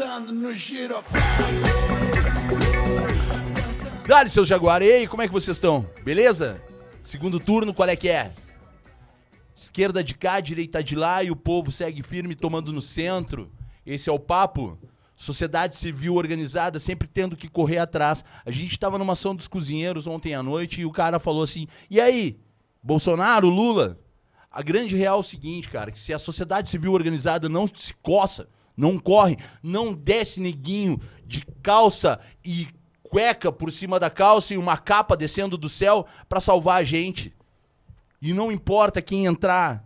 [0.00, 1.22] dançando no giroflão.
[4.06, 4.80] Dale, seus Jaguar.
[4.80, 5.86] E aí, como é que vocês estão?
[6.02, 6.62] Beleza?
[7.02, 8.32] Segundo turno, qual é que é?
[9.54, 13.52] Esquerda de cá, direita de lá e o povo segue firme tomando no centro.
[13.84, 14.78] Esse é o papo.
[15.14, 18.24] Sociedade civil organizada sempre tendo que correr atrás.
[18.46, 21.66] A gente estava numa ação dos cozinheiros ontem à noite e o cara falou assim:
[21.90, 22.40] "E aí,
[22.82, 24.00] Bolsonaro, Lula?"
[24.50, 27.94] A grande real é o seguinte, cara, que se a sociedade civil organizada não se
[28.02, 28.48] coça,
[28.80, 32.66] não corre, não desce neguinho de calça e
[33.02, 37.34] cueca por cima da calça e uma capa descendo do céu para salvar a gente.
[38.22, 39.84] E não importa quem entrar,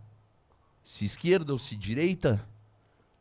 [0.81, 2.47] se esquerda ou se direita,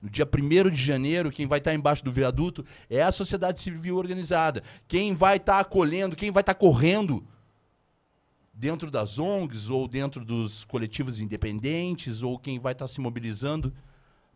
[0.01, 3.97] no dia 1 de janeiro, quem vai estar embaixo do viaduto é a sociedade civil
[3.97, 4.63] organizada.
[4.87, 7.27] Quem vai estar acolhendo, quem vai estar correndo
[8.53, 13.73] dentro das ONGs ou dentro dos coletivos independentes ou quem vai estar se mobilizando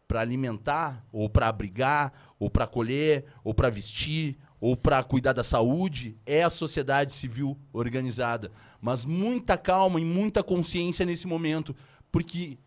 [0.09, 5.45] para alimentar ou para abrigar ou para acolher ou para vestir ou para cuidar da
[5.45, 8.51] saúde é a sociedade civil organizada.
[8.81, 11.77] Mas muita calma e muita consciência nesse momento,
[12.11, 12.59] porque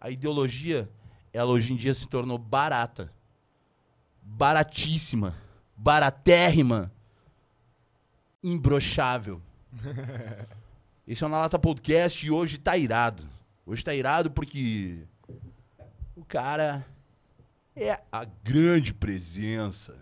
[0.00, 0.88] a ideologia,
[1.32, 3.12] ela hoje em dia se tornou barata.
[4.22, 5.36] Baratíssima,
[5.76, 6.92] baratérrima,
[8.42, 9.42] imbrochável.
[11.06, 13.28] Esse é o Na Lata Podcast e hoje tá irado.
[13.66, 15.04] Hoje tá irado porque
[16.30, 16.86] cara
[17.74, 19.96] é a grande presença.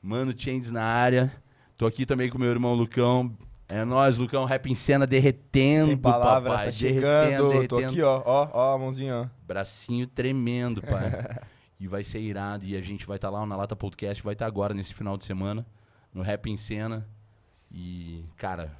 [0.00, 1.32] Mano Chains na área.
[1.76, 3.36] Tô aqui também com meu irmão Lucão.
[3.68, 6.66] É nóis, Lucão, rap em cena derretendo, Sem palavras, papai.
[6.66, 7.66] tá chegando.
[7.66, 9.26] Tô aqui, ó, ó, ó, a mãozinha, ó.
[9.44, 11.10] Bracinho tremendo, pai.
[11.80, 12.64] e vai ser irado.
[12.64, 15.24] E a gente vai estar lá na Lata Podcast, vai estar agora nesse final de
[15.24, 15.66] semana,
[16.14, 17.04] no Rap em Cena.
[17.72, 18.70] E, cara,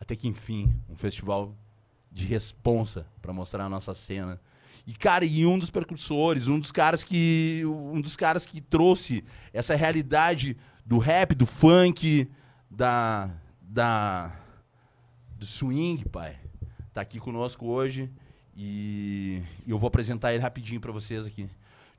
[0.00, 1.54] até que enfim, um festival
[2.10, 4.40] de responsa para mostrar a nossa cena.
[4.90, 7.62] E, cara, e um dos precursores, um dos caras que.
[7.64, 12.28] Um dos caras que trouxe essa realidade do rap, do funk,
[12.68, 13.32] da.
[13.62, 14.36] da
[15.38, 16.36] do swing, pai.
[16.92, 18.10] Tá aqui conosco hoje.
[18.56, 21.48] E eu vou apresentar ele rapidinho para vocês aqui.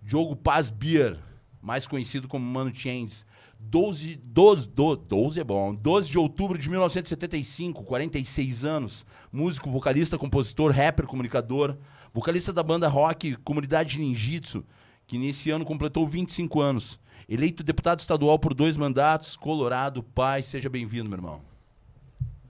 [0.02, 1.18] Diogo Paz Beer,
[1.62, 3.26] mais conhecido como Mano Chains.
[3.58, 5.74] 12, 12, 12, 12 é bom.
[5.74, 9.06] 12 de outubro de 1975, 46 anos.
[9.32, 11.78] Músico, vocalista, compositor, rapper, comunicador.
[12.14, 14.66] Vocalista da banda rock Comunidade Ninjitsu,
[15.08, 17.00] que nesse ano completou 25 anos.
[17.28, 20.42] Eleito deputado estadual por dois mandatos, Colorado, pai.
[20.42, 21.42] Seja bem-vindo, meu irmão.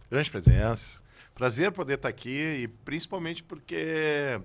[0.09, 1.03] Grande presença.
[1.35, 4.41] Prazer poder estar aqui e principalmente porque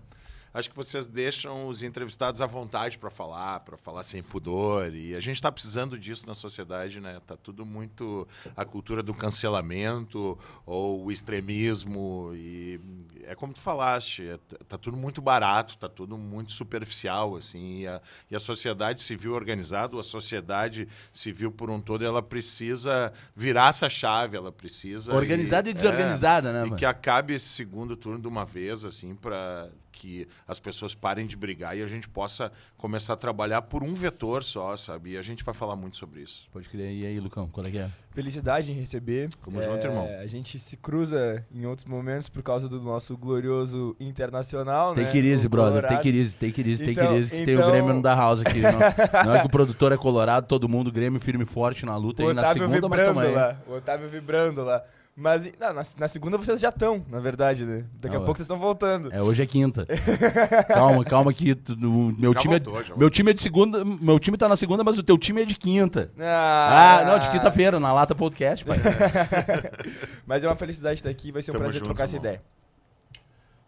[0.56, 4.94] acho que vocês deixam os entrevistados à vontade para falar, para falar sem pudor.
[4.94, 7.21] E a gente está precisando disso na sociedade, né?
[7.27, 12.81] Tá tudo muito a cultura do cancelamento ou o extremismo e
[13.25, 17.81] é como tu falaste, é, tá tudo muito barato, tá tudo muito superficial, assim.
[17.81, 18.00] E a,
[18.31, 23.91] e a sociedade civil organizada, a sociedade civil por um todo, ela precisa virar essa
[23.91, 26.61] chave, ela precisa organizada e, e desorganizada, é, né?
[26.61, 26.77] E mano?
[26.77, 31.37] que acabe esse segundo turno de uma vez, assim, para que as pessoas parem de
[31.37, 35.12] brigar e a gente possa começar a trabalhar por um vetor só, sabe?
[35.12, 36.47] E a gente vai falar muito sobre isso.
[36.53, 36.93] Pode crer.
[36.93, 37.91] E aí, Lucão, qual é que é?
[38.11, 39.31] Felicidade em receber.
[39.43, 40.06] Tamo junto, irmão.
[40.21, 45.11] A gente se cruza em outros momentos por causa do nosso glorioso internacional, Tem né?
[45.11, 45.87] que ir, O brother.
[45.87, 47.31] Tem ir, tem que ir, tem que Então-.
[47.31, 48.61] Que tem o então- Grêmio no da House aqui.
[48.61, 48.73] Não,
[49.25, 52.23] não é que o produtor é colorado, todo mundo, Grêmio firme e forte na luta
[52.23, 53.35] O aí na Otávio segunda, mas vibrando tamo aí.
[53.35, 53.56] lá.
[53.67, 54.83] O Otávio vibrando lá.
[55.19, 57.84] Mas não, na, na segunda vocês já estão, na verdade, né?
[57.94, 59.10] Daqui Não, a pouco vocês estão voltando.
[59.10, 59.87] É, hoje é quinta.
[60.69, 61.75] calma, calma que tu-
[62.19, 64.56] meu Já time é, voltou, já meu time é de segunda, meu time tá na
[64.56, 66.10] segunda, mas o teu time é de quinta.
[66.21, 68.76] Ah, Ah, não, de quinta-feira, na Lata Podcast, pai.
[70.26, 72.43] Mas é uma felicidade estar aqui, vai ser um Tamo prazer junto, trocar essa ideia.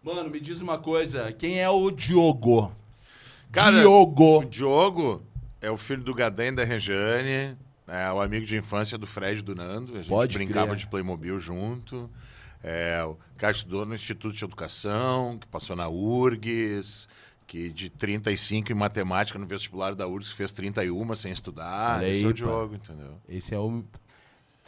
[0.03, 2.71] Mano, me diz uma coisa, quem é o Diogo?
[3.51, 4.45] Cara, O Diogo.
[4.45, 5.23] Diogo
[5.63, 7.57] é o filho do Gaden e da Regiane,
[7.89, 9.95] é o amigo de infância do Fred e do Nando.
[9.95, 10.79] A gente Pode brincava crer.
[10.79, 12.11] de Playmobil junto.
[12.63, 17.09] É, o cara estudou no Instituto de Educação, que passou na URGS,
[17.47, 21.99] que de 35 em matemática no vestibular da URGS fez 31 sem estudar.
[21.99, 22.33] Olha Esse aí, é o.
[22.33, 23.21] Diogo, entendeu?
[23.29, 23.85] Esse é o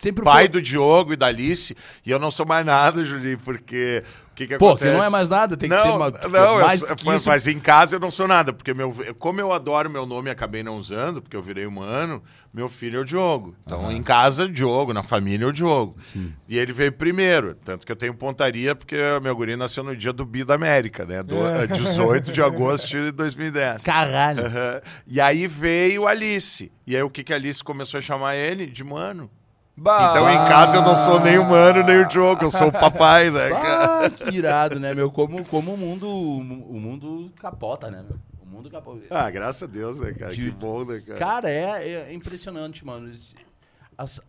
[0.00, 0.48] sempre Pai foi...
[0.48, 1.76] do Diogo e da Alice.
[2.04, 4.90] E eu não sou mais nada, Julie, porque o que, que Pô, acontece?
[4.90, 7.26] que não é mais nada, tem que não, ser uma- não, eu mais que mas,
[7.26, 10.32] mas em casa eu não sou nada, porque meu, como eu adoro meu nome e
[10.32, 12.22] acabei não usando, porque eu virei humano,
[12.54, 13.54] meu filho é o Diogo.
[13.66, 13.92] Então, Aham.
[13.92, 15.94] em casa, Diogo, na família, é o Diogo.
[15.98, 16.32] Sim.
[16.48, 20.12] E ele veio primeiro, tanto que eu tenho pontaria, porque meu guri nasceu no dia
[20.12, 21.22] do Bi da América, né?
[21.22, 21.36] Do,
[21.76, 23.84] 18 de agosto de 2010.
[23.84, 24.46] Caralho.
[24.46, 24.80] Aham.
[25.06, 26.72] E aí veio Alice.
[26.86, 28.66] E aí o que, que a Alice começou a chamar ele?
[28.66, 29.30] De mano.
[29.76, 32.68] Bah, Então em casa eu não sou nem o mano, nem o Diogo, eu sou
[32.68, 33.48] o papai, né?
[33.50, 34.06] cara?
[34.06, 35.10] Ah, que irado, né, meu?
[35.10, 38.04] Como, como o mundo o mundo capota, né?
[38.06, 38.18] meu?
[38.42, 39.00] O mundo acabou.
[39.08, 40.34] Ah, graças a Deus, né, cara?
[40.34, 41.18] De- Que bom, né, cara?
[41.18, 43.10] Cara, é, é impressionante, mano.
[43.96, 44.20] As-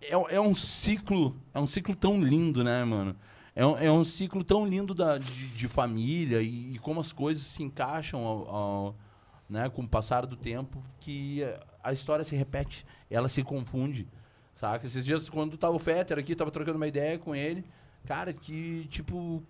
[0.00, 3.16] é, é um ciclo, é um ciclo tão lindo, né, mano?
[3.56, 7.12] É um, é um ciclo tão lindo da, de, de família e, e como as
[7.12, 8.94] coisas se encaixam ao, ao-
[9.48, 11.42] né, com o passar do tempo que
[11.82, 14.06] a história se repete, ela se confunde,
[14.60, 14.86] saca?
[14.86, 17.64] Esses dias, quando tava o Fetter aqui, tava trocando uma ideia com ele,
[18.06, 19.42] cara, que, tipo,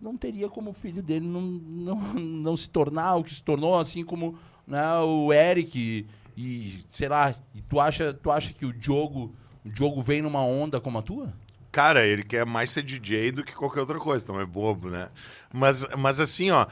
[0.00, 3.78] não teria como o filho dele não, não, não se tornar o que se tornou,
[3.78, 6.06] assim como né, o Eric e,
[6.36, 9.34] e, sei lá, e tu acha, tu acha que o Diogo,
[9.64, 11.32] o Diogo vem numa onda como a tua?
[11.70, 15.10] Cara, ele quer mais ser DJ do que qualquer outra coisa, então é bobo, né?
[15.52, 16.66] Mas, mas assim, ó,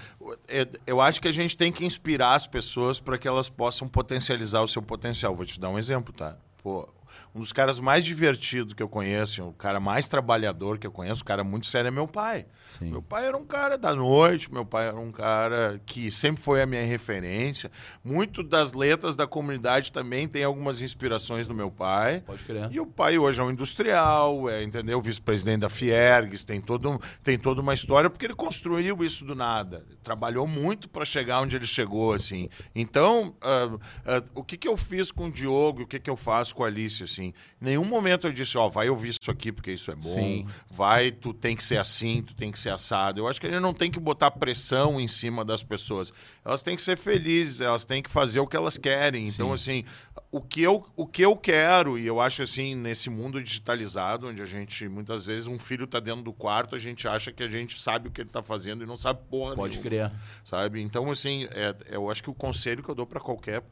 [0.86, 4.62] eu acho que a gente tem que inspirar as pessoas para que elas possam potencializar
[4.62, 5.36] o seu potencial.
[5.36, 6.38] Vou te dar um exemplo, tá?
[6.62, 6.88] Pô,
[7.34, 11.22] um dos caras mais divertidos que eu conheço, o cara mais trabalhador que eu conheço,
[11.22, 12.46] o cara muito sério é meu pai.
[12.78, 12.90] Sim.
[12.90, 16.60] Meu pai era um cara da noite, meu pai era um cara que sempre foi
[16.60, 17.70] a minha referência.
[18.04, 22.22] Muito das letras da comunidade também tem algumas inspirações do meu pai.
[22.26, 22.68] Pode crer.
[22.70, 25.00] E o pai hoje é um industrial, é, entendeu?
[25.00, 29.84] Vice-presidente da Fiergs, tem, todo, tem toda uma história, porque ele construiu isso do nada.
[30.02, 32.48] Trabalhou muito para chegar onde ele chegou, assim.
[32.74, 36.16] Então, ah, ah, o que, que eu fiz com o Diogo, o que, que eu
[36.16, 37.32] faço com a Alice, assim?
[37.60, 40.46] Em nenhum momento eu disse, ó, vai ouvir isso aqui porque isso é bom, Sim.
[40.70, 43.20] vai, tu tem que ser assim, tu tem que ser assado.
[43.20, 46.12] Eu acho que a gente não tem que botar pressão em cima das pessoas.
[46.44, 49.26] Elas têm que ser felizes, elas têm que fazer o que elas querem.
[49.26, 49.84] Então, assim,
[50.30, 54.42] o que, eu, o que eu quero, e eu acho assim, nesse mundo digitalizado, onde
[54.42, 57.48] a gente, muitas vezes, um filho tá dentro do quarto, a gente acha que a
[57.48, 60.12] gente sabe o que ele tá fazendo e não sabe porra Pode nenhuma, crer.
[60.44, 60.80] Sabe?
[60.82, 63.62] Então, assim, é- eu acho que o conselho que eu dou para qualquer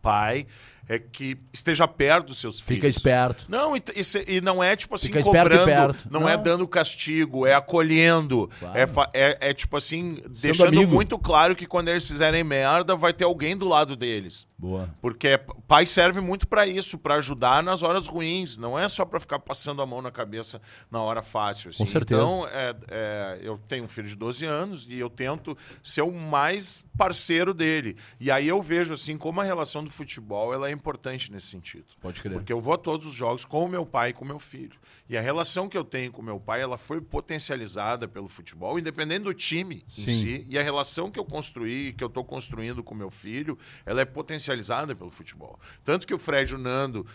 [0.00, 0.46] pai
[0.92, 2.76] é que esteja perto dos seus filhos.
[2.78, 3.44] Fica esperto.
[3.48, 6.08] Não, e, e e não é tipo assim, Fica esperto cobrando, perto.
[6.10, 6.42] não, é Não.
[6.42, 8.50] dando castigo, é acolhendo.
[8.58, 8.76] Claro.
[8.78, 10.92] É, é, é tipo assim, deixando amigo.
[10.92, 14.48] muito claro que quando eles fizerem merda, vai ter alguém do lado deles.
[14.58, 14.90] Boa.
[15.00, 18.56] Porque p- pai serve muito pra isso, pra ajudar nas horas ruins.
[18.56, 20.60] Não é só pra ficar passando a mão na cabeça
[20.90, 21.70] na hora fácil.
[21.70, 21.78] assim.
[21.78, 22.20] Com certeza.
[22.20, 26.10] Então, é, é, eu tenho um filho de 12 anos e eu tento ser o
[26.12, 27.96] mais parceiro dele.
[28.18, 31.84] E aí eu vejo assim como a relação do futebol ela é importante nesse sentido.
[32.00, 32.32] Pode crer.
[32.32, 34.38] Porque eu vou a todos os jogos com o meu pai e com o meu
[34.38, 34.78] filho.
[35.08, 38.78] E a relação que eu tenho com o meu pai, ela foi potencializada pelo futebol,
[38.78, 40.10] independente do time em Sim.
[40.10, 40.46] si.
[40.48, 44.00] E a relação que eu construí, que eu estou construindo com o meu filho, ela
[44.00, 45.58] é potencializada pelo futebol.
[45.84, 47.06] Tanto que o Fred e o Nando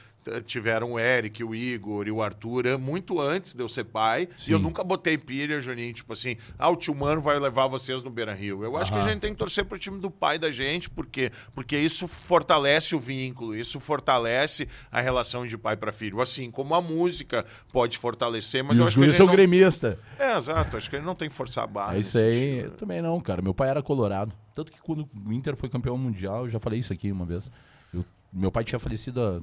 [0.45, 4.27] tiveram o Eric, o Igor e o Arthur eh, muito antes de eu ser pai.
[4.37, 4.51] Sim.
[4.51, 8.03] E eu nunca botei pilha, Juninho, tipo assim, ah, o tio Mano vai levar vocês
[8.03, 8.63] no Beira Rio.
[8.63, 11.31] Eu acho que a gente tem que torcer pro time do pai da gente, porque
[11.53, 16.21] porque isso fortalece o vínculo, isso fortalece a relação de pai para filho.
[16.21, 19.33] Assim como a música pode fortalecer, mas e eu acho que gente são não...
[19.33, 19.99] gremista.
[20.17, 20.77] É, exato.
[20.77, 21.97] Acho que ele não tem que forçar a barra.
[21.97, 22.59] É isso aí.
[22.59, 23.41] Eu também não, cara.
[23.41, 24.33] Meu pai era colorado.
[24.53, 27.51] Tanto que quando o Inter foi campeão mundial, eu já falei isso aqui uma vez.
[27.93, 29.41] Eu- meu pai tinha falecido há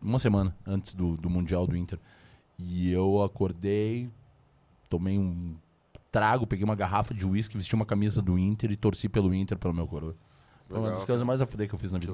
[0.00, 1.98] uma semana antes do, do Mundial do Inter.
[2.58, 4.10] E eu acordei,
[4.88, 5.56] tomei um
[6.10, 9.58] trago, peguei uma garrafa de uísque, vesti uma camisa do Inter e torci pelo Inter,
[9.58, 10.16] pelo meu coroa.
[10.68, 12.12] Foi uma das coisas mais a fuder que eu fiz na vida.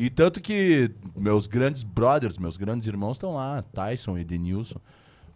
[0.00, 4.80] E tanto que meus grandes brothers, meus grandes irmãos estão lá, Tyson e Edenilson.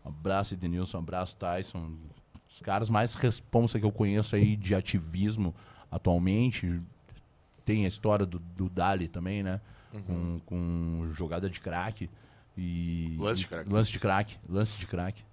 [0.05, 1.95] Um abraço, Edenilson, um abraço, Tyson.
[2.49, 5.55] Os caras mais responsa que eu conheço aí de ativismo
[5.91, 6.81] atualmente.
[7.65, 9.61] Tem a história do, do Dali também, né?
[10.07, 12.09] Com, com jogada de crack.
[12.57, 13.73] E, Lance de e- crack.
[13.73, 14.39] Lance de crack.
[14.49, 15.25] Lance de crack.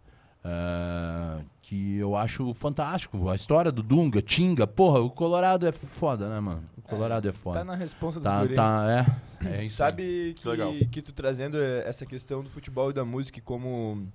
[0.44, 3.30] Ah, que eu acho fantástico.
[3.30, 4.66] A história do Dunga, Tinga.
[4.66, 6.64] Porra, o Colorado é foda, né, mano?
[6.78, 7.60] O Colorado é, foda.
[7.60, 9.06] Tá na resposta dos Tá, tá,
[9.42, 9.66] é.
[9.66, 9.70] É.
[9.70, 10.72] Sabe Que legal.
[10.90, 14.08] que, tu trazendo eh, essa questão do futebol e da música como,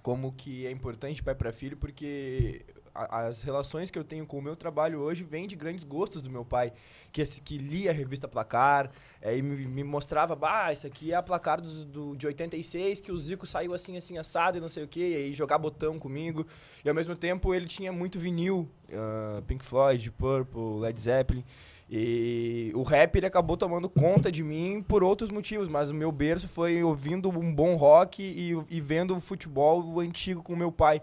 [0.00, 2.64] como que é importante pai para filho, porque
[3.10, 6.30] as relações que eu tenho com o meu trabalho hoje vêm de grandes gostos do
[6.30, 6.72] meu pai,
[7.12, 8.90] que, que lia a revista Placar
[9.22, 13.00] eh, e me, me mostrava, bah, isso aqui é a Placar do, do- de 86,
[13.00, 15.58] que o Zico saiu assim, assim, assado e não sei o quê, e aí jogar
[15.58, 16.46] botão comigo.
[16.84, 21.44] E ao mesmo tempo ele tinha muito vinil, ah, Pink Floyd, Purple, Led Zeppelin.
[21.90, 26.12] E o rap ele acabou tomando conta de mim por outros motivos, mas o meu
[26.12, 31.00] berço foi ouvindo um bom rock e, e vendo o futebol antigo com meu pai.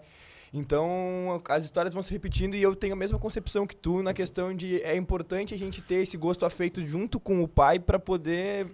[0.52, 4.14] Então as histórias vão se repetindo e eu tenho a mesma concepção que tu na
[4.14, 7.98] questão de é importante a gente ter esse gosto afeito junto com o pai para
[7.98, 8.66] poder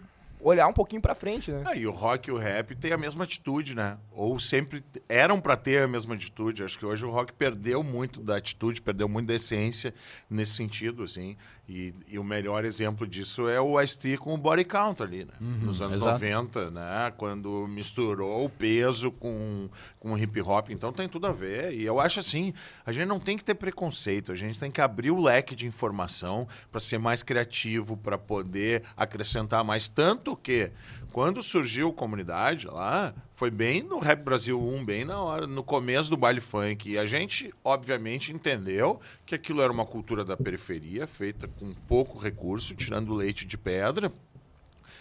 [0.43, 1.63] olhar um pouquinho pra frente, né?
[1.65, 3.97] Ah, e o rock e o rap têm a mesma atitude, né?
[4.11, 6.65] Ou sempre eram para ter a mesma atitude.
[6.65, 9.95] Acho que hoje o rock perdeu muito da atitude, perdeu muito da essência
[10.29, 11.37] nesse sentido, assim.
[11.69, 15.33] E, e o melhor exemplo disso é o Ice-T com o Body Count ali, né?
[15.41, 16.13] Uhum, Nos anos exato.
[16.13, 17.13] 90, né?
[17.17, 20.71] Quando misturou o peso com, com o hip hop.
[20.71, 21.73] Então tem tudo a ver.
[21.73, 22.53] E eu acho assim,
[22.85, 24.33] a gente não tem que ter preconceito.
[24.33, 28.83] A gente tem que abrir o leque de informação para ser mais criativo, para poder
[28.97, 29.87] acrescentar mais.
[29.87, 30.71] Tanto que
[31.13, 35.63] quando surgiu a comunidade lá, foi bem no Rap Brasil 1, bem na hora, no
[35.63, 36.91] começo do baile funk.
[36.91, 42.19] E a gente, obviamente, entendeu que aquilo era uma cultura da periferia, feita com pouco
[42.19, 44.11] recurso, tirando leite de pedra.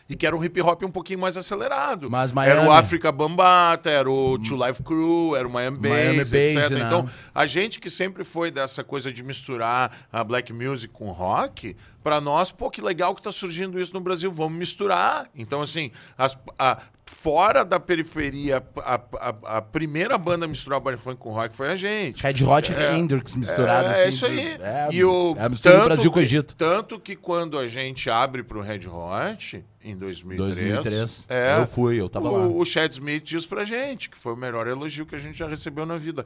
[0.09, 2.09] E que era um hip hop um pouquinho mais acelerado.
[2.11, 5.91] Mas era o Miami- África Bambata, era o Two Life Crew, era o Miami Bass,
[5.91, 6.33] Miami etc.
[6.55, 6.85] Bass, né?
[6.85, 11.77] Então, a gente que sempre foi dessa coisa de misturar a black music com rock,
[12.03, 15.29] pra nós, pô, que legal que tá surgindo isso no Brasil, vamos misturar.
[15.35, 20.97] Então, assim, as- a- fora da periferia, a, a- a primeira banda a misturar o
[20.97, 22.23] funk com rock foi a gente.
[22.23, 24.01] Red Hot e Hendrix misturado É, assim.
[24.01, 24.39] é isso aí.
[24.61, 26.55] É, e o, é a mistura do Brasil com o Egito.
[26.55, 30.57] Tanto que quando a gente abre pro Red Hot, em 2003...
[30.57, 31.25] 2003.
[31.29, 32.47] É, Eu fui, eu tava o, lá.
[32.47, 35.47] O Chad Smith diz pra gente que foi o melhor elogio que a gente já
[35.47, 36.25] recebeu na vida.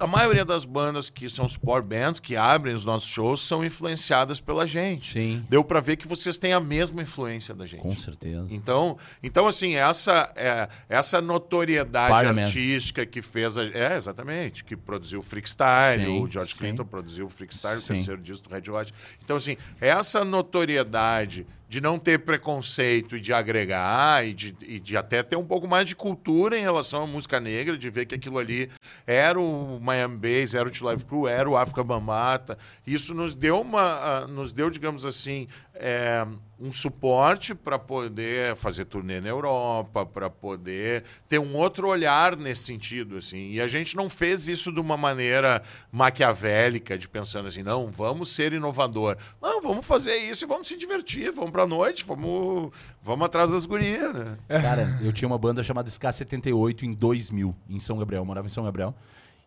[0.00, 3.64] A maioria das bandas que são os power bands, que abrem os nossos shows, são
[3.64, 5.12] influenciadas pela gente.
[5.12, 5.44] Sim.
[5.48, 7.82] Deu pra ver que vocês têm a mesma influência da gente.
[7.82, 8.46] Com certeza.
[8.50, 12.44] Então, então assim, essa, é, essa notoriedade Parliament.
[12.44, 13.58] artística que fez.
[13.58, 16.58] A, é, exatamente, que produziu o Freakstyle, Sim, o George sim.
[16.58, 18.94] Clinton produziu o Freakstyle, o terceiro disco do Red Hot.
[19.22, 24.94] Então, assim, essa notoriedade de não ter preconceito e de agregar e de, e de
[24.94, 28.14] até ter um pouco mais de cultura em relação à música negra, de ver que
[28.14, 28.68] aquilo ali
[29.06, 32.58] era o Miami Bass, era o T Live Crew, era o África Bambata.
[32.86, 35.48] Isso nos deu uma, ah, nos deu, digamos assim,
[35.84, 36.24] é,
[36.60, 42.62] um suporte para poder fazer turnê na Europa, para poder ter um outro olhar nesse
[42.62, 43.50] sentido, assim.
[43.50, 45.60] E a gente não fez isso de uma maneira
[45.90, 49.16] maquiavélica, de pensando assim, não, vamos ser inovador.
[49.42, 52.72] Não, vamos fazer isso e vamos se divertir, vamos pra noite, vamos,
[53.02, 54.38] vamos atrás das gurias, né?
[54.48, 58.22] Cara, eu tinha uma banda chamada SK78 em 2000, em São Gabriel.
[58.22, 58.94] Eu morava em São Gabriel.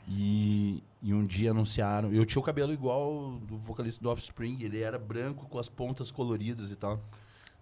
[0.08, 2.14] E, e um dia anunciaram.
[2.14, 4.62] Eu tinha o cabelo igual do vocalista do Offspring.
[4.62, 7.02] Ele era branco com as pontas coloridas e tal.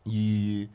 [0.05, 0.69] E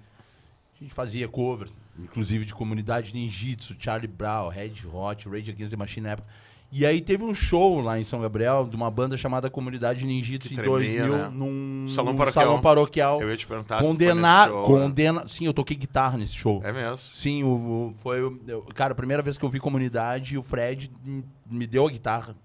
[0.79, 5.77] a gente fazia cover, inclusive de comunidade ninjitsu, Charlie Brown, Red Hot, Rage Against the
[5.77, 6.29] Machine na época.
[6.71, 10.49] E aí teve um show lá em São Gabriel de uma banda chamada Comunidade Ninjitsu
[10.51, 11.31] Que em tremia, 2000 né?
[11.33, 12.45] num Salão paroquial.
[12.47, 13.23] salão paroquial.
[13.23, 14.85] Eu ia te perguntar se Condenar, nesse show, né?
[14.85, 15.29] condena.
[15.29, 16.61] Sim, eu toquei guitarra nesse show.
[16.63, 16.99] É mesmo.
[16.99, 18.19] Sim, o, o- foi.
[18.47, 20.91] eu- cara, a primeira vez que eu vi comunidade, o Fred
[21.51, 22.37] me deu a guitarra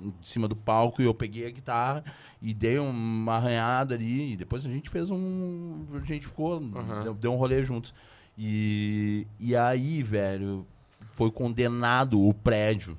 [0.00, 2.04] em cima do palco e eu peguei a guitarra
[2.40, 4.34] e dei uma arranhada ali.
[4.34, 5.84] E depois a gente fez um.
[6.00, 6.60] A gente ficou.
[7.02, 7.92] Deu, deu um rolê juntos.
[8.38, 10.64] E, e aí, velho,
[11.10, 12.96] foi condenado o prédio.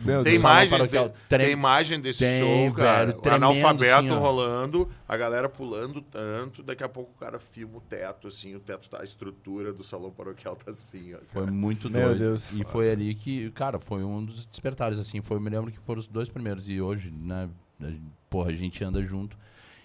[0.00, 0.42] Meu Tem Deus.
[0.42, 1.08] Imagem, paroquial.
[1.10, 3.06] de, Trem- tem imagem desse Tem, show, cara.
[3.12, 7.80] velho, analfabeto assim, rolando, a galera pulando tanto, daqui a pouco o cara filma o
[7.80, 11.18] teto, assim, o teto tá, a estrutura do salão paroquial tá assim, ó.
[11.32, 12.18] Foi muito Meu doido.
[12.18, 12.50] Deus.
[12.52, 15.20] E foi ali que, cara, foi um dos despertares, assim.
[15.20, 16.68] Foi, eu me lembro que foram os dois primeiros.
[16.68, 17.48] E hoje, né,
[17.82, 17.86] a-
[18.30, 19.36] porra, a gente anda junto.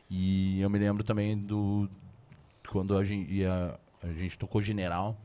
[0.09, 1.89] E eu me lembro também do.
[2.69, 5.19] Quando a gente, ia, a gente tocou General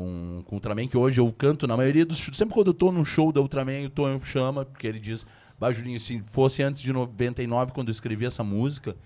[0.00, 2.36] com, com o Ultraman, que hoje eu canto na maioria dos shows.
[2.36, 5.26] Sempre quando eu tô num show da Ultraman, o Tonho chama, porque ele diz:
[5.58, 8.96] Bah, Julinho, se fosse antes de 99, quando eu escrevi essa música,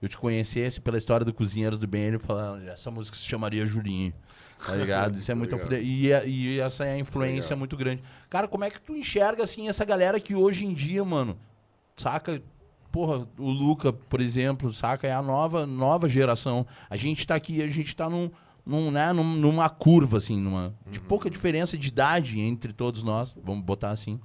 [0.00, 3.66] eu te conhecesse pela história do Cozinheiros do Bem, ele falando: essa música se chamaria
[3.66, 4.14] Julinho.
[4.64, 5.18] Tá ligado?
[5.18, 5.56] Isso é muito.
[5.68, 5.80] Legal.
[5.82, 7.58] E, e essa é a influência Legal.
[7.58, 8.02] muito grande.
[8.30, 11.36] Cara, como é que tu enxerga, assim, essa galera que hoje em dia, mano,
[11.96, 12.40] saca?
[12.92, 15.06] Porra, o Luca, por exemplo, saca?
[15.06, 16.66] É a nova, nova geração.
[16.88, 18.30] A gente tá aqui, a gente tá num,
[18.68, 23.34] num, né, num- numa curva, assim, numa, de pouca diferença de idade entre todos nós,
[23.42, 24.20] vamos botar assim.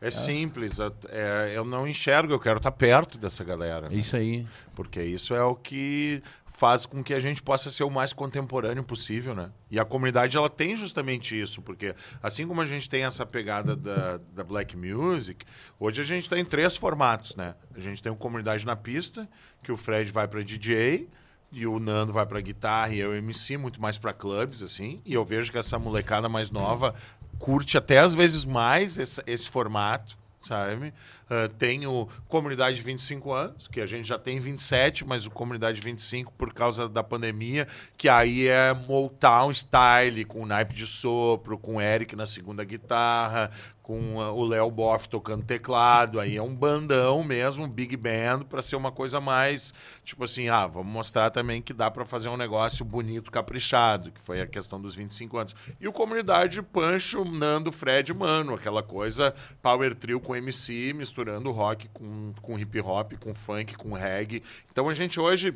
[0.00, 3.86] É simples, é- é- eu não enxergo, eu quero estar perto dessa galera.
[3.86, 3.96] É né?
[3.96, 4.44] isso aí.
[4.74, 8.82] Porque isso é o que faz com que a gente possa ser o mais contemporâneo
[8.82, 9.50] possível, né?
[9.70, 13.76] E a comunidade, ela tem justamente isso, porque assim como a gente tem essa pegada
[13.76, 15.44] da, da black music,
[15.78, 17.54] hoje a gente está em três formatos, né?
[17.74, 19.28] A gente tem o Comunidade na Pista,
[19.62, 21.08] que o Fred vai para DJ,
[21.50, 25.00] e o Nando vai para guitarra e eu MC, muito mais para clubes, assim.
[25.04, 26.94] E eu vejo que essa molecada mais nova
[27.38, 30.92] curte até às vezes mais esse, esse formato, sabe?
[31.28, 35.30] Ah, tem o Comunidade de 25 anos, que a gente já tem 27, mas o
[35.30, 37.66] Comunidade 25 por causa da pandemia,
[37.96, 43.50] que aí é Motown Style, com naipe de sopro, com Eric na segunda guitarra,
[43.86, 48.40] com uh, o Léo Boff tocando teclado, aí é um bandão mesmo, um big band,
[48.40, 52.28] para ser uma coisa mais, tipo assim, ah, vamos mostrar também que dá para fazer
[52.28, 55.54] um negócio bonito, caprichado, que foi a questão dos 25 anos.
[55.80, 61.88] E o Comunidade Pancho, Nando, Fred, Mano, aquela coisa power trio com MC, misturando rock
[61.88, 64.42] com, com hip hop, com funk, com reggae.
[64.70, 65.54] Então a gente hoje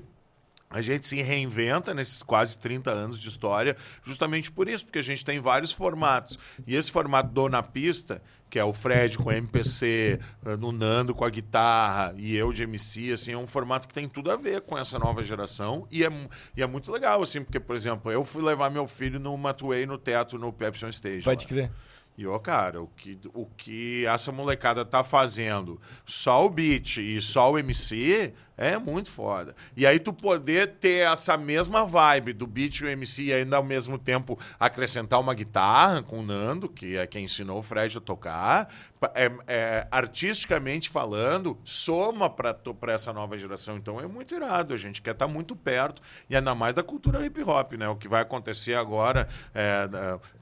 [0.72, 5.02] a gente se reinventa nesses quase 30 anos de história, justamente por isso, porque a
[5.02, 6.38] gente tem vários formatos.
[6.64, 11.12] E esse formato do na pista, que é o Fred com MPC, eh, no Nando
[11.12, 14.36] com a guitarra e eu de MC, assim, é um formato que tem tudo a
[14.36, 18.12] ver com essa nova geração e é, e é muito legal, assim, porque, por exemplo,
[18.12, 21.24] eu fui levar meu filho no Matway no teto no Pepsi on Stage.
[21.24, 21.48] Pode lá.
[21.48, 21.72] crer.
[22.16, 27.20] E, ó, cara, o que, o que essa molecada tá fazendo, só o beat e
[27.20, 29.56] só o MC, é muito foda.
[29.74, 33.56] E aí tu poder ter essa mesma vibe do beat e o MC e ainda
[33.56, 37.96] ao mesmo tempo acrescentar uma guitarra com o Nando, que é quem ensinou o Fred
[37.96, 38.70] a tocar,
[39.14, 43.76] é, é, artisticamente falando, soma para essa nova geração.
[43.76, 44.74] Então é muito irado.
[44.74, 47.88] A gente quer estar tá muito perto e ainda mais da cultura hip hop, né?
[47.88, 49.88] O que vai acontecer agora, é,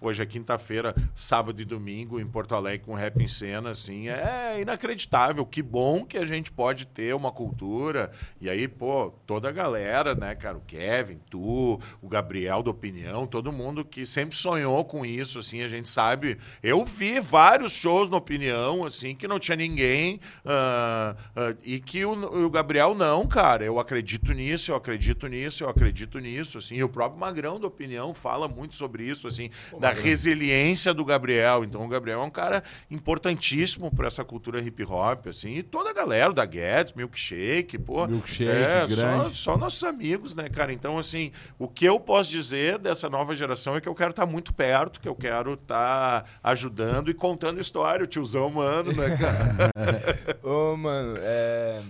[0.01, 4.61] hoje é quinta-feira, sábado e domingo em Porto Alegre com rap em cena, assim, é
[4.61, 5.47] inacreditável.
[5.47, 8.11] Que bom que a gente pode ter uma cultura
[8.41, 10.57] e aí, pô, toda a galera, né, cara?
[10.57, 15.63] O Kevin, tu, o Gabriel da Opinião, todo mundo que sempre sonhou com isso, assim,
[15.63, 16.39] a gente sabe.
[16.63, 18.48] Eu vi vários shows na Opinião,
[18.85, 20.21] assim, que não tinha ninguém.
[20.45, 22.13] Uh, uh, e que o,
[22.47, 23.65] o, Gabriel não, cara.
[23.65, 26.77] Eu acredito nisso, eu acredito nisso, eu acredito nisso, assim.
[26.77, 30.05] E o próprio Magrão da Opinião fala muito sobre isso, assim, pô, da Magrão.
[30.05, 31.65] resiliência do Gabriel.
[31.65, 35.57] Então, o Gabriel é um cara importantíssimo para essa cultura hip hop, assim.
[35.57, 39.37] E toda a galera, da Guedes, Milkshake, pô, Milkshake, é, grande.
[39.37, 40.73] Só, só, nossos amigos, né, cara?
[40.73, 44.27] Então, assim, o que eu posso dizer dessa nova geração é que eu quero estar
[44.27, 48.93] tá muito perto, que eu quero estar tá ajudando e contando história, o tiozão mano,
[48.93, 50.39] né, cara?
[50.43, 51.81] Ô, mano, é...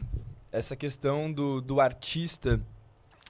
[0.52, 2.60] essa questão do, do artista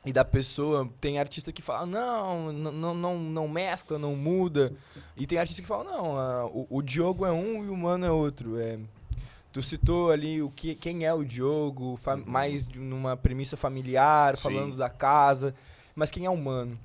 [0.04, 0.88] e da pessoa.
[1.00, 4.72] Tem artista que fala, não, não, não, não mescla, não muda.
[5.16, 8.10] E tem artista que fala, não, o, o Diogo é um e o Mano é
[8.10, 8.58] outro.
[8.58, 8.78] É,
[9.52, 12.22] Tu citou ali o que, quem é o Diogo, uhum.
[12.26, 14.42] mais numa premissa familiar, Sim.
[14.42, 15.54] falando da casa.
[15.94, 16.78] Mas quem é o Mano?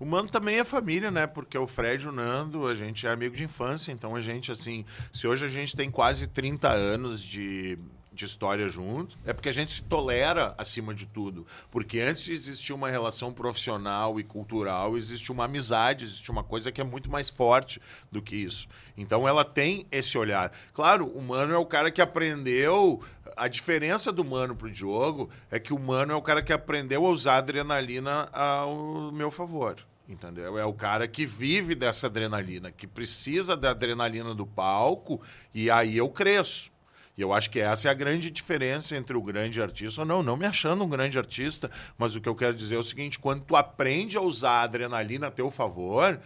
[0.00, 1.26] O Mano também é família, né?
[1.26, 3.90] Porque o Fred e o Nando, a gente é amigo de infância.
[3.90, 7.76] Então a gente, assim, se hoje a gente tem quase 30 anos de,
[8.12, 11.44] de história junto, é porque a gente se tolera acima de tudo.
[11.68, 16.70] Porque antes de existir uma relação profissional e cultural, existe uma amizade, existe uma coisa
[16.70, 18.68] que é muito mais forte do que isso.
[18.96, 20.52] Então ela tem esse olhar.
[20.72, 23.00] Claro, o Mano é o cara que aprendeu.
[23.36, 27.04] A diferença do Mano pro Diogo é que o Mano é o cara que aprendeu
[27.04, 29.76] a usar a adrenalina ao meu favor.
[30.08, 30.58] Entendeu?
[30.58, 35.20] É o cara que vive dessa adrenalina, que precisa da adrenalina do palco,
[35.52, 36.72] e aí eu cresço.
[37.14, 40.36] E eu acho que essa é a grande diferença entre o grande artista não, não
[40.36, 41.68] me achando um grande artista,
[41.98, 44.62] mas o que eu quero dizer é o seguinte, quando tu aprende a usar a
[44.62, 46.18] adrenalina a teu favor,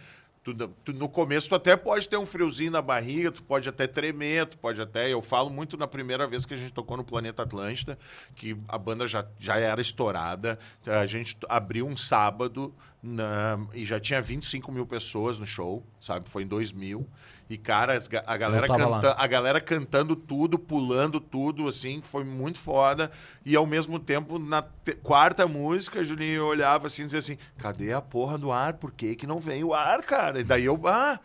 [0.43, 3.87] Tu, tu, no começo tu até pode ter um friozinho na barriga, tu pode até
[3.87, 5.09] tremer, tu pode até.
[5.09, 7.97] Eu falo muito na primeira vez que a gente tocou no Planeta Atlântida,
[8.35, 10.59] que a banda já, já era estourada.
[10.85, 16.29] A gente abriu um sábado na, e já tinha 25 mil pessoas no show, sabe?
[16.29, 17.05] Foi em 2000.
[17.49, 23.11] E, cara, a galera, canta, a galera cantando tudo, pulando tudo, assim, foi muito foda.
[23.45, 24.63] E ao mesmo tempo, na
[25.03, 28.75] quarta música, a Julinho olhava assim e dizia assim: cadê a porra do ar?
[28.75, 30.39] Por que, que não vem o ar, cara?
[30.39, 31.19] E daí eu, ah.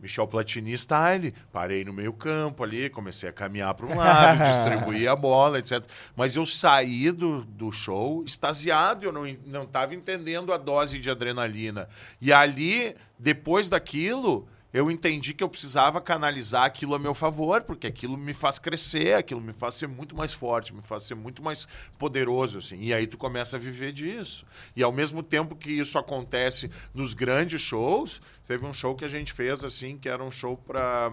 [0.00, 5.08] Michel Platini style, parei no meio campo ali, comecei a caminhar para um lado, distribuir
[5.08, 5.84] a bola, etc.
[6.14, 11.10] Mas eu saí do, do show extasiado, eu não não estava entendendo a dose de
[11.10, 11.88] adrenalina.
[12.20, 17.86] E ali, depois daquilo, eu entendi que eu precisava canalizar aquilo a meu favor, porque
[17.86, 21.40] aquilo me faz crescer, aquilo me faz ser muito mais forte, me faz ser muito
[21.44, 22.80] mais poderoso, assim.
[22.80, 24.44] E aí tu começa a viver disso.
[24.74, 29.08] E ao mesmo tempo que isso acontece nos grandes shows, teve um show que a
[29.08, 31.08] gente fez, assim, que era um show para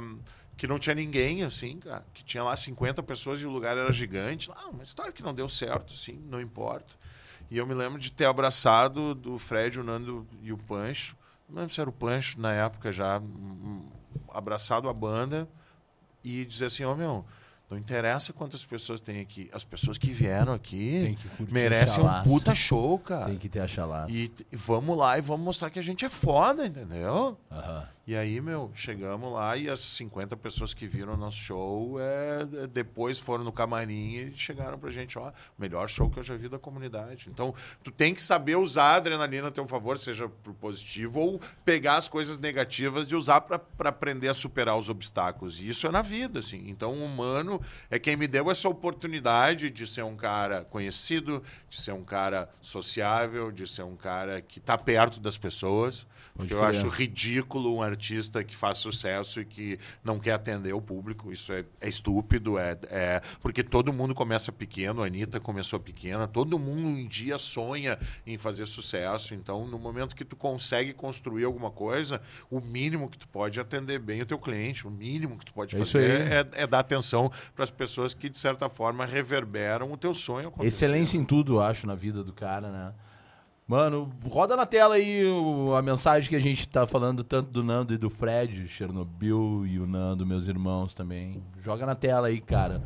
[0.58, 3.92] que não tinha ninguém, assim, cara, que tinha lá 50 pessoas e o lugar era
[3.92, 4.50] gigante.
[4.56, 6.96] Ah, uma história que não deu certo, assim, não importa.
[7.52, 11.16] E eu me lembro de ter abraçado do Fred, o Nando e o Pancho
[11.52, 13.24] não se era o Pancho na época já, hum,
[13.64, 13.82] hum,
[14.30, 15.48] abraçado a banda
[16.24, 17.26] e dizer assim, ó oh, meu,
[17.70, 19.50] não interessa quantas pessoas tem aqui.
[19.54, 23.28] As pessoas que vieram aqui que merecem um puta show, cara.
[23.28, 24.12] Tem que ter a chalaça.
[24.12, 27.38] E, e, vamos lá e vamos mostrar que a gente é foda, entendeu?
[27.50, 27.84] Uhum.
[28.08, 32.68] E aí, meu, chegamos lá e as 50 pessoas que viram o nosso show é,
[32.68, 36.50] depois foram no camarim e chegaram pra gente, ó, melhor show que eu já vi
[36.50, 37.30] da comunidade.
[37.30, 41.42] Então, tu tem que saber usar a adrenalina a teu favor, seja pro positivo, ou
[41.64, 45.62] pegar as coisas negativas e usar para aprender a superar os obstáculos.
[45.62, 46.64] E isso é na vida, assim.
[46.70, 51.80] Então, o humano é quem me deu essa oportunidade de ser um cara conhecido, de
[51.80, 56.06] ser um cara sociável, de ser um cara que tá perto das pessoas.
[56.36, 60.82] Porque eu acho ridículo um artista que faz sucesso e que não quer atender o
[60.82, 61.32] público.
[61.32, 62.58] Isso é, é estúpido.
[62.58, 65.04] É, é, porque todo mundo começa pequeno.
[65.04, 66.28] A Anitta começou pequena.
[66.28, 69.34] Todo mundo um dia sonha em fazer sucesso.
[69.34, 73.62] Então, no momento que tu consegue construir alguma coisa, o mínimo que tu pode é
[73.62, 74.88] atender bem o teu cliente.
[74.88, 78.30] O mínimo que tu pode é fazer é, é, dar atenção para as pessoas que,
[78.30, 80.48] de certa forma, reverberam o teu sonho.
[80.48, 80.86] Acontecer.
[80.86, 82.94] Excelência em tudo, eu acho, na vida do cara, né?
[83.72, 85.24] Mano, roda na tela aí
[85.78, 89.80] a mensagem que a gente tá falando tanto do Nando e do Fred, Chernobyl e
[89.80, 91.42] o Nando, meus irmãos também.
[91.64, 92.84] Joga na tela aí, cara.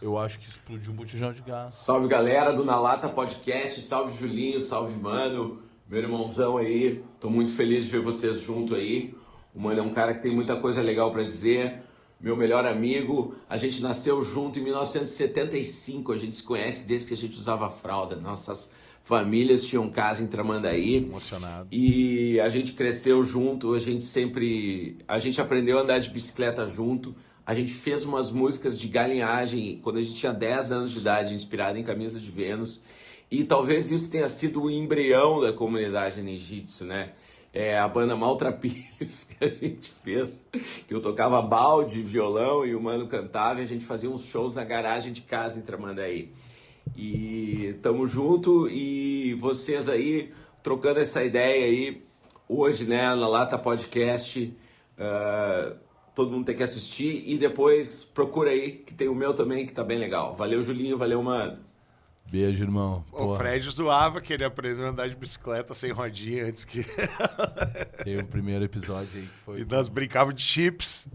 [0.00, 1.74] Eu acho que explodiu um botijão de gás.
[1.74, 7.04] Salve galera do Na Lata Podcast, salve Julinho, salve Mano, meu irmãozão aí.
[7.20, 9.14] Tô muito feliz de ver vocês junto aí.
[9.54, 11.82] O Mano é um cara que tem muita coisa legal para dizer
[12.18, 13.34] meu melhor amigo.
[13.46, 17.68] A gente nasceu junto em 1975, a gente se conhece desde que a gente usava
[17.68, 18.16] fralda.
[18.16, 18.70] Nossas
[19.06, 20.96] famílias tinham casa em Tramandaí.
[20.96, 21.68] Emocionado.
[21.70, 24.98] E a gente cresceu junto, a gente sempre.
[25.06, 27.14] A gente aprendeu a andar de bicicleta junto.
[27.46, 31.32] A gente fez umas músicas de galinhagem quando a gente tinha 10 anos de idade,
[31.32, 32.82] inspirada em Camisa de Vênus.
[33.30, 37.12] E talvez isso tenha sido o embrião da comunidade ninjitsu, né?
[37.56, 40.46] é, a banda Maltrapilhos que a gente fez,
[40.86, 44.56] que eu tocava balde, violão e o mano cantava e a gente fazia uns shows
[44.56, 46.30] na garagem de casa em Tramandaí.
[46.94, 52.02] E tamo junto e vocês aí trocando essa ideia aí
[52.48, 54.54] hoje, né, na Lata Podcast.
[54.98, 55.76] Uh,
[56.14, 59.72] todo mundo tem que assistir e depois procura aí que tem o meu também que
[59.72, 60.34] tá bem legal.
[60.34, 61.58] Valeu, Julinho, valeu, mano.
[62.30, 63.04] Beijo, irmão.
[63.12, 66.84] O Fred zoava que ele aprendeu a andar de bicicleta sem rodinha antes que.
[68.02, 69.60] Tem o um primeiro episódio aí que foi.
[69.60, 71.06] E nós brincávamos de chips.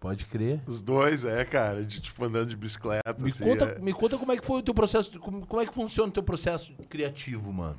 [0.00, 0.62] Pode crer.
[0.66, 3.16] Os dois, é, cara, de tipo andando de bicicleta.
[3.18, 3.78] Me, assim, conta, é...
[3.80, 6.12] me conta como é que foi o teu processo, como, como é que funciona o
[6.12, 7.78] teu processo criativo, mano.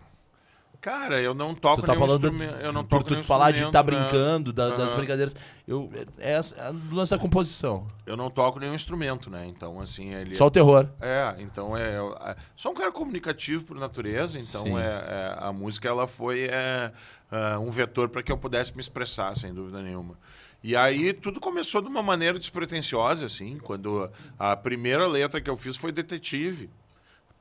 [0.82, 2.62] Cara, eu não toco tu tá nenhum falando instrumento.
[2.62, 4.78] Eu não toco por tu falar de estar tá brincando, da, uhum.
[4.78, 5.36] das brincadeiras.
[5.68, 6.40] Eu, é, é
[6.72, 7.86] o lance da composição.
[8.06, 9.46] Eu não toco nenhum instrumento, né?
[9.46, 10.14] Então, assim.
[10.14, 10.88] Ele, Só o terror.
[11.02, 11.96] É, então é.
[11.96, 16.94] é sou um cara comunicativo por natureza, então é, é, a música ela foi é,
[17.30, 20.18] é um vetor para que eu pudesse me expressar, sem dúvida nenhuma.
[20.64, 25.56] E aí tudo começou de uma maneira despretensiosa, assim, quando a primeira letra que eu
[25.56, 26.70] fiz foi Detetive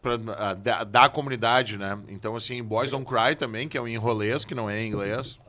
[0.00, 1.98] pra, uh, da, da, comunidade, né?
[2.08, 5.40] Então, assim, Boys Don't Cry também, que é um enrolês, que não é em inglês.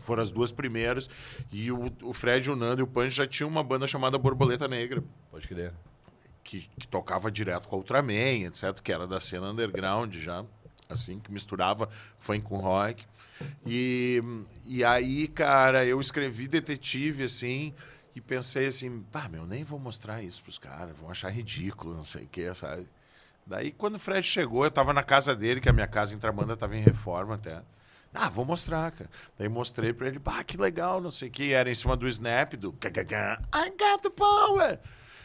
[0.00, 1.08] Foram as duas primeiras.
[1.52, 4.66] E o, o Fred, o Nando e o Punch já tinham uma banda chamada Borboleta
[4.66, 5.02] Negra.
[5.30, 5.72] Pode crer.
[6.42, 8.78] Que, que tocava direto com a Ultraman, etc.
[8.82, 10.44] Que era da cena underground já.
[10.88, 13.04] Assim, que misturava funk com rock.
[13.66, 14.22] E,
[14.66, 17.74] e aí, cara, eu escrevi Detetive, assim...
[18.16, 22.04] E pensei assim, pá, meu, nem vou mostrar isso pros caras, vão achar ridículo, não
[22.04, 22.86] sei o que, sabe?
[23.44, 26.18] Daí, quando o Fred chegou, eu tava na casa dele, que a minha casa em
[26.20, 27.60] Tramanda tava em reforma até.
[28.14, 29.10] Ah, vou mostrar, cara.
[29.36, 31.52] Daí mostrei pra ele, pá, que legal, não sei o que.
[31.52, 34.78] Era em cima do snap, do I got the power.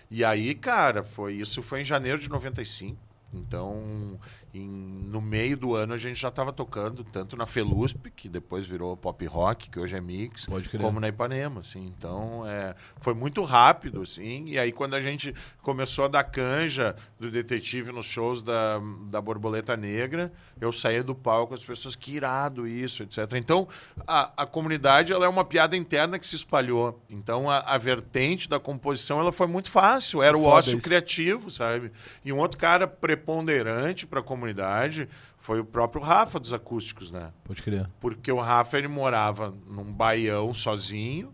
[0.10, 2.98] E aí, cara, foi isso foi em janeiro de 95.
[3.32, 4.20] Então,
[4.54, 8.66] em, no meio do ano a gente já estava tocando tanto na Felusp, que depois
[8.66, 10.48] virou pop rock, que hoje é mix,
[10.80, 11.86] como na Ipanema, assim.
[11.98, 14.46] Então, é, foi muito rápido, assim.
[14.48, 19.22] E aí quando a gente começou a dar canja do detetive nos shows da, da
[19.22, 23.34] Borboleta Negra, eu saía do palco as pessoas que irado isso, etc.
[23.36, 23.68] Então,
[24.08, 27.02] a, a comunidade ela é uma piada interna que se espalhou.
[27.10, 30.86] Então, a, a vertente da composição ela foi muito fácil, era o Foda ócio isso.
[30.86, 31.92] criativo, sabe?
[32.24, 37.32] E um outro cara preponderante para a comunidade foi o próprio Rafa dos acústicos, né?
[37.44, 37.90] Pode crer.
[38.00, 41.34] Porque o Rafa ele morava num baião sozinho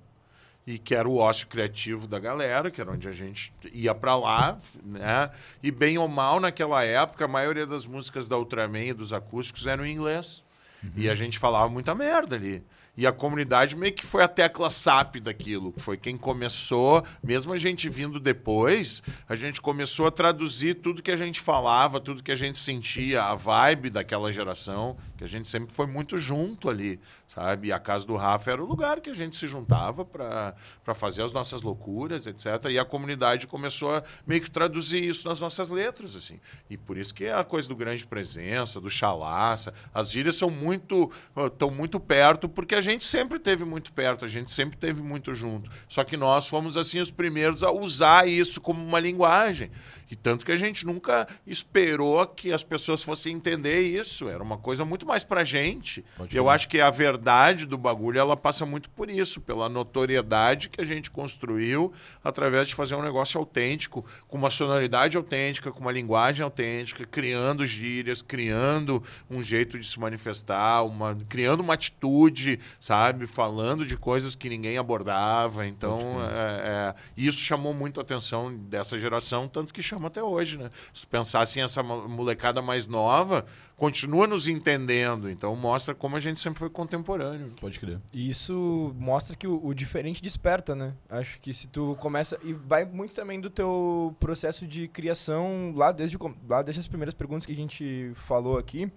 [0.65, 4.15] e que era o ócio criativo da galera, que era onde a gente ia para
[4.15, 5.29] lá, né?
[5.61, 9.67] E bem ou mal naquela época, a maioria das músicas da Ultraman e dos acústicos
[9.67, 10.43] eram em inglês.
[10.83, 10.91] Uhum.
[10.95, 12.63] E a gente falava muita merda ali.
[12.97, 15.73] E a comunidade meio que foi a tecla SAP daquilo.
[15.77, 21.11] Foi quem começou, mesmo a gente vindo depois, a gente começou a traduzir tudo que
[21.11, 25.47] a gente falava, tudo que a gente sentia, a vibe daquela geração, que a gente
[25.47, 27.67] sempre foi muito junto ali, sabe?
[27.67, 30.55] E a casa do Rafa era o lugar que a gente se juntava para
[30.93, 32.45] fazer as nossas loucuras, etc.
[32.69, 36.39] E a comunidade começou a meio que traduzir isso nas nossas letras, assim.
[36.69, 39.73] E por isso que é a coisa do grande presença, do chalaça.
[39.93, 41.11] As gírias são muito,
[41.47, 45.33] estão muito perto porque a gente sempre teve muito perto, a gente sempre teve muito
[45.33, 45.69] junto.
[45.87, 49.71] Só que nós fomos assim os primeiros a usar isso como uma linguagem.
[50.09, 54.29] E tanto que a gente nunca esperou que as pessoas fossem entender isso.
[54.29, 56.05] Era uma coisa muito mais pra gente.
[56.15, 56.55] Pode eu crer.
[56.55, 60.83] acho que a verdade do bagulho ela passa muito por isso, pela notoriedade que a
[60.83, 61.91] gente construiu
[62.23, 67.65] através de fazer um negócio autêntico, com uma sonoridade autêntica, com uma linguagem autêntica, criando
[67.65, 73.25] gírias, criando um jeito de se manifestar, uma, criando uma atitude, sabe?
[73.27, 75.65] Falando de coisas que ninguém abordava.
[75.67, 80.57] Então, é, é, isso chamou muito a atenção dessa geração, tanto que chama até hoje,
[80.57, 80.69] né?
[80.93, 86.15] Se tu pensar assim, essa mo- molecada mais nova continua nos entendendo, então mostra como
[86.15, 87.47] a gente sempre foi contemporâneo.
[87.59, 87.99] Pode crer.
[88.13, 90.93] E isso mostra que o, o diferente desperta, né?
[91.09, 92.39] Acho que se tu começa.
[92.43, 97.13] E vai muito também do teu processo de criação lá desde, lá desde as primeiras
[97.13, 98.89] perguntas que a gente falou aqui.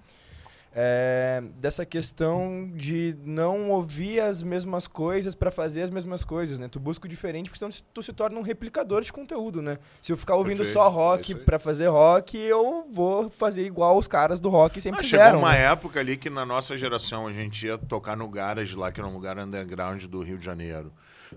[0.75, 6.69] É, dessa questão de não ouvir as mesmas coisas pra fazer as mesmas coisas, né?
[6.69, 9.79] Tu busca o diferente porque senão tu se torna um replicador de conteúdo, né?
[10.03, 11.41] Se eu ficar ouvindo Perfeito, só é rock aí.
[11.41, 15.25] pra fazer rock, eu vou fazer igual os caras do rock sempre Ah, fizeram.
[15.27, 15.65] chegou uma né?
[15.65, 19.09] época ali que na nossa geração a gente ia tocar no Garage lá, que era
[19.09, 20.93] um lugar underground do Rio de Janeiro.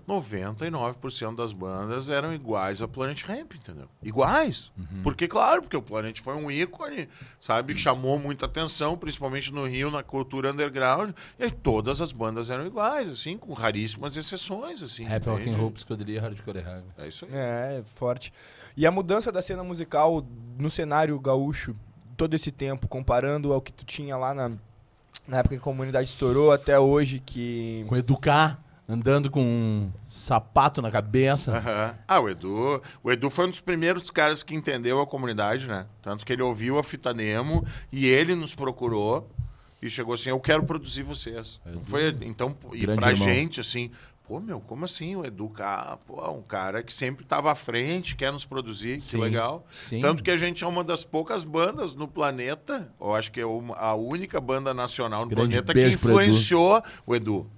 [0.08, 3.88] 99% das bandas eram iguais a Planet Ramp, entendeu?
[4.02, 4.70] Iguais.
[5.02, 7.74] Porque, claro, porque o Planet foi um ícone, sabe?
[7.74, 11.10] Que chamou muita atenção, principalmente no Rio, na cultura underground.
[11.38, 15.04] E aí todas as bandas eram iguais, assim, com raríssimas exceções, assim.
[15.04, 17.02] Rap, rock and roll, psicodelia, hardcore e.
[17.02, 17.30] É isso aí.
[17.32, 18.32] É, forte.
[18.76, 20.26] E a mudança da cena musical
[20.58, 21.76] no cenário gaúcho,
[22.16, 24.52] todo esse tempo, comparando ao que tu tinha lá na,
[25.26, 27.84] na época que a comunidade estourou até hoje, que.
[27.88, 31.56] Com educar, andando com um sapato na cabeça.
[31.56, 31.94] Aham.
[32.06, 35.86] Ah, o Edu, o Edu foi um dos primeiros caras que entendeu a comunidade, né?
[36.02, 39.30] Tanto que ele ouviu a fita demo e ele nos procurou
[39.80, 41.60] e chegou assim: "Eu quero produzir vocês".
[41.66, 41.80] Edu.
[41.84, 43.16] Foi então e pra irmão.
[43.16, 43.90] gente assim,
[44.28, 48.14] pô, meu, como assim o Edu, cara, pô, um cara que sempre estava à frente,
[48.14, 49.18] quer nos produzir, que Sim.
[49.20, 49.66] legal.
[49.72, 50.00] Sim.
[50.00, 53.46] Tanto que a gente é uma das poucas bandas no planeta, eu acho que é
[53.46, 55.94] uma- a única banda nacional no Grande planeta que pro Edu.
[55.94, 57.50] influenciou o Edu.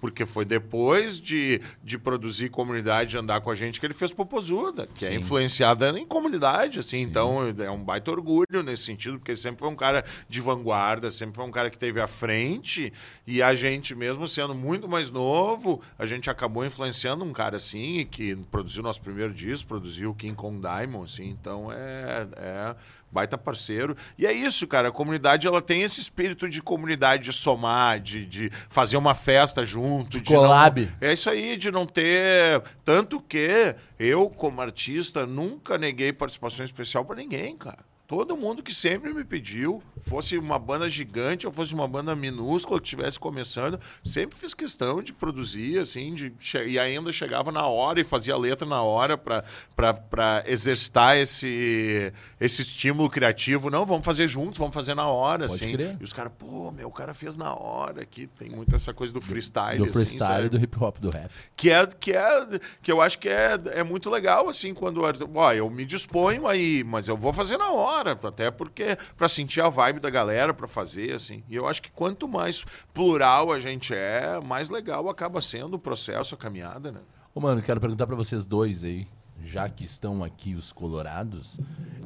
[0.00, 4.12] Porque foi depois de, de produzir comunidade, de andar com a gente, que ele fez
[4.12, 5.16] Popozuda, que é Sim.
[5.16, 7.00] influenciada em comunidade, assim.
[7.00, 11.10] Então, é um baita orgulho nesse sentido, porque ele sempre foi um cara de vanguarda,
[11.10, 12.92] sempre foi um cara que teve à frente,
[13.26, 18.06] e a gente, mesmo sendo muito mais novo, a gente acabou influenciando um cara assim,
[18.10, 21.28] que produziu nosso primeiro disco, produziu o King Kong Diamond, assim.
[21.28, 22.26] Então, é...
[22.36, 22.76] é
[23.10, 23.96] baita parceiro.
[24.18, 24.88] E é isso, cara.
[24.88, 29.64] A comunidade ela tem esse espírito de comunidade, de somar, de, de fazer uma festa
[29.64, 30.20] junto.
[30.20, 30.88] De, collab.
[31.00, 32.62] Não, é isso aí, de não ter.
[32.84, 37.90] Tanto que eu, como artista, nunca neguei participação especial pra ninguém, cara.
[38.10, 42.80] Todo mundo que sempre me pediu, fosse uma banda gigante ou fosse uma banda minúscula
[42.80, 46.34] que estivesse começando, sempre fiz questão de produzir, assim, de
[46.66, 53.08] e ainda chegava na hora e fazia letra na hora para exercitar esse, esse estímulo
[53.08, 53.70] criativo.
[53.70, 55.72] Não, vamos fazer juntos, vamos fazer na hora, Pode assim.
[55.72, 55.96] crer.
[56.00, 58.26] E os caras, pô, meu, o cara fez na hora aqui.
[58.26, 60.48] Tem muito essa coisa do freestyle, do assim, freestyle, sabe?
[60.48, 61.30] do hip hop, do rap.
[61.54, 65.00] que é que é que eu acho que é, é muito legal assim quando
[65.36, 69.60] ó, eu me disponho aí mas eu vou fazer na hora até porque para sentir
[69.60, 73.60] a vibe da galera para fazer assim e eu acho que quanto mais plural a
[73.60, 77.00] gente é mais legal acaba sendo o processo a caminhada né
[77.32, 79.06] Ô, mano, quero perguntar pra vocês dois aí,
[79.44, 81.60] já que estão aqui os colorados,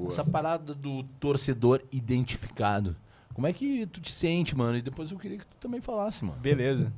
[0.06, 2.94] essa parada do torcedor identificado.
[3.32, 4.76] Como é que tu te sente, mano?
[4.76, 6.38] E depois eu queria que tu também falasse, mano.
[6.38, 6.92] Beleza.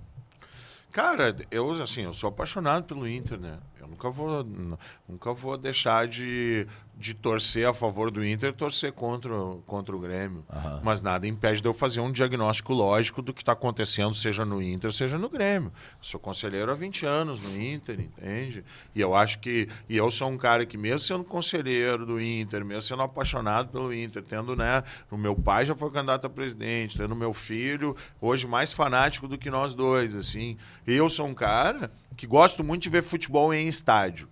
[0.91, 3.59] Cara, eu assim, eu sou apaixonado pelo Inter, né?
[3.79, 4.45] Eu nunca vou,
[5.09, 6.67] nunca vou deixar de,
[6.99, 10.45] de torcer a favor do Inter, torcer contra, o- contra o Grêmio.
[10.51, 10.81] Aham.
[10.83, 14.63] Mas nada impede de eu fazer um diagnóstico lógico do que está acontecendo, seja no
[14.63, 15.71] Inter, seja no Grêmio.
[16.01, 18.65] Sou conselheiro há 20 anos no Inter, entende?
[18.95, 19.69] E eu acho que.
[19.89, 23.93] E eu sou um cara que, mesmo sendo conselheiro do Inter, mesmo sendo apaixonado pelo
[23.93, 24.83] Inter, tendo, né?
[25.11, 29.37] O meu pai já foi candidato a presidente, tendo meu filho, hoje mais fanático do
[29.37, 30.57] que nós dois, assim.
[30.87, 34.29] E eu sou um cara que gosto muito de ver futebol em estádio.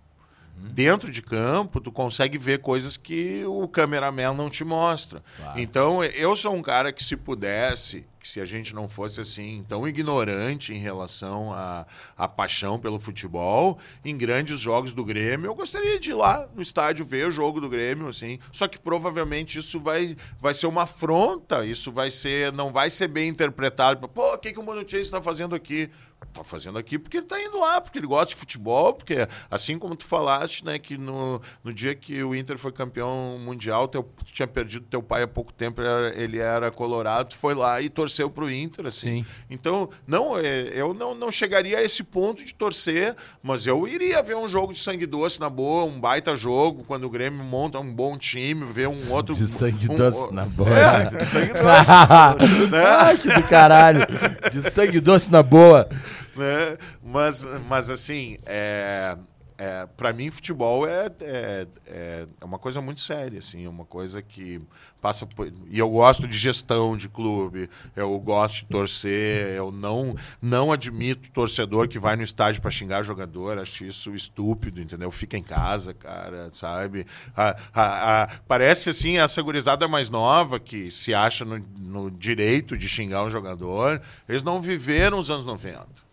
[0.56, 5.22] Dentro de campo, tu consegue ver coisas que o cameraman não te mostra.
[5.36, 5.60] Claro.
[5.60, 9.64] Então, eu sou um cara que, se pudesse, que se a gente não fosse assim
[9.68, 11.86] tão ignorante em relação à,
[12.16, 16.62] à paixão pelo futebol, em grandes jogos do Grêmio, eu gostaria de ir lá no
[16.62, 18.38] estádio ver o jogo do Grêmio, assim.
[18.50, 23.08] Só que provavelmente isso vai, vai ser uma afronta, isso vai ser, não vai ser
[23.08, 24.08] bem interpretado.
[24.08, 25.90] Pô, o que, que o Chase está fazendo aqui?
[26.32, 29.78] Tá fazendo aqui porque ele tá indo lá, porque ele gosta de futebol, porque assim
[29.78, 34.02] como tu falaste, né, que no, no dia que o Inter foi campeão mundial, teu,
[34.02, 37.80] tu tinha perdido teu pai há pouco tempo, ele era, ele era colorado, foi lá
[37.80, 39.22] e torceu pro Inter, assim.
[39.22, 39.26] Sim.
[39.50, 44.22] Então, não, é, eu não, não chegaria a esse ponto de torcer, mas eu iria
[44.22, 47.78] ver um jogo de sangue doce na boa, um baita jogo, quando o Grêmio monta
[47.78, 49.34] um bom time, ver um outro...
[49.44, 50.70] De sangue um- doce na boa.
[50.70, 52.84] É, de sangue doce, né?
[52.86, 54.00] Ai, que do caralho.
[54.52, 55.88] De sangue doce na boa.
[56.36, 56.76] né?
[57.02, 59.16] Mas, mas assim, é,
[59.56, 63.84] é, para mim futebol é, é, é é uma coisa muito séria, assim, é uma
[63.84, 64.60] coisa que
[65.00, 70.16] passa por, e eu gosto de gestão de clube, eu gosto de torcer, eu não
[70.42, 75.10] não admito torcedor que vai no estádio para xingar jogador, acho isso estúpido, entendeu?
[75.10, 77.06] Fica em casa, cara, sabe?
[77.36, 82.76] A- a- a- parece assim essa gurizada mais nova que se acha no, no direito
[82.76, 86.03] de xingar um jogador, eles não viveram os anos 90.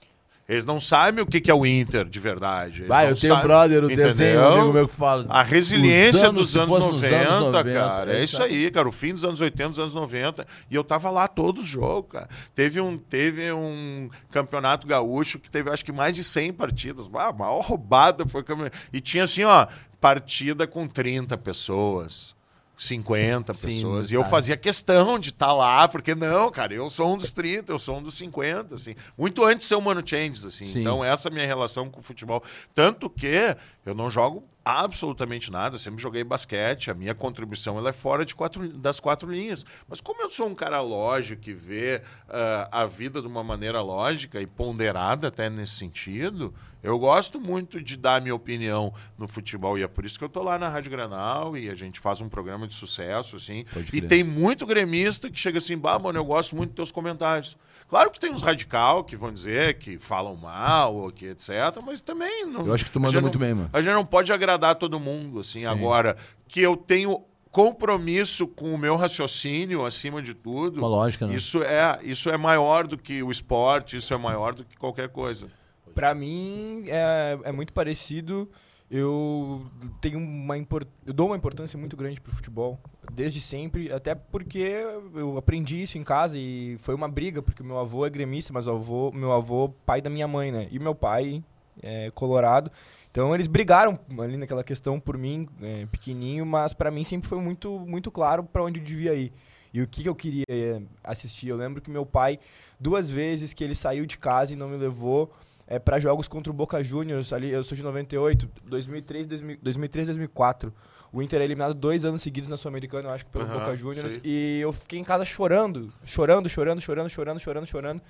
[0.52, 2.80] Eles não sabem o que que é o Inter de verdade.
[2.80, 4.08] Eles Vai, eu tenho um brother, o entendeu?
[4.08, 5.26] desenho, um amigo meu que fala.
[5.30, 8.18] A resiliência Os dos anos, fosse 90, nos anos 90, cara.
[8.18, 8.90] É isso aí, cara.
[8.90, 10.46] O fim dos anos 80, dos anos 90.
[10.70, 12.28] E eu tava lá todos os jogos, cara.
[12.54, 17.10] Teve um, teve um campeonato gaúcho que teve, acho que, mais de 100 partidas.
[17.14, 18.44] Ah, a maior roubada foi...
[18.92, 19.68] E tinha, assim, ó,
[20.02, 22.36] partida com 30 pessoas.
[22.82, 24.12] 50 Sim, pessoas.
[24.12, 27.72] E eu fazia questão de estar lá, porque não, cara, eu sou um dos 30,
[27.72, 28.96] eu sou um dos 50, assim.
[29.15, 30.63] Muito antes de ser o Mano Changes, assim.
[30.63, 30.82] Sim.
[30.82, 32.44] Então, essa é a minha relação com o futebol.
[32.74, 37.93] Tanto que eu não jogo absolutamente nada, sempre joguei basquete, a minha contribuição ela é
[37.93, 39.65] fora de quatro, das quatro linhas.
[39.88, 43.82] Mas como eu sou um cara lógico que vê ah, a vida de uma maneira
[43.82, 49.78] lógica e ponderada até nesse sentido, eu gosto muito de dar minha opinião no futebol
[49.78, 52.21] e é por isso que eu tô lá na Rádio Granal e a gente faz
[52.21, 53.65] um programa de sucesso, assim.
[53.74, 54.08] Pode E crer.
[54.08, 57.56] tem muito gremista que chega assim, bah, mano, eu gosto muito dos teus comentários.
[57.92, 61.50] Claro que tem uns radical que vão dizer que falam mal, ou que etc,
[61.86, 62.66] mas também não.
[62.66, 63.70] Eu acho que tu manda muito não- bem, mano.
[63.74, 65.60] A gente não pode agradar todo mundo, assim.
[65.60, 65.66] Sim.
[65.66, 66.16] Agora,
[66.48, 70.78] que eu tenho compromisso com o meu raciocínio acima de tudo.
[70.80, 71.36] Uma lógica, né?
[71.36, 75.10] Isso é, isso é maior do que o esporte, isso é maior do que qualquer
[75.10, 75.50] coisa.
[75.94, 78.50] Pra mim é, é muito parecido.
[78.94, 79.66] Eu
[80.02, 82.78] tenho uma eu dou uma importância muito grande pro futebol
[83.14, 84.84] desde sempre, até porque
[85.16, 88.52] eu aprendi isso em casa e foi uma briga porque o meu avô é gremista,
[88.52, 90.68] mas o avô, meu avô pai da minha mãe, né?
[90.70, 91.42] E meu pai
[91.82, 92.70] é colorado.
[93.10, 97.40] Então eles brigaram ali naquela questão por mim, é, pequenininho, mas pra mim sempre foi
[97.40, 99.32] muito muito claro pra onde eu devia ir.
[99.74, 101.48] E o que que eu queria é, assistir?
[101.48, 102.40] Eu lembro que meu pai,
[102.78, 105.32] duas vezes que ele saiu de casa e não me levou
[105.72, 110.08] é, para jogos contra o Boca Juniors, ali, eu sou de 98, 2003, 2000, 2003
[110.08, 110.74] 2004.
[111.14, 113.76] O Inter é eliminado dois anos seguidos na Sul-Americana, eu acho que pelo Aham, Boca
[113.78, 114.12] Juniors.
[114.12, 114.22] sei.
[114.22, 118.02] E eu fiquei em casa chorando, chorando, chorando, chorando, chorando, chorando, chorando.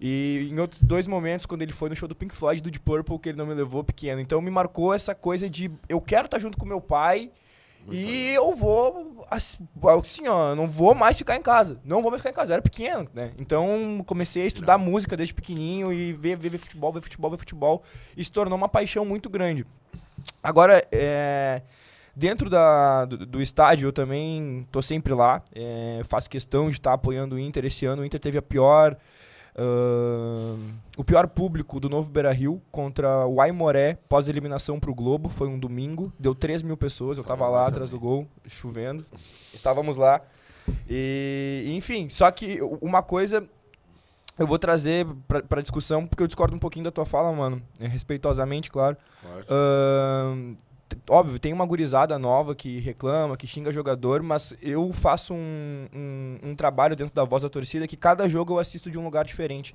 [0.00, 2.84] E em outros dois momentos, quando ele foi no show do Pink Floyd, do Deep
[2.84, 4.20] Purple, que ele não me levou pequeno.
[4.20, 7.30] Então me marcou essa coisa de eu quero estar junto com meu pai
[7.90, 11.80] e eu vou assim, ó, não vou mais ficar em casa.
[11.84, 13.32] Não vou mais ficar em casa, eu era pequeno, né?
[13.38, 17.36] Então comecei a estudar música desde pequenininho e ver, ver, ver futebol, ver futebol, ver
[17.38, 17.82] futebol.
[18.16, 19.66] E se tornou uma paixão muito grande.
[20.42, 21.62] Agora, é,
[22.14, 25.42] dentro da, do, do estádio, eu também tô sempre lá.
[25.54, 27.64] é, faço questão de estar apoiando o Inter.
[27.64, 28.96] Esse ano o Inter teve a pior.
[29.58, 35.28] Ahn, o pior público do novo Beira Rio contra o Aimoré pós-eliminação pro Globo.
[35.28, 37.18] Foi um domingo, deu 3 mil pessoas.
[37.18, 39.04] Eu tava lá atrás do gol, chovendo.
[39.54, 40.20] Estávamos lá.
[40.88, 43.44] E, enfim, só que uma coisa
[44.38, 47.62] eu vou trazer pra, pra discussão, porque eu discordo um pouquinho da tua fala, mano.
[47.80, 48.96] é, Respeitosamente, claro.
[49.48, 50.64] Ahn, t-
[51.08, 56.50] óbvio, tem uma gurizada nova que reclama, que xinga jogador, mas eu faço um, um,
[56.50, 59.24] um trabalho dentro da voz da torcida que cada jogo eu assisto de um lugar
[59.24, 59.74] diferente.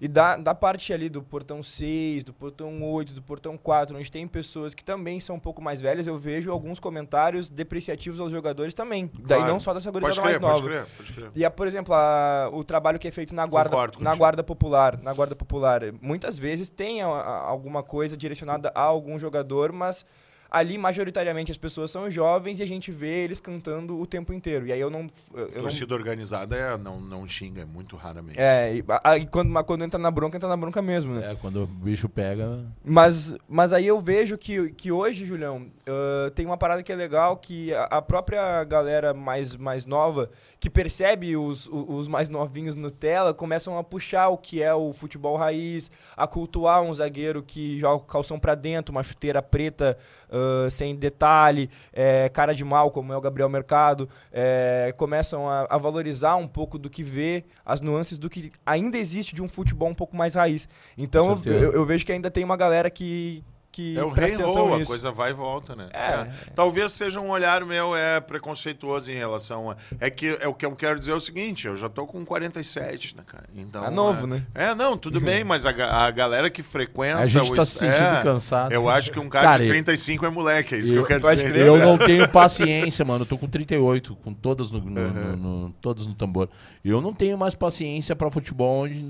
[0.00, 4.10] E da, da parte ali do portão 6, do portão 8, do portão 4, onde
[4.10, 8.30] tem pessoas que também são um pouco mais velhas, eu vejo alguns comentários depreciativos aos
[8.32, 9.10] jogadores também.
[9.20, 9.52] Daí Claro.
[9.52, 10.68] não só dessa Pode gurizada mais crer, pode nova.
[10.86, 11.30] crer, pode crer.
[11.34, 14.42] E, é, por exemplo, a- o trabalho que é feito na guarda, Concordo na guarda
[14.42, 19.72] popular, na guarda popular, muitas vezes tem a- a- alguma coisa direcionada a algum jogador,
[19.72, 20.04] mas
[20.50, 24.66] ali majoritariamente as pessoas são jovens e a gente vê eles cantando o tempo inteiro.
[24.66, 28.40] E aí eu não, eu não Torcida organizada é, não, não xinga, é muito raramente.
[28.40, 31.32] é, e, a- aí quando, mas quando entra na bronca, entra na bronca mesmo, né?
[31.32, 32.64] É, quando o bicho pega.
[32.84, 36.96] Mas, mas aí eu vejo que, que hoje, Julião, ãh, tem uma parada que é
[36.96, 42.74] legal, que a, a própria galera mais, mais nova, que percebe os, os mais novinhos
[42.74, 47.42] no tela, começam a puxar o que é o futebol raiz, a cultuar um zagueiro
[47.42, 49.96] que joga o calção pra dentro, uma chuteira preta
[50.28, 50.39] uh,
[50.70, 55.78] sem detalhe, é, cara de mal, como é o Gabriel Mercado, é, começam a, a,
[55.78, 59.88] valorizar um pouco do que vê, as nuances do que ainda existe de um futebol
[59.88, 60.68] um pouco mais raiz.
[60.96, 64.42] Então eu, eu, eu vejo que ainda tem uma galera que, que é o presta
[64.42, 65.88] atenção a coisa vai e volta, né?
[65.92, 65.98] É.
[65.98, 66.28] é.
[66.54, 69.76] Talvez seja um olhar meu é preconceituoso em relação a...
[70.00, 72.24] É que é o que eu quero dizer é o seguinte, eu já tô com
[72.24, 73.44] 47, né, cara?
[73.54, 74.28] Então, tá novo, é...
[74.28, 74.46] né?
[74.54, 77.18] É, não, tudo bem, mas a, a galera que frequenta...
[77.18, 78.72] A gente tá se sentindo é, cansado.
[78.72, 81.20] Eu acho que um cara, cara de 35 é moleque, é isso eu, que eu
[81.20, 81.56] quero dizer.
[81.56, 85.36] Eu não tenho paciência, mano, eu tô com 38, com todas no, no, uhum.
[85.36, 86.48] no, no, todas no tambor.
[86.84, 89.04] Eu não tenho mais paciência para futebol onde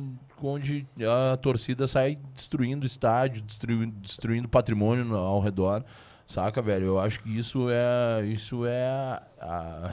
[0.49, 0.87] onde
[1.33, 5.85] a torcida sai destruindo estádio, destruindo, destruindo patrimônio ao redor.
[6.27, 6.87] Saca, velho?
[6.87, 8.25] Eu acho que isso é.
[8.25, 9.91] Isso é a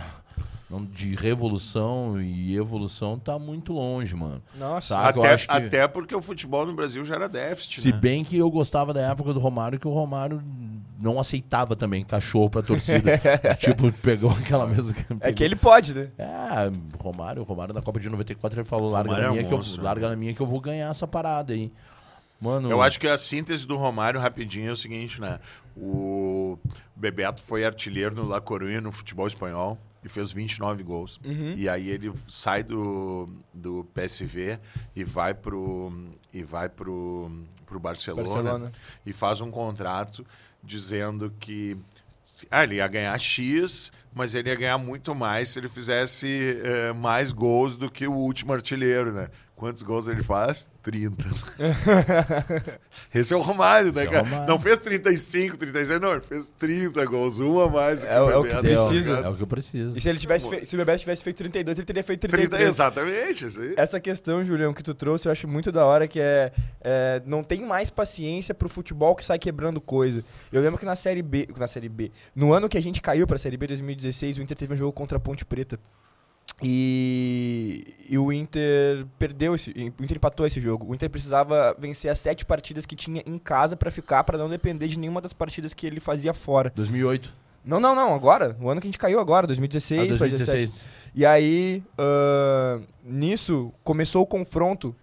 [0.92, 4.44] de revolução e evolução tá muito longe, mano.
[4.56, 5.46] Nossa, até, que...
[5.48, 7.80] até porque o futebol no Brasil já era déficit.
[7.80, 7.98] Se né?
[7.98, 10.44] bem que eu gostava da época do Romário, que o Romário
[11.00, 13.14] não aceitava também cachorro pra torcida.
[13.60, 14.94] tipo, pegou aquela mesma.
[15.22, 16.10] É que ele pode, né?
[16.18, 19.54] É, Romário, Romário na Copa de 94 ele falou: larga, na, minha é um que
[19.54, 21.72] eu, larga na minha que eu vou ganhar essa parada aí.
[22.42, 22.70] Mano...
[22.70, 25.40] Eu acho que a síntese do Romário, rapidinho, é o seguinte, né?
[25.76, 26.60] O
[26.96, 31.20] Bebeto foi artilheiro no La Coruña, no futebol espanhol e fez 29 gols.
[31.24, 31.54] Uhum.
[31.56, 34.60] E aí ele sai do, do PSV
[34.96, 35.92] e vai pro
[36.34, 37.32] e vai pro,
[37.66, 38.72] pro Barcelona, Barcelona,
[39.06, 40.26] e faz um contrato
[40.64, 41.78] dizendo que
[42.52, 46.92] ah, ele ia ganhar X, mas ele ia ganhar muito mais se ele fizesse eh,
[46.94, 49.30] mais gols do que o último artilheiro, né?
[49.56, 50.68] Quantos gols ele faz?
[50.84, 51.18] 30.
[53.14, 54.24] Esse é o Romário, né, é cara?
[54.24, 54.48] Romário.
[54.48, 58.22] Não fez 35, 36, não, ele fez 30 gols, um a mais do que é,
[58.22, 59.14] o, é o que precisa.
[59.16, 59.98] É o que eu preciso.
[59.98, 60.64] E se ele tivesse fe...
[60.64, 62.50] se o Bebeto tivesse feito 32, ele teria feito 33.
[62.50, 63.50] 30, exatamente.
[63.50, 63.74] Sim.
[63.76, 67.44] Essa questão, Julião, que tu trouxe, eu acho muito da hora que é, é não
[67.44, 70.24] tem mais paciência pro futebol que sai quebrando coisa.
[70.54, 73.26] Eu lembro que na Série B, na Série B, no ano que a gente caiu
[73.26, 73.66] pra Série B
[74.08, 75.80] 2016, o Inter teve um jogo contra a Ponte Preta.
[76.64, 80.90] E, e, o Inter perdeu esse, o Inter empatou esse jogo.
[80.90, 84.50] O Inter precisava vencer as sete partidas que tinha em casa para ficar, para não
[84.50, 86.72] depender de nenhuma das partidas que ele fazia fora.
[86.74, 87.32] 2008.
[87.64, 88.56] Não, não, não, agora.
[88.60, 90.86] O ano que a gente caiu agora, 2016, ah, 2016.
[91.14, 94.96] E aí, uh, nisso, começou o confronto.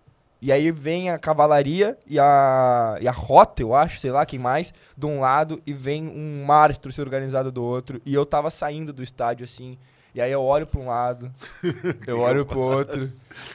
[0.45, 4.39] E aí vem a cavalaria e a, e a rota, eu acho, sei lá quem
[4.39, 7.99] mais, de um lado, e vem um mar torcida organizado do outro.
[8.05, 9.79] E eu tava saindo do estádio, assim,
[10.15, 11.29] e aí eu olho pra um lado,
[12.07, 13.05] eu olho pro outro.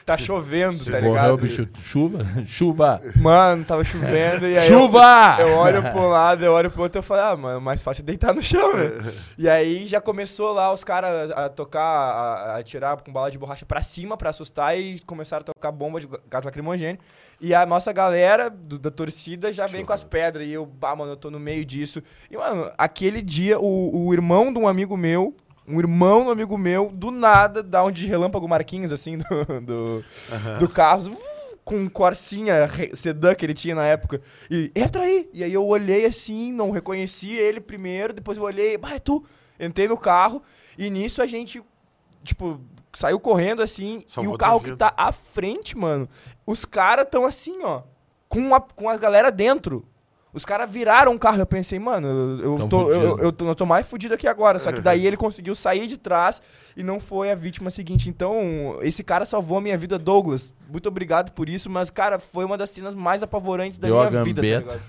[0.05, 1.05] Tá chovendo, tá ligado?
[1.05, 1.69] Morreu, bicho.
[1.81, 2.19] Chuva?
[2.45, 3.01] Chuva!
[3.15, 4.67] Mano, tava chovendo e aí.
[4.67, 5.37] Chuva!
[5.39, 7.61] Eu, eu olho pra um lado, eu olho pro outro e eu falo, ah, mano,
[7.61, 8.91] mais fácil é deitar no chão, né?
[9.37, 13.37] e aí já começou lá os caras a tocar, a, a atirar com bala de
[13.37, 16.99] borracha pra cima pra assustar e começaram a tocar bomba de gás lacrimogêneo.
[17.39, 20.45] E a nossa galera do, da torcida já vem com as pedras.
[20.45, 22.03] E eu, bah, mano, eu tô no meio disso.
[22.29, 25.33] E, mano, aquele dia, o, o irmão de um amigo meu
[25.69, 29.75] um irmão do amigo meu, do nada, dá um de relâmpago Marquinhos, assim, do, do,
[29.75, 30.57] uhum.
[30.59, 31.11] do carro,
[31.63, 34.21] com um Corsinha sedã que ele tinha na época.
[34.49, 35.29] E entra aí!
[35.31, 39.23] E aí eu olhei assim, não reconheci ele primeiro, depois eu olhei, vai é tu!
[39.59, 40.41] Entrei no carro,
[40.77, 41.61] e nisso a gente,
[42.23, 42.59] tipo,
[42.93, 46.09] saiu correndo assim, Só e o carro que tá à frente, mano,
[46.45, 47.83] os caras tão assim, ó,
[48.27, 49.85] com a, com a galera dentro.
[50.31, 51.39] Os caras viraram o carro.
[51.39, 52.07] Eu pensei, mano,
[52.41, 54.59] eu, tô, eu, eu, tô, eu tô mais fudido aqui agora.
[54.59, 56.41] Só que daí ele conseguiu sair de trás
[56.77, 58.09] e não foi a vítima seguinte.
[58.09, 60.53] Então, esse cara salvou a minha vida, Douglas.
[60.69, 64.23] Muito obrigado por isso, mas, cara, foi uma das cenas mais apavorantes da Deu minha
[64.23, 64.81] vida, tá ligado?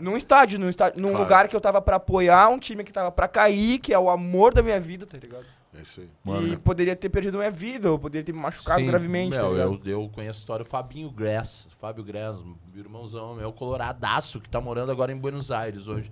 [0.00, 1.24] Num estádio, num, estádio, num claro.
[1.24, 4.08] lugar que eu tava para apoiar um time que tava para cair, que é o
[4.08, 5.44] amor da minha vida, tá ligado?
[5.72, 6.10] É isso aí.
[6.24, 9.36] Mano, e poderia ter perdido minha vida, ou poderia ter me machucado Sim, gravemente.
[9.36, 13.52] Meu, tá eu, eu conheço a história do Fabinho Grass, Fábio Grass, meu irmãozão, meu
[13.52, 16.10] coloradaço, que tá morando agora em Buenos Aires hoje.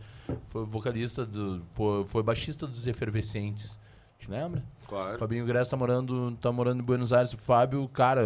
[0.48, 3.78] Foi vocalista, do, foi, foi baixista dos Efervescentes.
[4.18, 4.64] Te lembra?
[4.86, 5.18] Claro.
[5.18, 7.32] Fabinho Grass tá morando, tá morando em Buenos Aires.
[7.32, 8.22] O Fábio, cara,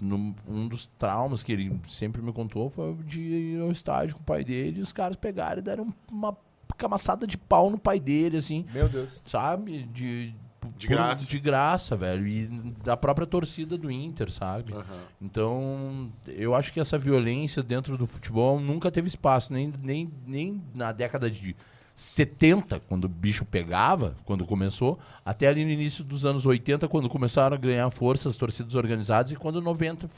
[0.00, 4.22] no, um dos traumas que ele sempre me contou foi de ir ao estádio com
[4.22, 6.36] o pai dele e os caras pegaram e deram uma
[6.76, 8.64] camaçada de pau no pai dele, assim.
[8.72, 9.20] Meu Deus.
[9.24, 9.82] Sabe?
[9.84, 10.34] De,
[10.76, 11.26] de graça.
[11.26, 12.26] De graça, velho.
[12.26, 12.46] E
[12.84, 14.72] da própria torcida do Inter, sabe?
[14.72, 14.82] Uhum.
[15.20, 19.52] Então, eu acho que essa violência dentro do futebol nunca teve espaço.
[19.52, 21.56] Nem, nem, nem na década de
[21.94, 27.08] 70, quando o bicho pegava, quando começou, até ali no início dos anos 80, quando
[27.08, 30.08] começaram a ganhar força as torcidas organizadas, e quando 90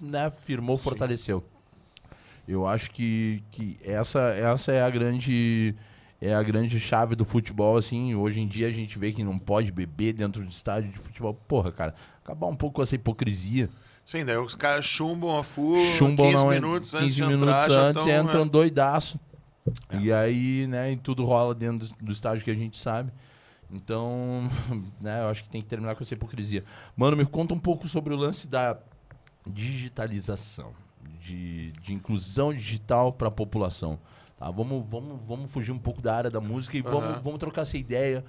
[0.00, 0.82] né, firmou, Sim.
[0.82, 1.44] fortaleceu.
[2.46, 5.76] Eu acho que, que essa, essa é a grande
[6.20, 8.14] é a grande chave do futebol, assim.
[8.14, 11.32] Hoje em dia a gente vê que não pode beber dentro do estádio de futebol.
[11.32, 11.94] Porra, cara,
[12.24, 13.70] acabar um pouco com essa hipocrisia.
[14.04, 17.80] Sim, daí os caras chumbam a full chumbam 15 não, minutos 15 antes minutos entrar,
[17.80, 18.48] antes, tão, entram é.
[18.48, 19.20] doidaço.
[20.00, 23.12] E aí, né, e tudo rola dentro do, do estágio que a gente sabe.
[23.70, 24.50] Então,
[25.00, 26.64] né, eu acho que tem que terminar com essa hipocrisia.
[26.96, 28.78] Mano, me conta um pouco sobre o lance da
[29.46, 30.72] digitalização,
[31.20, 33.98] de, de inclusão digital para a população.
[34.38, 34.50] Tá?
[34.50, 37.20] Vamos, vamos, vamos fugir um pouco da área da música e vamos, Aham.
[37.22, 38.24] vamos trocar essa ideia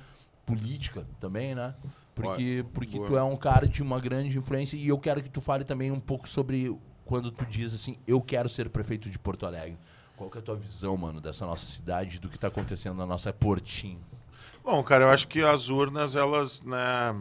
[0.46, 1.76] política também, né?
[2.16, 3.08] Porque, porque boa.
[3.08, 5.92] tu é um cara de uma grande influência e eu quero que tu fale também
[5.92, 9.78] um pouco sobre quando tu diz assim, eu quero ser prefeito de Porto Alegre.
[10.18, 13.06] Qual que é a tua visão, mano, dessa nossa cidade, do que tá acontecendo na
[13.06, 14.02] nossa Portinho?
[14.64, 17.16] Bom, cara, eu acho que as urnas, elas, né,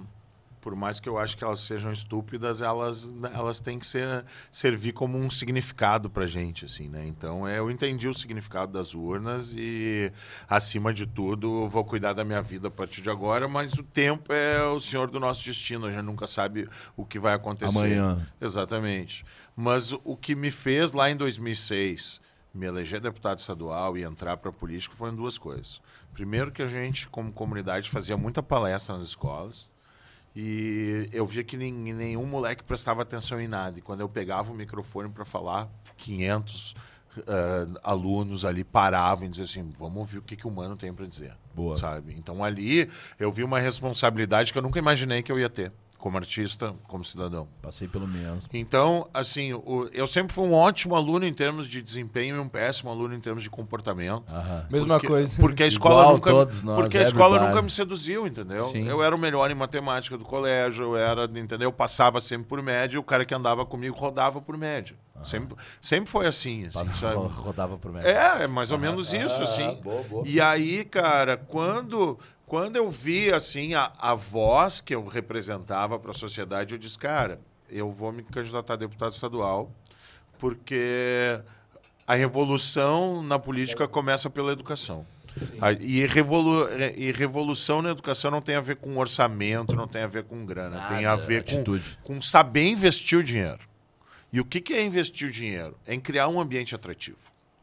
[0.60, 4.92] por mais que eu acho que elas sejam estúpidas, elas, elas têm que ser, servir
[4.92, 7.06] como um significado pra gente, assim, né?
[7.06, 10.12] Então, é, eu entendi o significado das urnas e,
[10.48, 14.32] acima de tudo, vou cuidar da minha vida a partir de agora, mas o tempo
[14.32, 17.78] é o senhor do nosso destino, a gente nunca sabe o que vai acontecer.
[17.78, 18.26] Amanhã.
[18.40, 19.24] Exatamente.
[19.56, 22.20] Mas o que me fez lá em 2006
[22.52, 25.80] me eleger deputado estadual e entrar para a política foram duas coisas.
[26.12, 29.68] Primeiro que a gente, como comunidade, fazia muita palestra nas escolas
[30.40, 33.80] e eu via que nenhum moleque prestava atenção em nada.
[33.80, 36.76] E quando eu pegava o microfone para falar, 500
[37.26, 40.94] eh, alunos ali paravam e diziam assim, vamos ouvir o que, que o Mano tem
[40.94, 41.34] para dizer.
[41.52, 41.74] Boa.
[41.74, 42.14] Sabe?
[42.16, 46.16] Então ali eu vi uma responsabilidade que eu nunca imaginei que eu ia ter, como
[46.16, 47.48] artista, como cidadão.
[47.60, 48.40] Passei pelo mesmo.
[48.54, 52.48] Então, assim, o- eu sempre fui um ótimo aluno em termos de desempenho e um
[52.48, 54.32] péssimo aluno em termos de comportamento.
[54.34, 54.66] Aham.
[54.70, 55.36] Mesma Porque- coisa.
[55.38, 57.50] Porque a escola Igual nunca, todos nós, porque a escola everybody.
[57.50, 58.68] nunca me seduziu, entendeu?
[58.68, 58.88] Sim.
[58.88, 61.68] Eu era o melhor em matemática do colégio, eu era, entendeu?
[61.68, 64.96] Eu passava sempre por média, e o cara que andava comigo rodava por média.
[65.24, 67.16] Sempre, sempre foi assim, assim, sabe?
[67.34, 68.10] Rodava pro médico.
[68.10, 69.78] É, é mais ou menos isso, assim.
[69.82, 70.26] boa, boa.
[70.26, 76.10] E aí, cara, quando, quando eu vi, assim, a, a voz que eu representava para
[76.12, 79.70] a sociedade, eu disse, cara, eu vou me candidatar a deputado estadual,
[80.38, 81.40] porque
[82.06, 85.06] a revolução na política começa pela educação.
[85.60, 86.66] A- E, revolu
[86.96, 90.44] e revolução na educação não tem a ver com orçamento, não tem a ver com
[90.44, 91.62] grana, tem a Nada, ver com,
[92.02, 93.58] com saber investir o dinheiro.
[94.32, 95.76] E o que, que é investir o dinheiro?
[95.86, 97.18] É em criar um ambiente atrativo.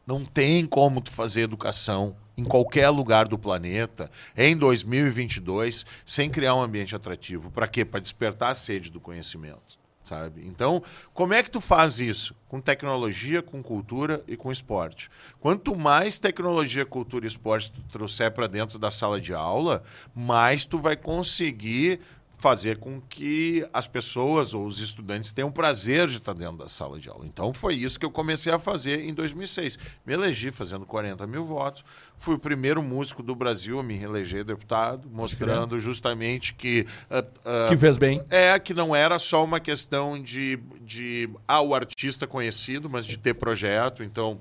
[0.06, 6.54] Não tem como tu fazer educação em qualquer lugar do planeta em 2022 sem criar
[6.54, 7.50] um ambiente atrativo.
[7.50, 7.84] Para quê?
[7.84, 10.46] Para despertar a sede do conhecimento, sabe?
[10.46, 12.36] Então, como é que tu faz isso?
[12.48, 15.08] Com tecnologia, com cultura e com esporte.
[15.40, 19.82] Quanto mais tecnologia, cultura e esporte tu trouxer para dentro da sala de aula,
[20.14, 22.00] mais tu vai conseguir
[22.38, 26.98] fazer com que as pessoas ou os estudantes tenham prazer de estar dentro da sala
[26.98, 27.24] de aula.
[27.26, 29.78] Então foi isso que eu comecei a fazer em 2006.
[30.04, 31.82] Me elegi fazendo 40 mil votos.
[32.18, 37.66] Fui o primeiro músico do Brasil a me reeleger deputado, mostrando justamente que ah, ah,
[37.68, 38.22] Que fez bem.
[38.30, 43.18] é que não era só uma questão de, de ah, o artista conhecido, mas de
[43.18, 44.02] ter projeto.
[44.02, 44.38] Então,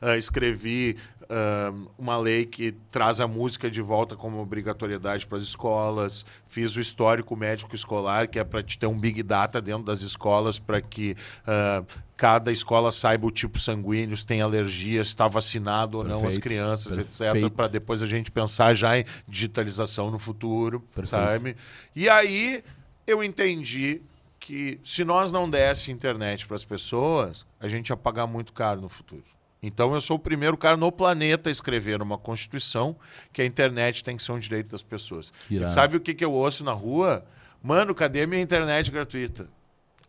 [0.00, 0.96] ah, escrevi
[1.98, 6.24] uma lei que traz a música de volta como obrigatoriedade para as escolas.
[6.46, 10.02] Fiz o histórico médico escolar, que é para te ter um big data dentro das
[10.02, 11.16] escolas, para que
[11.46, 11.82] ah,
[12.16, 16.22] cada escola saiba o tipo sanguíneo, se tem alergia, se está vacinado ou não as
[16.22, 17.36] Perfeito, crianças, perfeito.
[17.46, 17.52] etc.
[17.54, 21.08] Para depois a gente pensar já em digitalização no futuro, Perfeito.
[21.08, 21.56] sabe?
[21.96, 22.62] E aí
[23.06, 24.02] eu entendi
[24.38, 28.80] que se nós não desse internet para as pessoas, a gente ia pagar muito caro
[28.80, 29.22] no futuro.
[29.62, 32.96] Então eu sou o primeiro cara no planeta a escrever uma constituição
[33.32, 35.32] que a internet tem que ser um direito das pessoas.
[35.68, 37.24] E sabe o que, que eu ouço na rua?
[37.62, 39.48] Mano, cadê minha internet gratuita?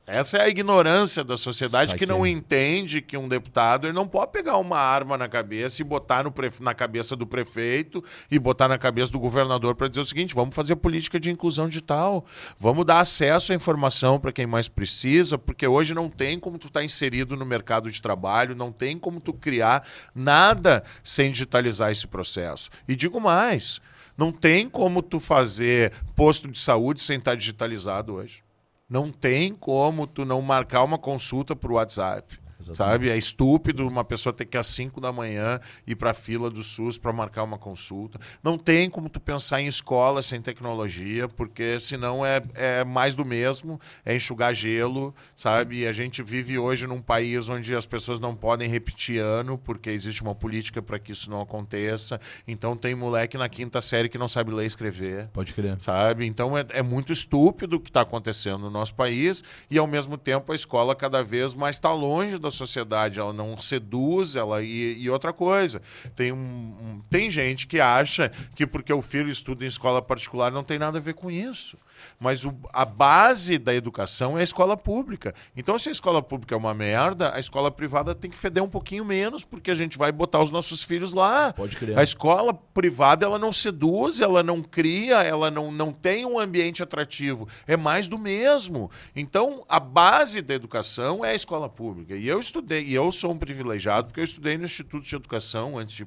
[0.06, 4.34] Essa é a ignorância da sociedade que não entende que um deputado ele não pode
[4.34, 8.68] pegar uma arma na cabeça e botar no prefe- na cabeça do prefeito e botar
[8.68, 12.26] na cabeça do governador para dizer o seguinte: vamos fazer política de inclusão digital,
[12.60, 16.68] vamos dar acesso à informação para quem mais precisa, porque hoje não tem como tu
[16.68, 22.08] estar inserido no mercado de trabalho, não tem como tu criar nada sem digitalizar esse
[22.08, 22.70] processo.
[22.90, 23.80] E digo mais,
[24.18, 28.44] não tem como tu fazer posto de saúde sem estar digitalizado hoje.
[28.90, 32.43] Não tem como tu não marcar uma consulta por WhatsApp.
[32.70, 32.78] Exatamente.
[32.78, 33.10] Sabe?
[33.10, 36.64] É estúpido uma pessoa ter que às 5 da manhã ir para a fila do
[36.64, 38.20] SUS para marcar uma consulta.
[38.42, 43.26] Não tem como tu pensar em escola sem tecnologia, porque senão é, é mais do
[43.26, 45.80] mesmo, é enxugar gelo, sabe?
[45.80, 49.90] E a gente vive hoje num país onde as pessoas não podem repetir ano, porque
[49.90, 52.20] existe uma política para que isso não aconteça.
[52.48, 55.80] Então tem moleque na quinta série que não sabe ler e escrever Pode crer.
[55.80, 56.26] sabe?
[56.26, 60.18] Então é, é muito estúpido o que está acontecendo no nosso país e ao mesmo
[60.18, 64.98] tempo a escola cada vez mais está longe da sociedade, ela não seduz, ela e,
[65.02, 65.82] e outra coisa
[66.16, 70.52] tem um, um- tem gente que acha que porque o filho estuda em escola particular
[70.52, 71.78] não tem nada a ver com isso.
[72.20, 75.34] Mas o, a base da educação é a escola pública.
[75.56, 78.70] Então, se a escola pública é uma merda, a escola privada tem que feder um
[78.70, 81.54] pouquinho menos, porque a gente vai botar os nossos filhos lá.
[81.54, 81.98] Pode crer.
[81.98, 86.82] A escola privada, ela não seduz, ela não cria, ela não, não tem um ambiente
[86.82, 87.48] atrativo.
[87.68, 88.90] É mais do mesmo.
[89.16, 92.16] Então, a base da educação é a escola pública.
[92.16, 95.78] E eu estudei, e eu sou um privilegiado, porque eu estudei no Instituto de Educação,
[95.78, 96.06] antes de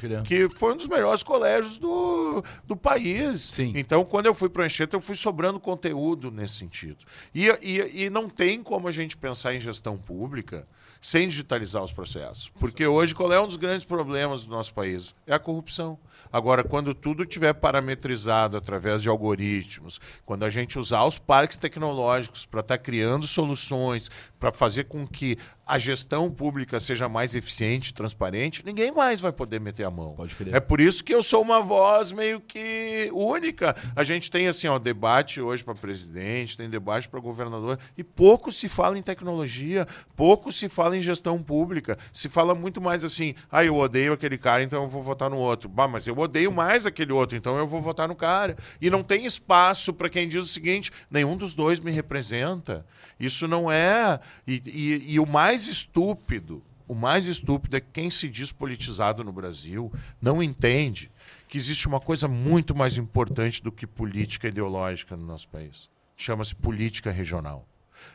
[0.00, 0.22] crer.
[0.22, 3.40] que foi um dos melhores colégios do, do país.
[3.40, 3.72] Sim.
[3.74, 4.64] Então, quando eu fui para
[4.94, 7.04] Eu fui sobrando conteúdo nesse sentido.
[7.34, 10.66] E, e, e não tem como a gente pensar em gestão pública
[11.02, 12.48] sem digitalizar os processos.
[12.60, 15.12] Porque hoje, qual é um dos grandes problemas do nosso país?
[15.26, 15.98] É a corrupção.
[16.32, 22.46] Agora, quando tudo tiver parametrizado através de algoritmos, quando a gente usar os parques tecnológicos
[22.46, 25.36] para estar criando soluções, para fazer com que
[25.66, 30.14] a gestão pública seja mais eficiente e transparente, ninguém mais vai poder meter a mão.
[30.14, 30.54] Pode crer.
[30.54, 33.74] É por isso que eu sou uma voz meio que única.
[33.94, 38.50] A gente tem assim, ó, debate hoje para presidente, tem debate para governador e pouco
[38.50, 39.86] se fala em tecnologia,
[40.16, 41.96] pouco se fala em gestão pública.
[42.12, 45.36] Se fala muito mais assim: "Ah, eu odeio aquele cara, então eu vou votar no
[45.36, 45.68] outro".
[45.68, 48.56] Bah, mas eu odeio mais aquele outro, então eu vou votar no cara.
[48.80, 52.84] E não tem espaço para quem diz o seguinte: nenhum dos dois me representa.
[53.20, 54.18] Isso não é.
[54.46, 59.22] E, e- e o mais estúpido, o mais estúpido é que quem se diz politizado
[59.22, 61.10] no Brasil não entende
[61.48, 65.88] que existe uma coisa muito mais importante do que política ideológica no nosso país.
[66.16, 67.66] Chama-se política regional.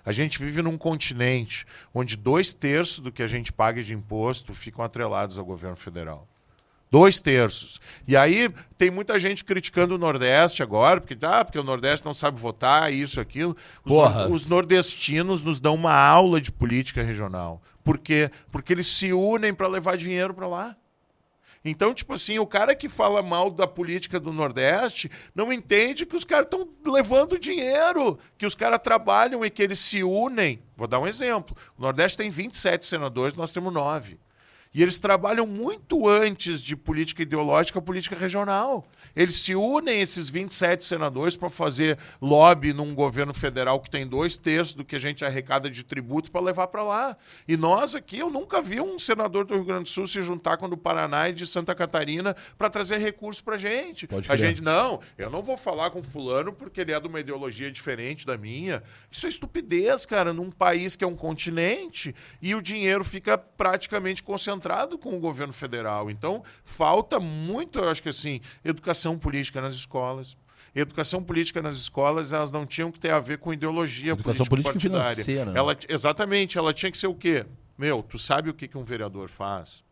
[0.06, 4.54] A gente vive num continente onde dois terços do que a gente paga de imposto
[4.54, 6.28] ficam atrelados ao governo federal.
[6.90, 7.82] Dois terços.
[8.08, 12.14] E aí tem muita gente criticando o Nordeste agora, porque, ah, porque o Nordeste não
[12.14, 13.56] sabe votar, isso, aquilo.
[13.84, 13.94] Os,
[14.30, 17.62] os nordestinos nos dão uma aula de política regional.
[17.84, 18.32] Por quê?
[18.52, 20.76] Porque eles se unem para levar dinheiro para lá.
[21.64, 26.16] Então, tipo assim, o cara que fala mal da política do Nordeste não entende que
[26.16, 30.62] os caras estão levando dinheiro, que os caras trabalham e que eles se unem.
[30.78, 31.58] Vou dar um exemplo.
[31.78, 34.18] O Nordeste tem 27 senadores, nós temos 9.
[34.78, 38.86] E eles trabalham muito antes de política ideológica, política regional.
[39.16, 44.38] Eles se unem, esses 27 senadores, para fazer lobby num governo federal que tem dois
[44.38, 47.18] terços do que a gente arrecada de tributo para levar para lá.
[47.48, 50.58] E nós aqui, eu nunca vi um senador do Rio Grande do Sul se juntar
[50.58, 54.06] com o do Paraná e de Santa Catarina para trazer recursos para gente.
[54.06, 57.20] Pode a gente, não, eu não vou falar com fulano porque ele é de uma
[57.20, 58.84] ideologia diferente da minha.
[59.10, 64.22] Isso é estupidez, cara, num país que é um continente e o dinheiro fica praticamente
[64.22, 64.67] concentrado
[64.98, 66.10] com o governo federal.
[66.10, 70.38] Então, falta muito, eu acho que assim, educação política nas escolas.
[70.76, 74.78] Educação política nas escolas, elas não tinham que ter a ver com ideologia Educação política
[74.78, 75.24] e político-partidária.
[75.24, 75.60] financeira, né?
[75.60, 77.46] Ela, exatamente, ela tinha que ser o quê?
[77.78, 79.84] Meu, tu sabe o que, que um vereador faz?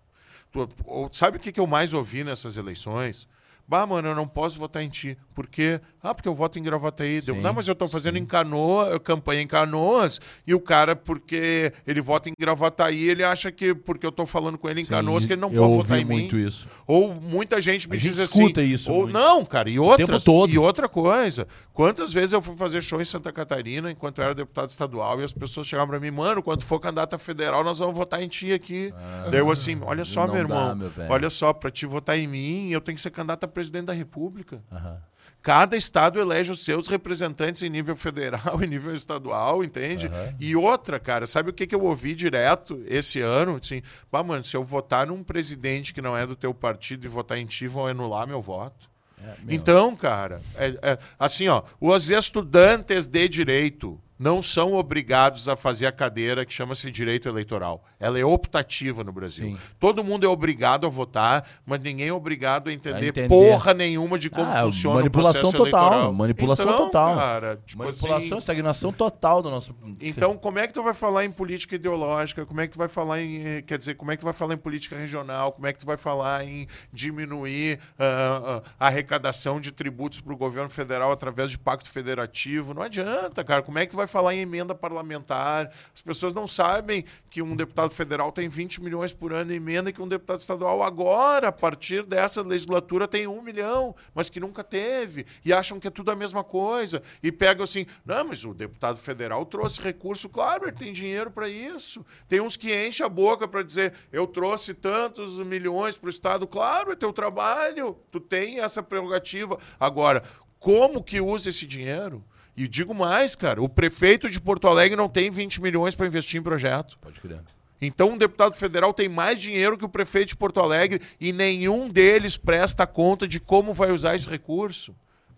[0.52, 0.70] Tu,
[1.12, 3.28] sabe o que, que eu mais ouvi nessas eleições?
[3.68, 5.18] Bah, mano, eu não posso votar em ti.
[5.34, 5.82] Por quê?
[6.02, 7.20] Ah, porque eu voto em Gravataí.
[7.20, 10.96] Deu, Sim, não, mas eu tô fazendo em Canoa, campanha em Canoas, e o cara,
[10.96, 14.84] porque ele vota em Gravataí, ele acha que porque eu tô falando com ele em
[14.84, 16.46] Sim, Canoas, que ele não pode votar em muito mim.
[16.46, 16.68] isso.
[16.86, 18.42] Ou muita gente me A diz gente assim.
[18.44, 19.14] escuta isso Ou muito.
[19.14, 20.24] não, cara, e outras.
[20.50, 24.36] E outra coisa, quantas vezes eu fui fazer show em Santa Catarina enquanto eu era
[24.36, 27.80] deputado estadual e as pessoas chegavam pra mim, mano, quando for candidato a federal, nós
[27.80, 28.94] vamos votar em ti aqui.
[29.32, 30.28] Daí eu assim, olha só, Ah.
[30.28, 31.12] Meu dá, irmão, meu velho.
[31.12, 33.94] olha só, pra te votar em mim, eu tenho que ser candidato a presidente da
[33.94, 34.62] República.
[34.72, 35.02] Aham.
[35.42, 40.10] Cada estado elege os seus representantes em nível federal e nível estadual, entende?
[40.40, 43.56] E outra, cara, sabe o que, que eu ouvi direto esse ano?
[43.62, 43.82] Assim,
[44.12, 47.38] bah, mano, se eu votar num presidente que não é do teu partido e votar
[47.38, 48.90] em ti, vão anular meu voto.
[49.24, 55.56] É, Então, cara, é- é- assim, ó, os estudantes de direito não são obrigados a
[55.56, 57.84] fazer a cadeira que chama-se direito eleitoral.
[58.00, 59.48] Ela é optativa no Brasil.
[59.48, 59.58] Sim.
[59.80, 63.28] Todo mundo é obrigado a votar, mas ninguém é obrigado a entender, entender.
[63.28, 66.14] porra nenhuma de como Ah, funciona manipulação o processo total, eleitoral.
[66.14, 67.16] manipulação Então, total.
[67.16, 69.76] Cara, tipo Manipulação, assim, estagnação total do nosso.
[70.00, 72.46] então, como é que tu vai falar em política ideológica?
[72.46, 74.34] Como é que tu vai falar em, eh, quer dizer, como é que tu vai
[74.34, 75.52] falar em política regional?
[75.52, 80.34] Como é que tu vai falar em diminuir ah, ah, a arrecadação de tributos para
[80.34, 82.74] o governo federal através de pacto federativo?
[82.74, 83.62] Não adianta, cara.
[83.62, 85.72] Como é que tu vai falar em emenda parlamentar?
[85.94, 89.90] As pessoas não sabem que um deputado federal tem 20 milhões por ano em emenda
[89.90, 94.40] e que um deputado estadual agora, a partir dessa legislatura, tem um milhão, mas que
[94.40, 95.26] nunca teve.
[95.44, 97.02] E acham que é tudo a mesma coisa.
[97.22, 101.48] E pegam assim, não, mas o deputado federal trouxe recurso, claro, ele tem dinheiro para
[101.50, 102.06] isso.
[102.28, 106.48] Tem uns que enchem a boca para dizer, eu trouxe tantos milhões para o Estado,
[106.48, 109.58] claro, é teu trabalho, tu tem essa prerrogativa.
[109.80, 110.24] Agora,
[110.60, 112.24] como que usa esse dinheiro?
[112.58, 116.40] E digo mais, cara, o prefeito de Porto Alegre não tem 20 milhões para investir
[116.40, 116.98] em projeto.
[117.00, 117.42] Pode crer.
[117.82, 121.90] Então, um deputado federal tem mais dinheiro que o prefeito de Porto Alegre e nenhum
[121.90, 124.96] deles presta conta de como vai usar esse recurso.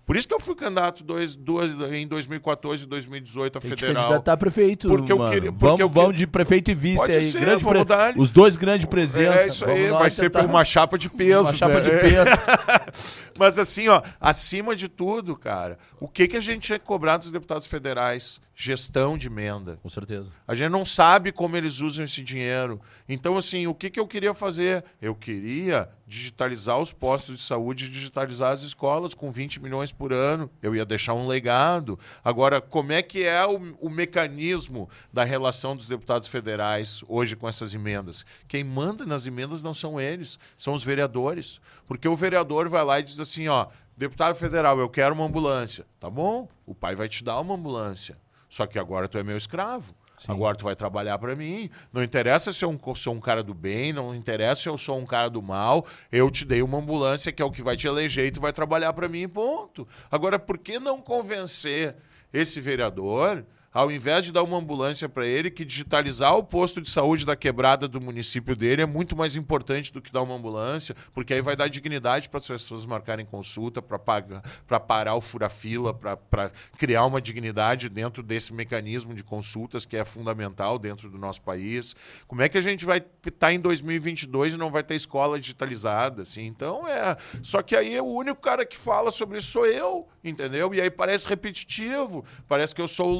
[0.08, 3.93] Por isso que eu fui candidato dois, duas, em 2014 e 2018 a Tem federal.
[4.03, 5.32] candidatar a prefeito, Porque eu mano.
[5.34, 7.22] queria- porque vamos, eu vamos queria- de prefeito e vice Pode aí.
[7.22, 9.41] ser, grande vamos pre- dar- Os dois grandes presença.
[9.41, 11.41] É isso aí, Vamos lá vai ser tentar- por uma chapa de peso.
[11.49, 11.82] Uma chapa né?
[11.82, 12.32] de peso.
[13.38, 17.18] Mas assim, ó, acima de tudo, cara, o que, que a gente tinha que cobrar
[17.18, 18.39] dos deputados federais?
[18.60, 19.78] Gestão de emenda.
[19.84, 20.32] Com certeza.
[20.47, 22.82] A gente não sabe como eles usam esse dinheiro.
[23.08, 24.84] Então, assim, o que, que eu queria fazer?
[24.99, 30.49] Eu queria digitalizar os postos de saúde, digitalizar as escolas com 20 milhões por ano.
[30.60, 31.99] Eu ia deixar um legado.
[32.24, 37.47] Agora, como é que é o, o mecanismo da relação dos deputados federais hoje com
[37.47, 38.26] essas emendas?
[38.47, 41.62] Quem manda nas emendas não são eles, são os vereadores.
[41.86, 45.86] Porque o vereador vai lá e diz assim, ó, deputado federal, eu quero uma ambulância.
[45.99, 48.18] Tá bom, o pai vai te dar uma ambulância.
[48.50, 49.93] Só que agora tu é meu escravo.
[50.28, 51.70] Agora tu vai trabalhar para mim.
[51.93, 55.06] Não interessa se eu sou um cara do bem, não interessa se eu sou um
[55.06, 55.86] cara do mal.
[56.12, 58.52] Eu te dei uma ambulância que é o que vai te eleger e tu vai
[58.52, 59.88] trabalhar para mim, ponto.
[60.10, 61.95] Agora, por que não convencer
[62.34, 63.45] esse vereador,
[63.78, 67.36] ao invés de dar uma ambulância para ele, que digitalizar o posto de saúde da
[67.36, 71.41] quebrada do município dele é muito mais importante do que dar uma ambulância, porque aí
[71.41, 77.21] vai dar dignidade para as pessoas marcarem consulta, para parar o fura-fila, para criar uma
[77.21, 81.95] dignidade dentro desse mecanismo de consultas que é fundamental dentro do nosso país.
[82.28, 86.23] Como é que a gente vai estar em 2022 e não vai ter escola digitalizada,
[86.23, 86.47] assim?
[86.47, 90.73] Então é, só que aí o único cara que fala sobre isso sou eu, entendeu?
[90.73, 93.15] E aí parece repetitivo, parece que eu sou o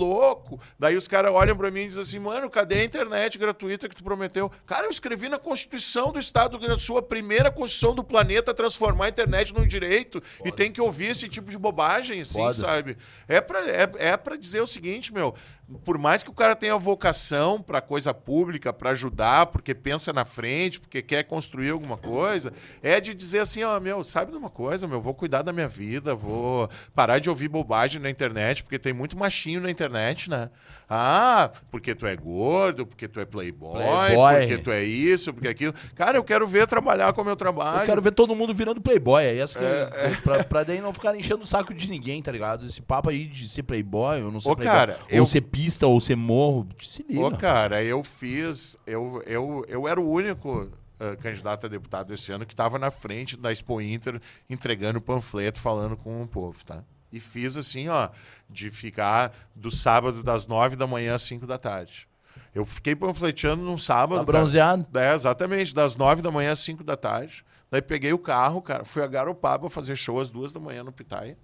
[0.48, 0.60] louco.
[0.80, 3.96] Daí os caras olham para mim e dizem assim: "Mano, cadê a internet gratuita que
[3.96, 7.02] tu prometeu?" Cara, eu escrevi na Constituição do Estado do Rio Grande do Sul, a
[7.02, 11.52] primeira Constituição do planeta transformar a internet num direito e tem que ouvir esse tipo
[11.52, 12.54] de bobagem, assim, Foda.
[12.54, 12.98] sabe?
[13.28, 15.36] É pra, é, é pra dizer o seguinte, meu.
[15.84, 20.24] Por mais que o cara tenha vocação pra coisa pública, pra ajudar, porque pensa na
[20.24, 24.50] frente, porque quer construir alguma coisa, é de dizer assim, ó, meu, sabe de uma
[24.50, 28.80] coisa, meu, vou cuidar da minha vida, vou parar de ouvir bobagem na internet, porque
[28.80, 30.50] tem muito machinho na internet, né?
[30.90, 34.36] Ah, porque tu é gordo, porque tu é playboy, Playboy.
[34.40, 35.74] porque tu é isso, porque aquilo.
[35.96, 37.82] Cara, eu quero ver trabalhar com o meu trabalho.
[37.82, 39.22] Eu quero ver todo mundo virando playboy.
[39.24, 42.32] É essa que é, pra, pra daí não ficar enchendo o saco de ninguém, tá
[42.32, 42.66] ligado?
[42.66, 44.78] Esse papo aí de ser playboy ou não ser Ô, playboy.
[44.78, 46.66] cara, ou eu- ser pista ou ser morro.
[46.80, 47.26] Se liga.
[47.26, 48.78] Ô, cara, eu fiz.
[48.88, 52.90] Eu, eu, eu era o único ah, candidato a deputado esse ano que estava na
[52.90, 56.82] frente da Expo Inter entregando panfleto falando com o povo, tá?
[57.18, 58.10] E fiz assim, ó,
[58.50, 62.08] de ficar do sábado das nove da manhã às cinco da tarde.
[62.54, 64.20] Eu fiquei panfleteando num sábado.
[64.20, 64.88] Tá bronzeado?
[64.98, 67.44] É, exatamente, das nove da manhã às cinco da tarde.
[67.70, 70.92] Daí peguei o carro, cara, fui a Garopaba fazer show às duas da manhã no
[70.92, 71.38] Pitaia.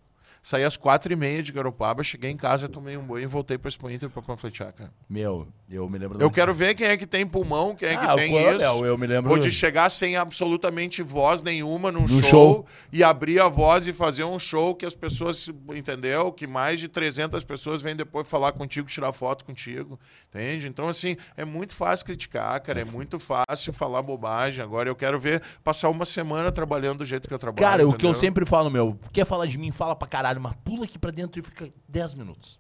[0.45, 3.57] Saí às quatro e meia de Garopaba, cheguei em casa, tomei um banho e voltei
[3.57, 4.91] pra Expo Inter pra panfletear, cara.
[5.09, 6.21] Meu, eu me lembro...
[6.21, 8.85] Eu quero ver quem é que tem pulmão, quem é que Ah, tem Coronel, isso.
[8.85, 12.65] eu me lembro- Ou de chegar sem absolutamente voz nenhuma num show, show.
[12.91, 16.29] e abrir a voz e fazer um show que as pessoas, entendeu?
[16.31, 19.97] Que mais de 300 pessoas vêm depois falar contigo, tirar foto contigo,
[20.29, 20.67] entende?
[20.67, 24.61] Então, assim, é muito fácil criticar, cara, é muito fácil falar bobagem.
[24.61, 27.61] Agora eu quero ver passar uma semana trabalhando do jeito que eu trabalho.
[27.65, 28.13] Cara, o que eu entendeu?
[28.15, 31.39] sempre falo, meu, quer falar de mim, fala pra caralho, mas pula aqui pra dentro
[31.39, 32.59] e fica 10 minutos.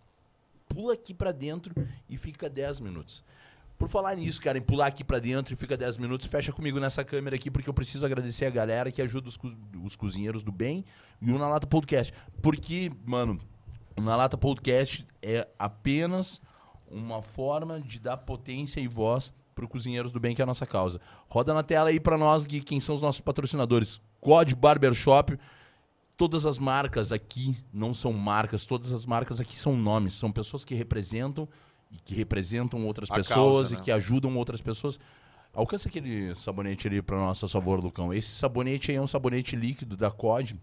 [0.67, 1.73] Pula aqui pra dentro
[2.09, 3.23] e fica 10 minutos.
[3.77, 6.79] Por falar nisso, cara, em pular aqui pra dentro e fica 10 minutos, fecha comigo
[6.79, 9.51] nessa câmera aqui, porque eu preciso agradecer a galera que ajuda os, co-
[9.83, 10.85] os cozinheiros do bem
[11.21, 12.13] e o Na Lata Podcast.
[12.41, 13.39] Porque, mano,
[13.97, 16.41] o Na Lata Podcast é apenas
[16.89, 20.65] uma forma de dar potência e voz pro Cozinheiros do Bem, que é a nossa
[20.65, 20.99] causa.
[21.29, 23.99] Roda na tela aí pra nós, Gui, quem são os nossos patrocinadores.
[24.21, 25.37] Code Barbershop.
[26.15, 30.63] Todas as marcas aqui não são marcas, todas as marcas aqui são nomes, são pessoas
[30.63, 31.47] que representam
[31.91, 33.83] e que representam outras A pessoas causa, e né?
[33.83, 34.99] que ajudam outras pessoas.
[35.53, 38.13] Alcança aquele sabonete ali para nosso favor, Lucão.
[38.13, 40.55] Esse sabonete aí é um sabonete líquido da COD,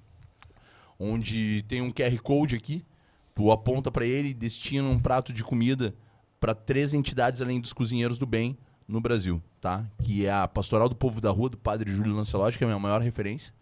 [0.98, 2.84] onde tem um QR Code aqui.
[3.34, 5.94] Tu aponta para ele e destina um prato de comida
[6.40, 8.56] para três entidades além dos cozinheiros do bem
[8.88, 9.86] no Brasil, tá?
[10.02, 12.68] Que é a Pastoral do Povo da Rua, do Padre Júlio Lancelotti, que é a
[12.68, 13.52] minha maior referência.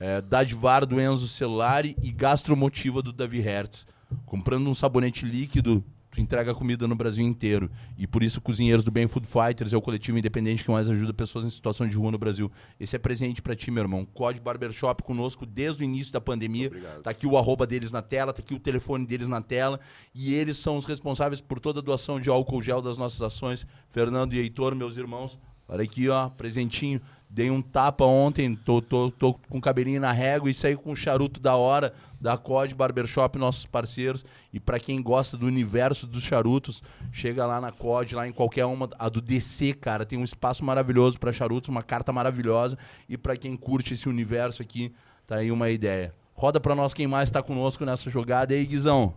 [0.00, 3.84] É, Dadivar do Enzo Celulari e Gastromotiva do Davi Hertz.
[4.24, 7.68] Comprando um sabonete líquido, tu entrega comida no Brasil inteiro.
[7.96, 11.12] E por isso, Cozinheiros do Bem Food Fighters é o coletivo independente que mais ajuda
[11.12, 12.48] pessoas em situação de rua no Brasil.
[12.78, 14.04] Esse é presente pra ti, meu irmão.
[14.04, 16.70] Code Barbershop conosco desde o início da pandemia.
[17.02, 19.80] Tá aqui o arroba deles na tela, tá aqui o telefone deles na tela.
[20.14, 23.66] E eles são os responsáveis por toda a doação de álcool gel das nossas ações.
[23.88, 25.36] Fernando e Heitor, meus irmãos.
[25.68, 27.00] Olha aqui, ó, presentinho.
[27.30, 30.92] Dei um tapa ontem, tô, tô, tô com o cabelinho na régua e saí com
[30.92, 34.24] o charuto da hora da COD Barbershop, nossos parceiros.
[34.50, 38.64] E pra quem gosta do universo dos charutos, chega lá na COD, lá em qualquer
[38.64, 42.78] uma, a do DC, cara, tem um espaço maravilhoso pra charutos, uma carta maravilhosa.
[43.06, 44.90] E pra quem curte esse universo aqui,
[45.26, 46.14] tá aí uma ideia.
[46.32, 49.12] Roda pra nós quem mais tá conosco nessa jogada aí, Guizão.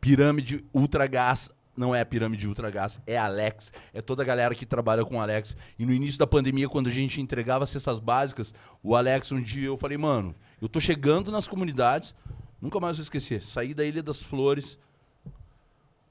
[0.00, 1.50] Pirâmide Ultra Gás.
[1.76, 3.72] Não é Pirâmide Ultra Gás, é Alex.
[3.92, 5.56] É toda a galera que trabalha com Alex.
[5.78, 9.66] E no início da pandemia, quando a gente entregava cestas básicas, o Alex, um dia
[9.66, 12.14] eu falei, mano, eu tô chegando nas comunidades,
[12.60, 13.42] nunca mais vou esquecer.
[13.42, 14.78] Saí da Ilha das Flores,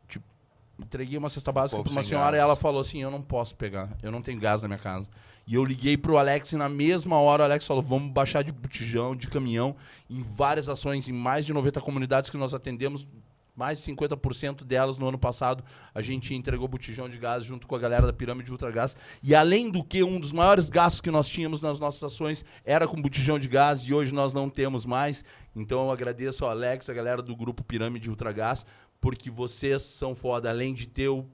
[0.09, 0.25] tipo,
[0.77, 2.37] entreguei uma cesta básica povo pra uma senhora gás.
[2.37, 5.07] e ela falou assim: eu não posso pegar, eu não tenho gás na minha casa.
[5.45, 8.51] E eu liguei pro Alex e na mesma hora o Alex falou: vamos baixar de
[8.51, 9.75] botijão, de caminhão,
[10.09, 13.07] em várias ações, em mais de 90 comunidades que nós atendemos.
[13.55, 17.75] Mais de 50% delas no ano passado a gente entregou botijão de gás junto com
[17.75, 18.95] a galera da Pirâmide Ultra Gás.
[19.21, 22.87] E além do que, um dos maiores gastos que nós tínhamos nas nossas ações era
[22.87, 25.23] com botijão de gás e hoje nós não temos mais.
[25.55, 28.65] Então eu agradeço ao Alex, a galera do grupo Pirâmide Ultra Gás,
[28.99, 30.49] porque vocês são foda.
[30.49, 31.29] Além de ter o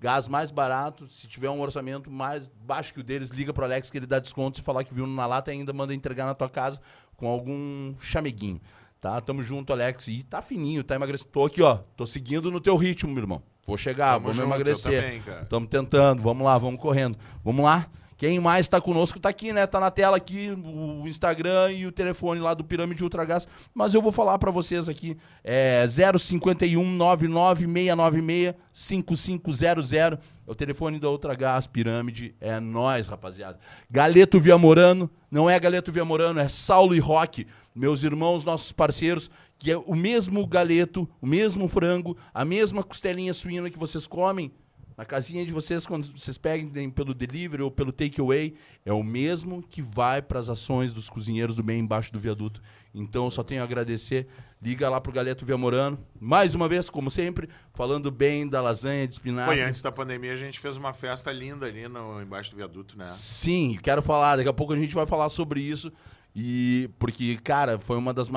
[0.00, 3.90] gás mais barato, se tiver um orçamento mais baixo que o deles, liga pro Alex
[3.90, 4.58] que ele dá desconto.
[4.58, 6.80] Se falar que viu na lata, ainda manda entregar na tua casa
[7.16, 8.60] com algum chameguinho.
[9.04, 9.20] Tá?
[9.20, 10.08] Tamo junto, Alex.
[10.08, 11.28] E tá fininho, tá emagrecendo.
[11.30, 11.74] Tô aqui, ó.
[11.94, 13.42] Tô seguindo no teu ritmo, meu irmão.
[13.66, 15.02] Vou chegar, Tamo vamos junto, emagrecer.
[15.02, 15.42] também, cara.
[15.42, 17.18] Estamos tentando, vamos lá, vamos correndo.
[17.44, 17.86] Vamos lá.
[18.16, 19.66] Quem mais está conosco tá aqui, né?
[19.66, 23.46] Tá na tela aqui o Instagram e o telefone lá do Pirâmide Ultra Gás.
[23.74, 25.18] Mas eu vou falar para vocês aqui.
[25.42, 29.92] É 051 99696 5500.
[29.92, 32.34] É o telefone da Ultra Gás Pirâmide.
[32.40, 33.58] É nós, rapaziada.
[33.90, 35.10] Galeto Viamorano.
[35.30, 37.46] Não é Galeto Viamorano, é Saulo e Roque.
[37.74, 43.32] Meus irmãos, nossos parceiros que é o mesmo galeto, o mesmo frango, a mesma costelinha
[43.32, 44.52] suína que vocês comem
[44.96, 48.54] na casinha de vocês, quando vocês peguem pelo delivery ou pelo takeaway,
[48.84, 52.62] é o mesmo que vai para as ações dos cozinheiros do bem embaixo do viaduto.
[52.94, 54.28] Então, eu só tenho a agradecer.
[54.62, 55.98] Liga lá pro Galeto Viamorano.
[56.20, 59.56] Mais uma vez, como sempre, falando bem da lasanha de espinafre.
[59.56, 62.96] Foi antes da pandemia, a gente fez uma festa linda ali no, embaixo do viaduto,
[62.96, 63.10] né?
[63.10, 64.36] Sim, quero falar.
[64.36, 65.92] Daqui a pouco a gente vai falar sobre isso.
[66.34, 68.28] E porque, cara, foi uma das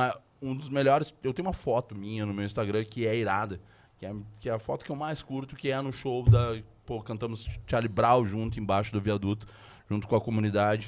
[0.41, 1.13] um dos melhores.
[1.23, 3.59] Eu tenho uma foto minha no meu Instagram que é irada.
[3.97, 6.57] Que é, que é a foto que eu mais curto, que é no show da.
[6.85, 9.47] Pô, cantamos Charlie Brown junto embaixo do viaduto,
[9.89, 10.87] junto com a comunidade.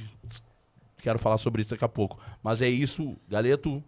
[0.98, 2.20] Quero falar sobre isso daqui a pouco.
[2.44, 3.84] Mas é isso, Galeto.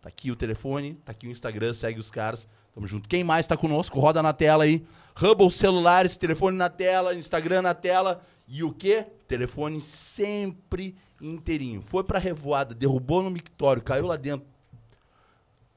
[0.00, 2.46] Tá aqui o telefone, tá aqui o Instagram, segue os caras.
[2.74, 3.08] Tamo junto.
[3.08, 4.00] Quem mais tá conosco?
[4.00, 4.84] Roda na tela aí.
[5.14, 8.22] Hubble celulares, telefone na tela, Instagram na tela.
[8.48, 9.06] E o quê?
[9.28, 11.80] Telefone sempre inteirinho.
[11.80, 14.46] Foi pra revoada, derrubou no mictório, caiu lá dentro.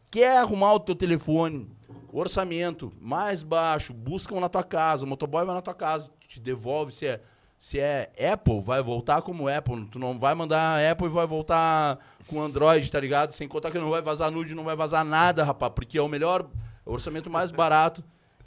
[0.09, 1.69] Quer arrumar o teu telefone?
[2.11, 6.91] Orçamento mais baixo, buscam na tua casa, o motoboy vai na tua casa, te devolve
[6.91, 7.21] se é
[7.57, 9.85] se é Apple, vai voltar como Apple.
[9.87, 13.31] Tu não vai mandar Apple e vai voltar com Android, tá ligado?
[13.31, 16.07] Sem contar que não vai vazar nude, não vai vazar nada, rapaz, porque é o
[16.07, 16.45] melhor,
[16.85, 18.03] é o orçamento mais barato.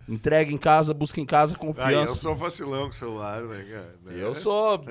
[0.08, 2.12] Entrega em casa, busca em casa, Ah, confiança.
[2.12, 3.94] eu sou vacilão com o celular, né, cara?
[4.16, 4.82] Eu sou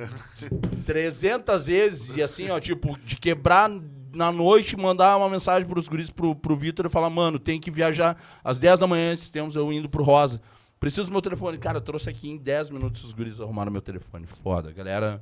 [0.86, 3.70] 300 vezes e assim, ó, tipo, de quebrar
[4.14, 7.70] na noite, mandar uma mensagem pros guris, pro, pro Vitor e falar, mano, tem que
[7.72, 10.42] viajar às 10 da manhã, esses tempos eu indo pro Rosa.
[10.80, 11.58] Preciso do meu telefone.
[11.58, 14.28] Cara, eu trouxe aqui em 10 minutos os guris arrumaram meu telefone.
[14.28, 15.22] Foda, galera.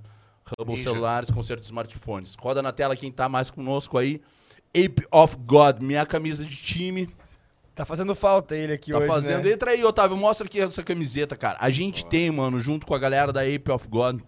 [0.59, 0.89] Hubble Ninja.
[0.89, 2.35] celulares, conserto de smartphones.
[2.37, 4.21] Roda na tela quem tá mais conosco aí.
[4.75, 7.09] Ape of God, minha camisa de time.
[7.75, 9.43] Tá fazendo falta ele aqui Tá hoje, fazendo.
[9.43, 9.51] né?
[9.51, 11.57] Entra aí, Otávio, mostra aqui essa camiseta, cara.
[11.59, 14.21] A gente tem, mano, junto com a galera da Ape of God.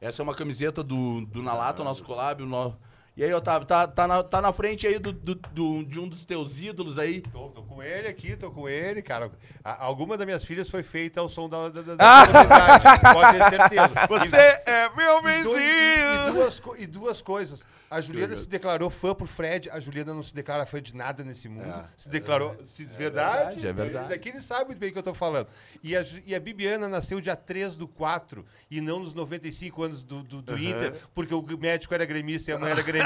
[0.00, 2.42] Essa é uma camiseta do, do Nalata, o nosso collab.
[2.42, 2.74] o no-
[3.16, 6.06] E aí, Otávio, tá, tá, na, tá na frente aí do, do- do- de um
[6.06, 7.22] dos teus ídolos aí.
[7.22, 9.32] Tô, tô com ele aqui, tô com ele, cara.
[9.64, 12.26] A- alguma das minhas filhas foi feita ao som da, da, da, Ah!
[12.26, 13.90] da comunidade, pode ter certeza.
[14.06, 17.64] Você é meu E, do- e- e duas, e duas coisas.
[17.88, 19.70] A Juliana se declarou fã pro Fred.
[19.70, 21.70] A Juliana não se declara fã de nada nesse mundo.
[21.70, 22.54] É, se declarou.
[22.64, 24.04] se, verdade, verdade, é verdade.
[24.06, 25.46] Isso aqui ele sabe muito bem o que eu tô falando.
[25.82, 30.02] E a, e a Bibiana nasceu dia 3 do 4 e não nos 95 anos
[30.02, 33.05] do, do, do Inter, porque o médico era gremista e a mãe era gremista.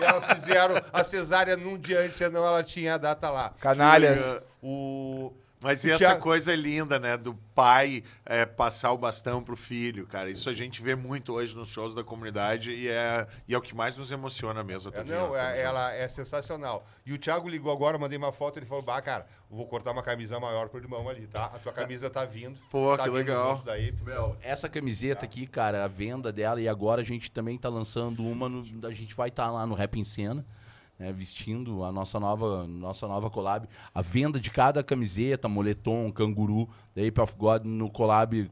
[0.00, 3.52] Elas fizeram a cesárea num dia antes, senão ela tinha a data lá.
[3.60, 4.36] Canalhas.
[4.62, 5.32] O.
[5.62, 7.16] Mas e essa Thiago- coisa linda, né?
[7.16, 10.30] Do pai é, passar o bastão pro filho, cara.
[10.30, 13.60] Isso a gente vê muito hoje nos shows da comunidade e é, e é o
[13.62, 14.92] que mais nos emociona mesmo.
[14.94, 16.86] É, não, é- ela é sensacional.
[17.06, 20.02] E o Thiago ligou agora, mandei uma foto, ele falou: Bah, cara, vou cortar uma
[20.02, 21.44] camisa maior pro irmão ali, tá?
[21.46, 22.58] A tua camisa tá vindo.
[22.70, 23.62] Pô, tá que vindo legal.
[23.64, 23.92] Daí.
[24.04, 28.22] Meu, essa camiseta aqui, cara, a venda dela, e agora a gente também tá lançando
[28.26, 30.44] uma, no- a gente vai estar lá no Rap em Cena,
[31.02, 33.68] né, vestindo a nossa nova, nossa nova collab.
[33.92, 38.48] A venda de cada camiseta, moletom, canguru, da Ape of God no collab, é,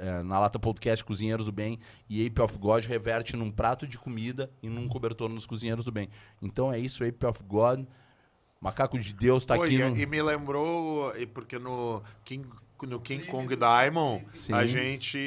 [0.00, 1.78] é, na Lata Podcast Cozinheiros do Bem,
[2.10, 5.92] e Ape of God reverte num prato de comida e num cobertor nos Cozinheiros do
[5.92, 6.08] Bem.
[6.42, 7.84] Então é isso, Ape of God.
[8.60, 9.96] Macaco de Deus tá Pô, aqui e, no...
[9.96, 12.48] e me lembrou, porque no King
[12.86, 14.52] no King Kong Diamond, Sim.
[14.52, 15.18] a gente.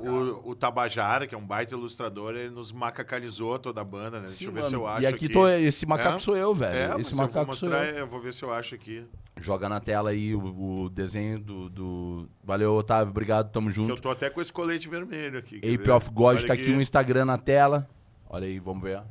[0.00, 4.26] O, o Tabajara, que é um baita ilustrador, ele nos macacalizou toda a banda, né?
[4.26, 5.34] Deixa eu ver se eu acho e aqui, aqui.
[5.34, 6.18] tô, esse macaco É?
[6.18, 6.76] sou eu, velho.
[6.76, 7.96] É, mas esse eu vou macaco sou mostrar, eu.
[7.98, 9.06] eu vou ver se eu acho aqui.
[9.40, 13.10] Joga na tela aí o, o desenho do, do- Valeu, Otávio.
[13.10, 13.90] Obrigado, tamo Que junto.
[13.90, 15.56] eu tô até com esse colete vermelho aqui.
[15.58, 15.90] Ape ver?
[15.92, 17.88] of God Olha tá aqui o Instagram na tela.
[18.28, 19.02] Olha aí, vamos ver.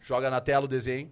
[0.00, 1.10] Joga na tela o desenho.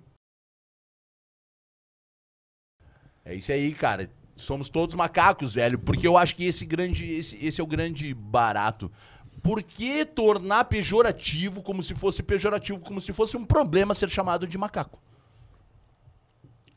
[3.24, 4.10] É isso aí, cara.
[4.42, 5.78] Somos todos macacos, velho.
[5.78, 7.10] Porque eu acho que esse grande.
[7.12, 8.90] Esse, esse é o grande barato.
[9.42, 14.46] Por que tornar pejorativo como se fosse pejorativo, como se fosse um problema ser chamado
[14.46, 15.00] de macaco?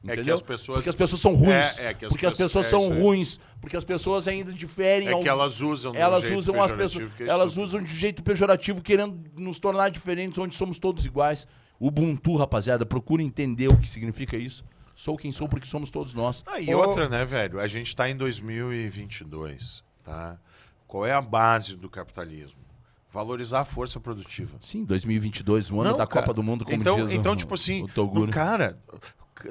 [0.03, 0.35] É que Entendeu?
[0.35, 1.79] as pessoas- Porque as pessoas são ruins.
[1.79, 3.01] É, é que as porque as pessoas- pessoas é são aí.
[3.01, 3.39] ruins.
[3.59, 5.07] Porque as pessoas ainda diferem.
[5.07, 7.81] É ao- que elas usam de um elas jeito usam as pessoas, é elas usam
[7.81, 11.47] de jeito pejorativo, querendo nos tornar diferentes, onde somos todos iguais.
[11.79, 14.63] Ubuntu, rapaziada, procura entender o que significa isso.
[14.95, 16.41] Sou quem sou porque somos todos nós.
[16.47, 17.59] Ah, e outra, né, velho?
[17.59, 20.37] A gente tá em 2022, tá?
[20.87, 22.59] Qual é a base do capitalismo?
[23.11, 24.57] Valorizar a força produtiva.
[24.59, 26.21] Sim, 2022, o ano Não, da cara.
[26.25, 28.77] Copa do Mundo, como então, diz o- então tipo assim, o cara,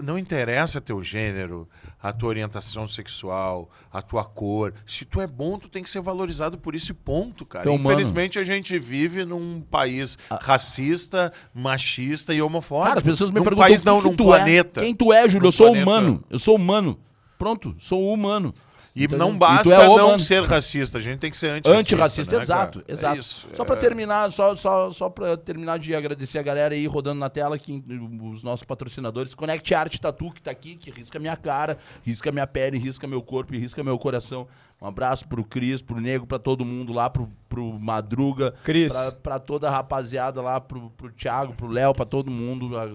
[0.02, 1.68] não interessa teu gênero,
[2.02, 4.72] a tua orientação sexual, a tua cor.
[4.86, 7.68] Se tu é bom, tu tem que ser valorizado por esse ponto, cara.
[7.68, 7.92] É humano.
[8.00, 12.88] Infelizmente, a gente vive num país racista, machista e homofóbico.
[12.88, 14.80] Cara, as pessoas me num perguntam país, não, que num tu planeta.
[14.80, 14.84] é.
[14.84, 15.48] Quem tu é, Júlio?
[15.48, 15.90] Eu sou planeta.
[15.90, 16.24] humano.
[16.30, 16.98] Eu sou humano.
[17.38, 18.54] Pronto, sou humano.
[18.94, 19.18] E Entendeu?
[19.18, 21.80] não E basta é não ser racista, a gente tem que ser antirracista.
[21.80, 22.92] Antirracista, né, exato, cara?
[22.92, 23.16] exato.
[23.16, 23.48] É isso.
[23.54, 23.66] Só é...
[23.66, 27.58] pra terminar, só, só, só pra terminar de agradecer a galera aí rodando na tela,
[27.58, 27.82] que,
[28.22, 29.34] os nossos patrocinadores.
[29.34, 33.22] Connect Art Tatu, que tá aqui, que risca minha cara, risca minha pele, risca meu
[33.22, 34.46] corpo e risca meu coração.
[34.80, 38.52] Um abraço pro Cris, pro Nego, pra todo mundo lá, pro, pro Madruga.
[38.64, 38.92] Cris.
[38.92, 42.76] Pra, pra toda a rapaziada lá, pro, pro Thiago, pro Léo, pra todo mundo.
[42.76, 42.90] A-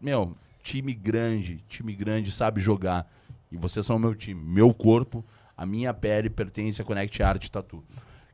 [0.00, 3.06] Meu, time grande, time grande sabe jogar.
[3.50, 4.42] E vocês são o meu time.
[4.42, 5.24] Meu corpo,
[5.56, 7.82] a minha pele pertence a Connect Art Tatu.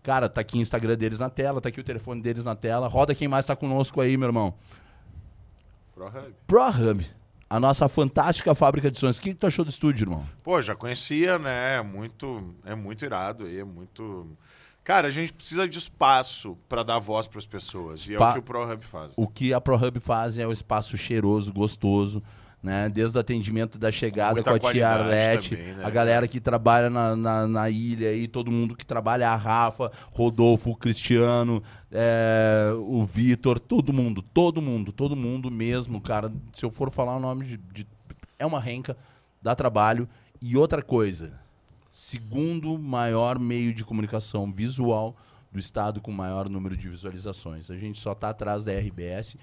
[0.02, 2.88] Cara, tá aqui o Instagram deles na tela, tá aqui o telefone deles na tela.
[2.88, 4.54] Roda quem mais tá conosco aí, meu irmão.
[5.94, 6.34] ProHub.
[6.46, 7.06] ProHub,
[7.48, 9.18] a nossa fantástica fábrica de sons.
[9.18, 10.26] O que, que tu achou do estúdio, irmão?
[10.42, 11.76] Pô, já conhecia, né?
[11.76, 14.26] É muito, é muito irado aí, é muito.
[14.82, 18.08] Cara, a gente precisa de espaço pra dar voz pras pessoas.
[18.08, 19.12] E é o que o ProHub faz.
[19.16, 22.20] O que a ProHub faz é o espaço cheiroso, gostoso,
[22.62, 22.88] né?
[22.88, 26.40] Desde o atendimento da chegada muita com a tia Arlete, também, né, a galera que
[26.40, 31.62] trabalha na, na, na ilha aí, todo mundo que trabalha, a Rafa, Rodolfo, o Cristiano,
[31.90, 36.32] é, o Vitor, todo mundo, todo mundo, todo mundo mesmo, cara.
[36.54, 37.56] Se eu for falar o nome de.
[37.56, 37.86] de-
[38.38, 38.96] é uma renca,
[39.42, 40.08] dá trabalho.
[40.40, 41.32] E outra coisa,
[41.92, 45.16] segundo maior meio de comunicação visual
[45.52, 47.70] do estado com maior número de visualizações.
[47.70, 49.36] A gente só está atrás da RBS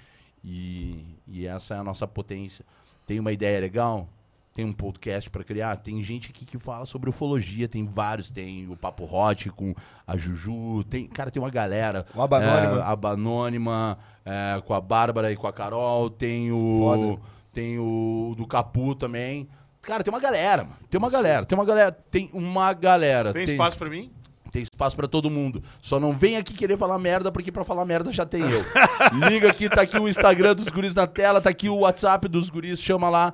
[0.43, 2.65] e, e essa é a nossa potência.
[3.09, 4.07] Tem uma ideia legal?
[4.53, 5.75] Tem um podcast para criar?
[5.77, 9.73] Tem gente aqui que fala sobre ufologia, tem vários, tem o Papo Hot com
[10.05, 12.05] a Juju, tem, cara, tem uma galera.
[12.13, 12.77] O Aba Anônima.
[12.77, 17.21] É, Aba Anônima, é, com a Bárbara e com a Carol, tem o Foda.
[17.51, 19.49] tem o do Capu também.
[19.81, 20.75] Cara, tem uma galera, mano.
[20.87, 23.33] Tem uma galera, tem uma galera, tem uma galera.
[23.33, 24.11] Tem espaço pra mim?
[24.51, 25.63] Tem espaço pra todo mundo.
[25.81, 28.63] Só não vem aqui querer falar merda, porque pra falar merda já tem eu.
[29.29, 32.49] Liga aqui, tá aqui o Instagram dos guris na tela, tá aqui o WhatsApp dos
[32.49, 33.33] guris, chama lá.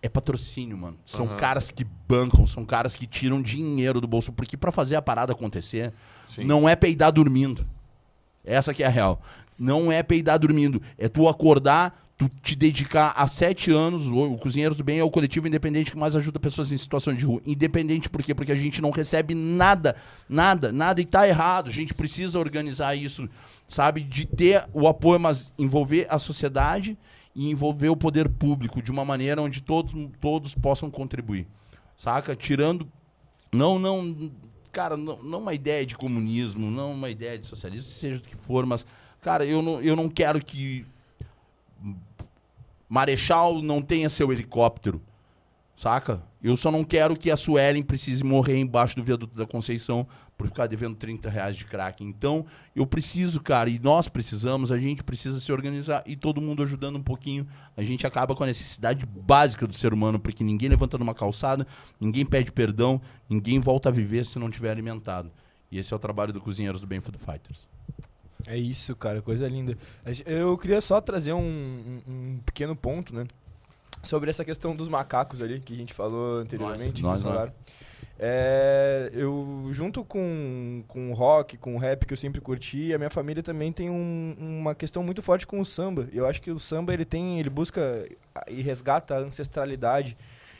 [0.00, 0.96] é patrocínio, mano.
[1.04, 1.34] São Aham.
[1.36, 5.32] caras que bancam, são caras que tiram dinheiro do bolso, porque pra fazer a parada
[5.32, 5.92] acontecer,
[6.28, 6.44] Sim.
[6.44, 7.66] não é peidar dormindo.
[8.44, 9.20] Essa que é a real.
[9.58, 14.36] Não é peidar dormindo, é tu acordar, tu te dedicar a sete anos, o o
[14.36, 17.40] Cozinheiros do Bem é o coletivo independente que mais ajuda pessoas em situação de rua.
[17.46, 18.34] Independente por quê?
[18.34, 19.94] Porque a gente não recebe nada,
[20.28, 21.68] nada, nada e tá errado.
[21.68, 23.28] A gente precisa organizar isso,
[23.68, 24.02] sabe?
[24.02, 26.98] De ter o apoio, mas envolver a sociedade
[27.36, 31.46] e envolver o poder público de uma maneira onde todos, todos possam contribuir.
[31.96, 32.34] Saca?
[32.34, 32.90] Tirando.
[33.52, 34.32] Não, não.
[34.72, 38.36] cara, não, não uma ideia de comunismo, não uma ideia de socialismo, seja do que
[38.36, 38.84] for, mas,
[39.20, 40.84] cara, eu não, eu não quero que
[42.88, 45.02] Marechal não tenha seu helicóptero,
[45.76, 46.22] saca?
[46.42, 50.46] Eu só não quero que a Suelen precise morrer embaixo do viaduto da Conceição por
[50.46, 52.04] ficar devendo 30 reais de crack.
[52.04, 56.62] Então, eu preciso, cara, e nós precisamos, a gente precisa se organizar e todo mundo
[56.62, 57.46] ajudando um pouquinho.
[57.76, 61.66] A gente acaba com a necessidade básica do ser humano, porque ninguém levanta numa calçada,
[62.00, 65.32] ninguém pede perdão, ninguém volta a viver se não tiver alimentado.
[65.70, 67.68] E esse é o trabalho do Cozinheiros do Bem Food Fighters.
[68.46, 69.76] É isso, cara, coisa linda.
[70.24, 73.24] Eu queria só trazer um, um, um pequeno ponto, né?
[74.02, 77.52] Sobre essa questão dos macacos ali, que a gente falou anteriormente, Nós, que vocês falaram.
[78.20, 82.98] É, eu, junto com, com o rock, com o rap que eu sempre curti, a
[82.98, 86.08] minha família também tem um- uma questão muito forte com o samba.
[86.12, 88.08] Eu acho que o samba ele tem, ele busca
[88.48, 90.16] e resgata a ancestralidade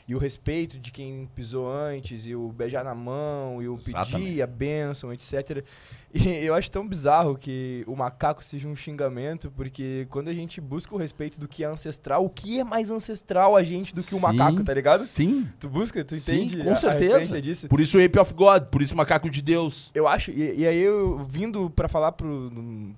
[0.09, 3.91] e o respeito de quem pisou antes, e o beijar na mão, e o pedir
[3.91, 4.41] Exatamente.
[4.41, 5.63] a bênção, etc.
[6.11, 10.59] E eu acho tão bizarro que o macaco seja um xingamento, porque quando a gente
[10.59, 14.01] busca o respeito do que é ancestral, o que é mais ancestral a gente do
[14.01, 15.03] que o Sim, macaco, tá ligado?
[15.03, 15.47] Sim.
[15.59, 17.05] Tu busca, tu Sim, entende com a- a certeza.
[17.13, 17.67] referência disso?
[17.69, 19.91] Por isso o Ape of God, por isso o Macaco de Deus.
[19.93, 22.51] Eu acho, e, e aí eu vindo pra falar pro,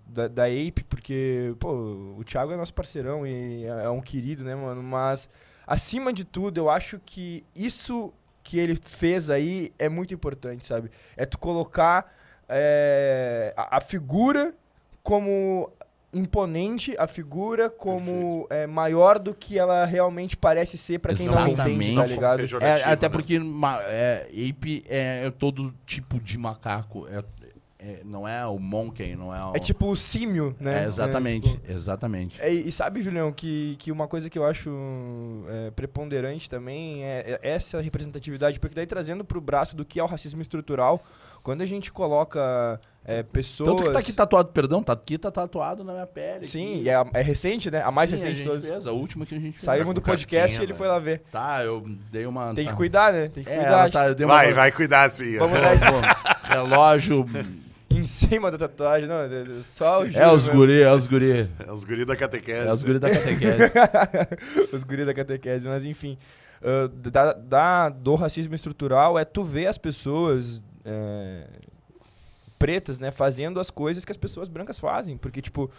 [0.07, 4.45] da, da Ape, porque, pô, o Thiago é nosso parceirão e é, é um querido,
[4.45, 4.82] né, mano?
[4.82, 5.28] Mas,
[5.66, 10.89] acima de tudo, eu acho que isso que ele fez aí é muito importante, sabe?
[11.16, 12.12] É tu colocar
[12.49, 14.53] é, a, a figura
[15.03, 15.72] como
[16.14, 21.47] imponente, a figura como é, maior do que ela realmente parece ser pra quem não
[21.47, 22.39] entende, tá ligado?
[22.39, 23.14] É, Pejorativo, até né?
[23.14, 27.07] porque ma- é, ape é, todo tipo de macaco.
[27.07, 27.24] É,
[27.82, 29.55] é- não é o monkey, não é o...
[29.55, 30.84] É tipo o símio, né?
[30.84, 32.41] É, exatamente, É, tipo, exatamente.
[32.41, 34.69] É, e sabe, Julião, que, que uma coisa que eu acho
[35.49, 40.07] é, preponderante também é, essa representatividade, porque daí trazendo pro braço do que é o
[40.07, 41.03] racismo estrutural,
[41.41, 43.71] quando a gente coloca é, pessoas...
[43.71, 46.45] Tanto que tá aqui tatuado, perdão, tá aqui tá tatuado na minha pele.
[46.45, 47.82] Sim, e é, é recente, né?
[47.82, 48.65] A mais Sim, recente a de todas.
[48.65, 49.63] fez, a última que a gente fez.
[49.63, 51.23] Saímos do com podcast casquinha, e ele foi lá ver.
[51.32, 52.53] Tá, eu dei uma...
[52.53, 52.77] Tem que tá.
[52.77, 53.27] cuidar, né?
[53.27, 53.91] Tem que É, cuidar.
[53.91, 54.36] tá, eu dei uma...
[54.36, 55.38] Vai, vai cuidar sim.
[55.39, 55.99] Vamos dar esse Pô,
[56.47, 57.25] relógio...
[58.02, 59.08] em cima da tatuagem.
[59.08, 60.60] Não, é- é só o É Júlio os mesmo.
[60.60, 61.49] guri, é os guri.
[61.68, 62.68] É os guris da catequese.
[62.68, 63.72] É os guri da catequese.
[64.74, 66.18] os guris da catequese, mas enfim.
[66.64, 71.45] ah, da, da- do racismo estrutural é tu ver as pessoas é,
[72.60, 75.18] pretas, né, fazendo as coisas que as pessoas brancas fazem.
[75.18, 75.70] Porque, tipo.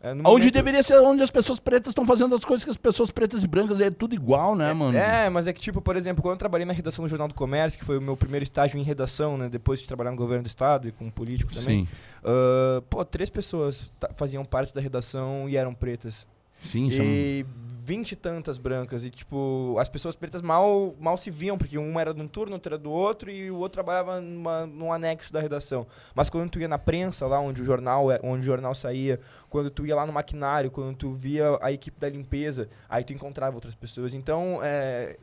[0.00, 2.76] É, Onde momento- deveria ser onde as pessoas pretas estão fazendo as coisas que as
[2.76, 4.96] pessoas pretas e brancas é tudo igual, né, mano?
[4.96, 7.34] É, mas é que, tipo, por exemplo, quando eu trabalhei na redação do Jornal do
[7.34, 10.44] Comércio, que foi o meu primeiro estágio em redação, né, depois de trabalhar no governo
[10.44, 11.88] do estado e com político também, Sim,
[12.24, 16.26] ah, pô, três pessoas faziam parte da redação e eram pretas.
[16.60, 17.04] Sim, são...
[17.04, 17.46] E
[17.88, 19.02] vinte e tantas brancas.
[19.02, 22.52] E, tipo, as pessoas pretas mal, mal se viam, porque uma era de um turno,
[22.52, 25.86] outra era do outro, e o outro trabalhava numa, num anexo da redação.
[26.14, 29.18] Mas quando tu ia na prensa, lá onde o jornal, é- onde o jornal saía,
[29.48, 33.14] quando tu ia lá no maquinário, quando tu via a equipe da limpeza, aí tu
[33.14, 34.12] encontrava outras pessoas.
[34.12, 35.16] Então, é,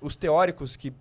[0.00, 0.92] os teóricos que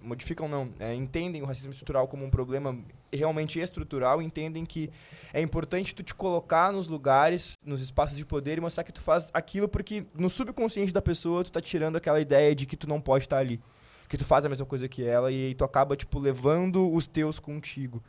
[0.00, 2.76] modificam não, é, entendem o racismo estrutural como um problema
[3.12, 4.90] realmente estrutural, entendem que
[5.32, 9.00] é importante tu te colocar nos lugares, nos espaços de poder e mostrar que tu
[9.00, 12.88] faz aquilo porque no subconsciente da pessoa tu tá tirando aquela ideia de que tu
[12.88, 13.60] não pode estar ali.
[14.08, 17.06] Que tu faz a mesma coisa que ela e, aí tu acaba, tipo, levando os
[17.06, 18.02] teus contigo.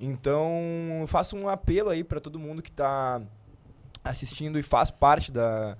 [0.00, 3.22] Então, faço um apelo aí pra todo mundo que tá
[4.04, 5.76] assistindo e faz parte da.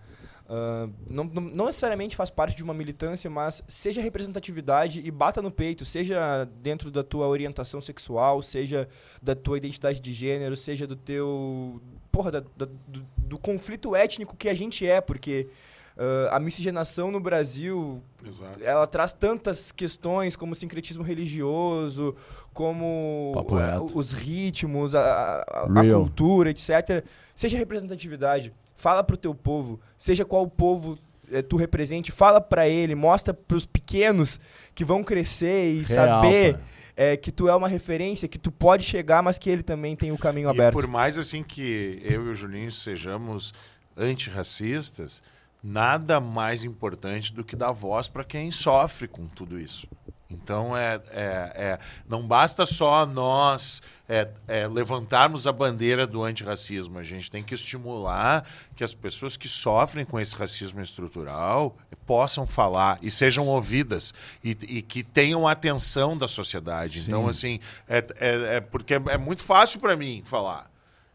[0.49, 5.43] Ah, não, não, não necessariamente faz parte de uma militância, mas seja representatividade e bata
[5.43, 8.89] no peito, seja dentro da tua orientação sexual, seja
[9.23, 11.81] da tua identidade de gênero, seja do teu.
[12.13, 15.49] Porra, da- da- do, do conflito étnico que a gente é, porque
[15.99, 18.63] ah, a miscigenação no Brasil Exato.
[18.63, 22.15] ela traz tantas questões como o sincretismo religioso,
[22.55, 23.33] como
[23.95, 25.69] os ritmos, a, a- a
[26.01, 27.05] cultura, etc.
[27.35, 28.53] Seja representatividade.
[28.77, 30.99] Fala pro teu povo, seja qual povo
[31.31, 34.39] eh, tu represente, fala pra ele, mostra pros pequenos
[34.75, 36.59] que vão crescer e Real, saber
[36.97, 40.13] eh, que tu é uma referência, que tu pode chegar, mas que ele também tem
[40.13, 40.75] o caminho E aberto.
[40.75, 43.53] por mais assim que eu e o Julinho sejamos
[43.97, 45.23] antirracistas,
[45.63, 49.87] nada mais importante do que dar voz para quem sofre com tudo isso.
[50.31, 56.99] Então é, é, é- não basta só nós é, é, levantarmos a bandeira do antirracismo,
[56.99, 62.47] a gente tem que estimular que as pessoas que sofrem com esse racismo estrutural possam
[62.47, 67.01] falar e sejam ouvidas e, e que tenham atenção da sociedade.
[67.01, 67.59] Então, assim,
[67.89, 70.71] é, é, é porque é muito fácil para mim falar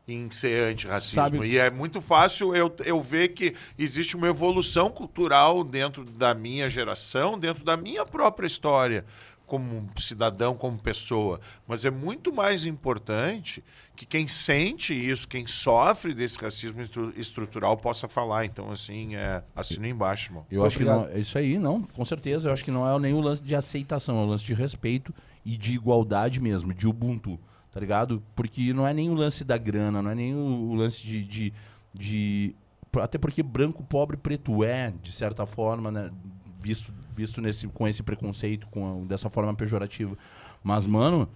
[0.08, 1.22] em ser antirracismo.
[1.24, 6.34] Sabe- E é muito fácil eu, eu ver que existe uma evolução cultural dentro da
[6.34, 9.06] minha geração, dentro da minha própria história,
[9.46, 13.62] como cidadão, como pessoa, mas é muito mais importante
[13.98, 18.46] que quem sente isso, quem sofre desse racismo estru- estrutural possa falar.
[18.46, 20.46] Então, assim, é, assina embaixo, irmão.
[20.50, 21.10] Eu acho que Obrigado.
[21.10, 22.48] não, é isso aí, não, com certeza.
[22.50, 25.14] Eu acho que não é nenhum lance de aceitação, é um lance de respeito
[25.46, 27.38] e de igualdade mesmo, de Ubuntu,
[27.72, 28.22] tá ligado?
[28.36, 31.54] Porque não é nem o lance da grana, não é nem o, lance de, de,
[31.94, 32.56] de-
[32.98, 36.12] Até porque branco, pobre, preto é, de certa forma, né?
[36.60, 40.16] Visto, visto nesse, com esse preconceito, com dessa forma pejorativa.
[40.64, 41.28] Mas, mano,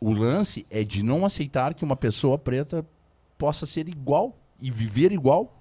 [0.00, 2.84] o lance é de não aceitar que uma pessoa preta
[3.38, 5.54] possa ser igual e viver igual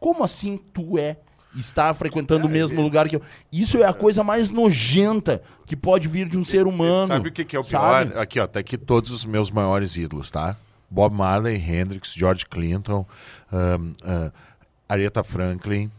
[0.00, 1.18] como assim tu é?
[1.56, 3.22] Está frequentando o mesmo lugar que eu.
[3.50, 7.06] Isso é a coisa mais nojenta que pode vir de um ser humano.
[7.06, 7.80] Sabe o que, que é o pior?
[7.80, 8.18] sabe?
[8.18, 10.56] Aqui, ó, tá aqui todos os meus maiores ídolos, tá?
[10.90, 13.06] Bob Marley, Hendrix, George Clinton,
[13.52, 14.32] um, uh,
[14.88, 15.90] Aretha Franklin,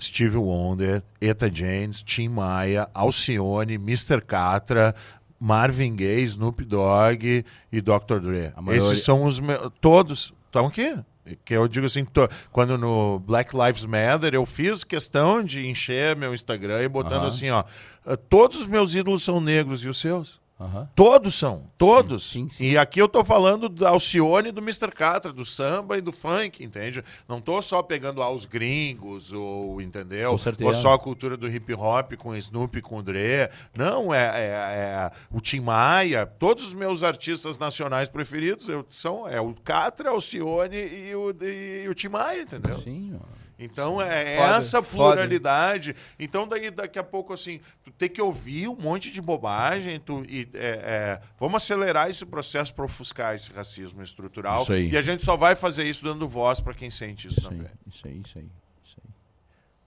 [0.00, 4.20] Stevie Wonder, Eta James, Tim Maia, Alcione, Mr.
[4.20, 4.94] Catra,
[5.38, 8.20] Marvin Gaye, Snoop Dogg e Dr.
[8.20, 8.52] Dre.
[8.72, 9.70] Esses são os meus...
[9.80, 10.96] Todos estão aqui.
[11.44, 16.14] Que eu digo assim, to- quando no Black Lives Matter eu fiz questão de encher
[16.16, 17.64] meu Instagram e botando assim, ó,
[18.06, 20.40] "Ah, todos os meus ídolos são negros e os seus?
[20.60, 20.88] Aham.
[20.94, 22.28] Todos são, todos.
[22.28, 22.64] Sim, sim, sim.
[22.64, 24.90] E aqui eu tô falando da Alcione e do Mr.
[24.90, 27.04] Catra, do samba e do funk, entende?
[27.28, 30.30] Não tô só pegando ah, os gringos, ou, entendeu?
[30.30, 30.64] Com.
[30.64, 33.48] Ou só a cultura do hip hop com Snoop, com o Dre.
[33.76, 39.28] Não, é, é- é o Tim Maia, todos os meus artistas nacionais preferidos eu, são
[39.28, 42.76] é o Catra, Alcione e o, e o Tim Maia, entendeu?
[42.80, 43.37] Sim, ó.
[43.58, 45.14] Então é Foda, essa foda.
[45.16, 45.96] pluralidade.
[46.18, 50.24] Então daí daqui a pouco assim, tu tem que ouvir um monte de bobagem, tu
[50.28, 54.62] e é, é, vamos acelerar esse processo para ofuscar esse racismo estrutural.
[54.62, 54.90] Isso aí.
[54.90, 57.56] E a gente só vai fazer isso dando voz para quem sente isso, Isso aí,
[57.56, 57.72] também.
[57.86, 58.48] isso aí, isso aí,
[58.84, 59.10] isso aí.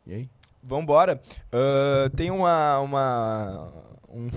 [0.06, 0.30] E aí?
[0.64, 1.22] Vambora.
[1.52, 3.72] Ah, tem uma, uma,
[4.10, 4.30] um-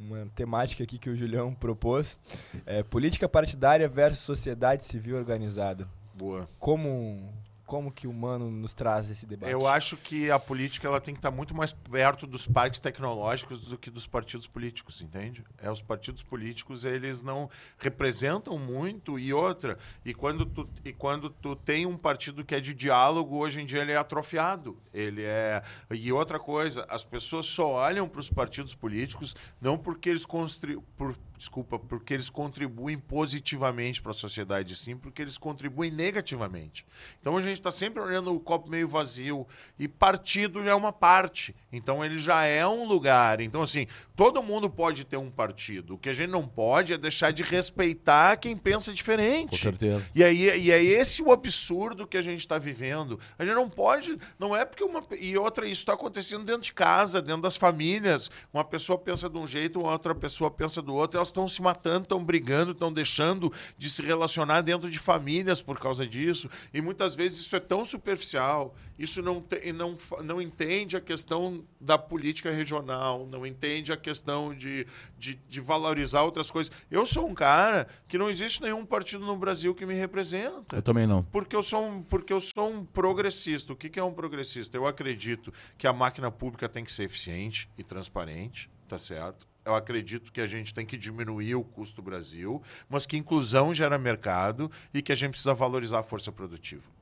[0.00, 2.18] uma temática aqui que o Julião propôs.
[2.66, 5.86] É, política partidária versus sociedade civil organizada.
[6.14, 6.48] Boa.
[6.58, 7.32] Como,
[7.68, 9.52] como que o humano nos traz esse debate?
[9.52, 13.60] Eu acho que a política ela tem que estar muito mais perto dos parques tecnológicos
[13.60, 15.44] do que dos partidos políticos, entende?
[15.62, 21.28] É os partidos políticos eles não representam muito e outra e quando tu e quando
[21.28, 25.22] tu tem um partido que é de diálogo hoje em dia ele é atrofiado, ele
[25.24, 30.24] é e outra coisa as pessoas só olham para os partidos políticos não porque eles
[30.24, 30.80] constru...
[30.96, 36.84] por desculpa porque eles contribuem positivamente para a sociedade sim porque eles contribuem negativamente.
[37.20, 39.46] Então a gente está sempre olhando o copo meio vazio
[39.78, 41.54] e partido já é uma parte.
[41.72, 43.40] Então ele já é um lugar.
[43.40, 43.86] Então, assim,
[44.16, 45.94] todo mundo pode ter um partido.
[45.94, 49.50] O que a gente não pode é deixar de respeitar quem pensa diferente.
[49.50, 50.04] Com certeza.
[50.14, 53.20] E, aí, e é esse o absurdo que a gente está vivendo.
[53.38, 54.18] A gente não pode.
[54.38, 55.04] Não é porque uma.
[55.18, 58.30] E outra, isso está acontecendo dentro de casa, dentro das famílias.
[58.52, 61.18] Uma pessoa pensa de um jeito, outra pessoa pensa do outro.
[61.18, 65.78] Elas estão se matando, estão brigando, estão deixando de se relacionar dentro de famílias por
[65.78, 66.48] causa disso.
[66.72, 68.74] E muitas vezes isso é tão superficial.
[68.98, 74.52] Isso não, te, não, não entende a questão da política regional, não entende a questão
[74.52, 74.86] de,
[75.16, 76.72] de, de valorizar outras coisas.
[76.90, 80.74] Eu sou um cara que não existe nenhum partido no Brasil que me representa.
[80.74, 81.22] Eu também não.
[81.22, 83.72] Porque eu sou um, porque eu sou um progressista.
[83.72, 84.76] O que, que é um progressista?
[84.76, 89.46] Eu acredito que a máquina pública tem que ser eficiente e transparente, tá certo?
[89.64, 93.74] Eu acredito que a gente tem que diminuir o custo do Brasil, mas que inclusão
[93.74, 96.97] gera mercado e que a gente precisa valorizar a força produtiva.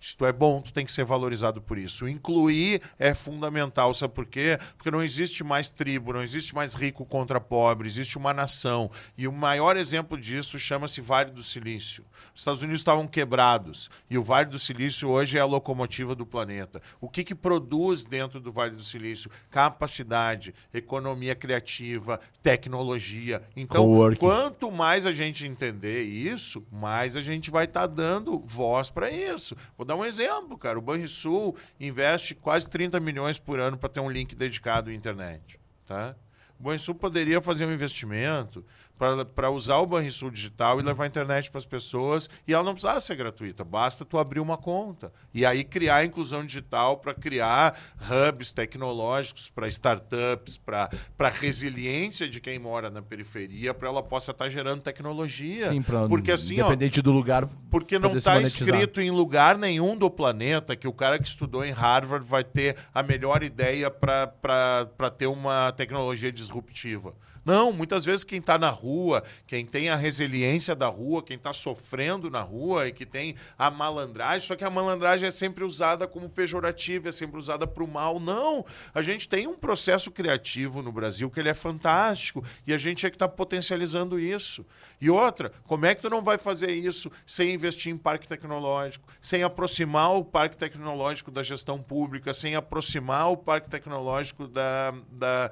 [0.00, 2.08] Se tu é bom, tu tem que ser valorizado por isso.
[2.08, 4.58] Incluir é fundamental, sabe por quê?
[4.76, 8.90] Porque não existe mais tribo, não existe mais rico contra pobre, existe uma nação.
[9.16, 12.04] E o maior exemplo disso chama-se Vale do Silício.
[12.34, 16.24] Os Estados Unidos estavam quebrados e o Vale do Silício hoje é a locomotiva do
[16.24, 16.80] planeta.
[17.00, 19.30] O que, que produz dentro do Vale do Silício?
[19.50, 23.42] Capacidade, economia criativa, tecnologia.
[23.56, 24.20] Então, Coworking.
[24.20, 29.56] quanto mais a gente entender isso, mais a gente vai estar dando voz para isso.
[29.76, 30.78] Vou dar um exemplo, cara.
[30.78, 35.58] O Banrisul investe quase 30 milhões por ano para ter um link dedicado à internet.
[35.86, 36.14] Tá?
[36.60, 38.62] O Banrisul poderia fazer um investimento
[38.98, 42.72] para usar o Banrisul digital e levar a internet para as pessoas e ela não
[42.72, 47.14] precisava ser gratuita, basta tu abrir uma conta e aí criar a inclusão digital para
[47.14, 50.88] criar hubs tecnológicos para startups, para
[51.18, 55.70] a resiliência de quem mora na periferia, para ela possa estar gerando tecnologia.
[55.70, 57.48] Sim, pra, Porque assim, ó, independente do lugar.
[57.70, 61.70] porque não está escrito em lugar nenhum do planeta que o cara que estudou em
[61.70, 67.14] Harvard vai ter a melhor ideia para ter uma tecnologia disruptiva.
[67.48, 71.50] Não, muitas vezes quem está na rua, quem tem a resiliência da rua, quem está
[71.50, 76.06] sofrendo na rua e que tem a malandragem, só que a malandragem é sempre usada
[76.06, 78.20] como pejorativa, é sempre usada para o mal.
[78.20, 82.76] Não, a gente tem um processo criativo no Brasil que ele é fantástico e a
[82.76, 84.62] gente é que está potencializando isso.
[85.00, 89.08] E outra, como é que tu não vai fazer isso sem investir em parque tecnológico,
[89.22, 95.50] sem aproximar o parque tecnológico da gestão pública, sem aproximar o parque tecnológico da, da,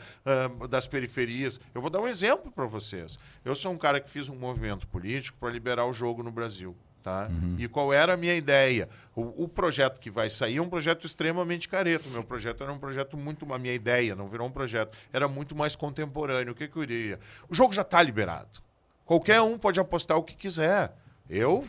[0.60, 1.59] uh, das periferias?
[1.74, 3.17] Eu vou dar um exemplo para vocês.
[3.45, 6.77] Eu sou um cara que fiz um movimento político para liberar o jogo no Brasil.
[7.01, 7.29] Tá?
[7.31, 7.55] Uhum.
[7.57, 8.89] E qual era a minha ideia?
[9.15, 12.09] O, o, projeto que vai sair é um projeto extremamente careto.
[12.09, 13.53] O meu projeto era um projeto muito.
[13.55, 16.53] A minha ideia não virou um projeto, era muito mais contemporâneo.
[16.53, 17.21] O que, que eu iria?
[17.49, 18.59] O jogo já está liberado.
[19.05, 20.93] Qualquer um pode apostar o que quiser.
[21.28, 21.65] Eu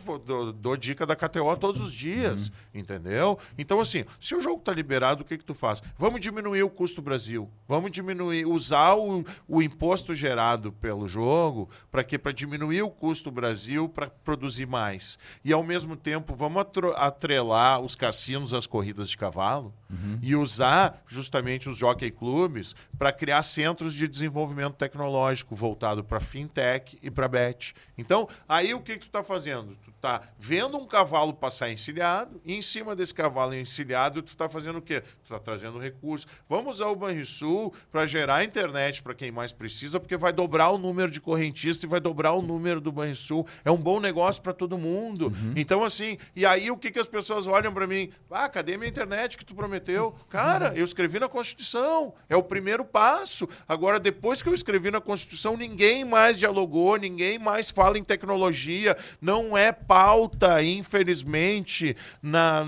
[0.59, 2.53] dou, dica da KTO todos os dias, uhum.
[2.75, 3.39] entendeu?
[3.57, 5.81] Então, assim, se o jogo está liberado, o que, que tu faz?
[5.97, 7.49] Vamos diminuir o custo Brasil.
[7.67, 12.17] Vamos diminuir, usar o, o imposto gerado pelo jogo para quê?
[12.17, 15.17] Para diminuir o custo Brasil para produzir mais.
[15.43, 16.63] E, ao mesmo tempo, vamos
[16.95, 20.19] atrelar os cassinos às corridas de cavalo uhum.
[20.21, 26.97] e usar justamente os jockey clubes para criar centros de desenvolvimento tecnológico voltado para fintech
[27.01, 27.73] e para bet.
[27.97, 29.46] Então, aí o que, que tu está fazendo?
[29.47, 29.77] Fazendo?
[29.83, 34.49] Tu está vendo um cavalo passar encilhado, e em cima desse cavalo encilhado, tu está
[34.49, 35.01] fazendo o quê?
[35.01, 36.27] Tu está trazendo recursos.
[36.49, 40.77] Vamos usar o Banrisul para gerar internet para quem mais precisa, porque vai dobrar o
[40.77, 43.47] número de correntistas e vai dobrar o número do Banrisul.
[43.63, 45.27] É um bom negócio para todo mundo.
[45.27, 45.53] Uhum.
[45.55, 48.11] Então, assim, e aí o que, que as pessoas olham para mim?
[48.29, 50.13] Ah, cadê minha internet que tu prometeu?
[50.29, 52.13] Cara, eu escrevi na Constituição.
[52.27, 53.47] É o primeiro passo.
[53.67, 58.97] Agora, depois que eu escrevi na Constituição, ninguém mais dialogou, ninguém mais fala em tecnologia,
[59.21, 62.65] não não é pauta, infelizmente, na,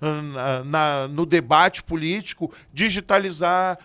[0.00, 3.78] na, na, no debate político, digitalizar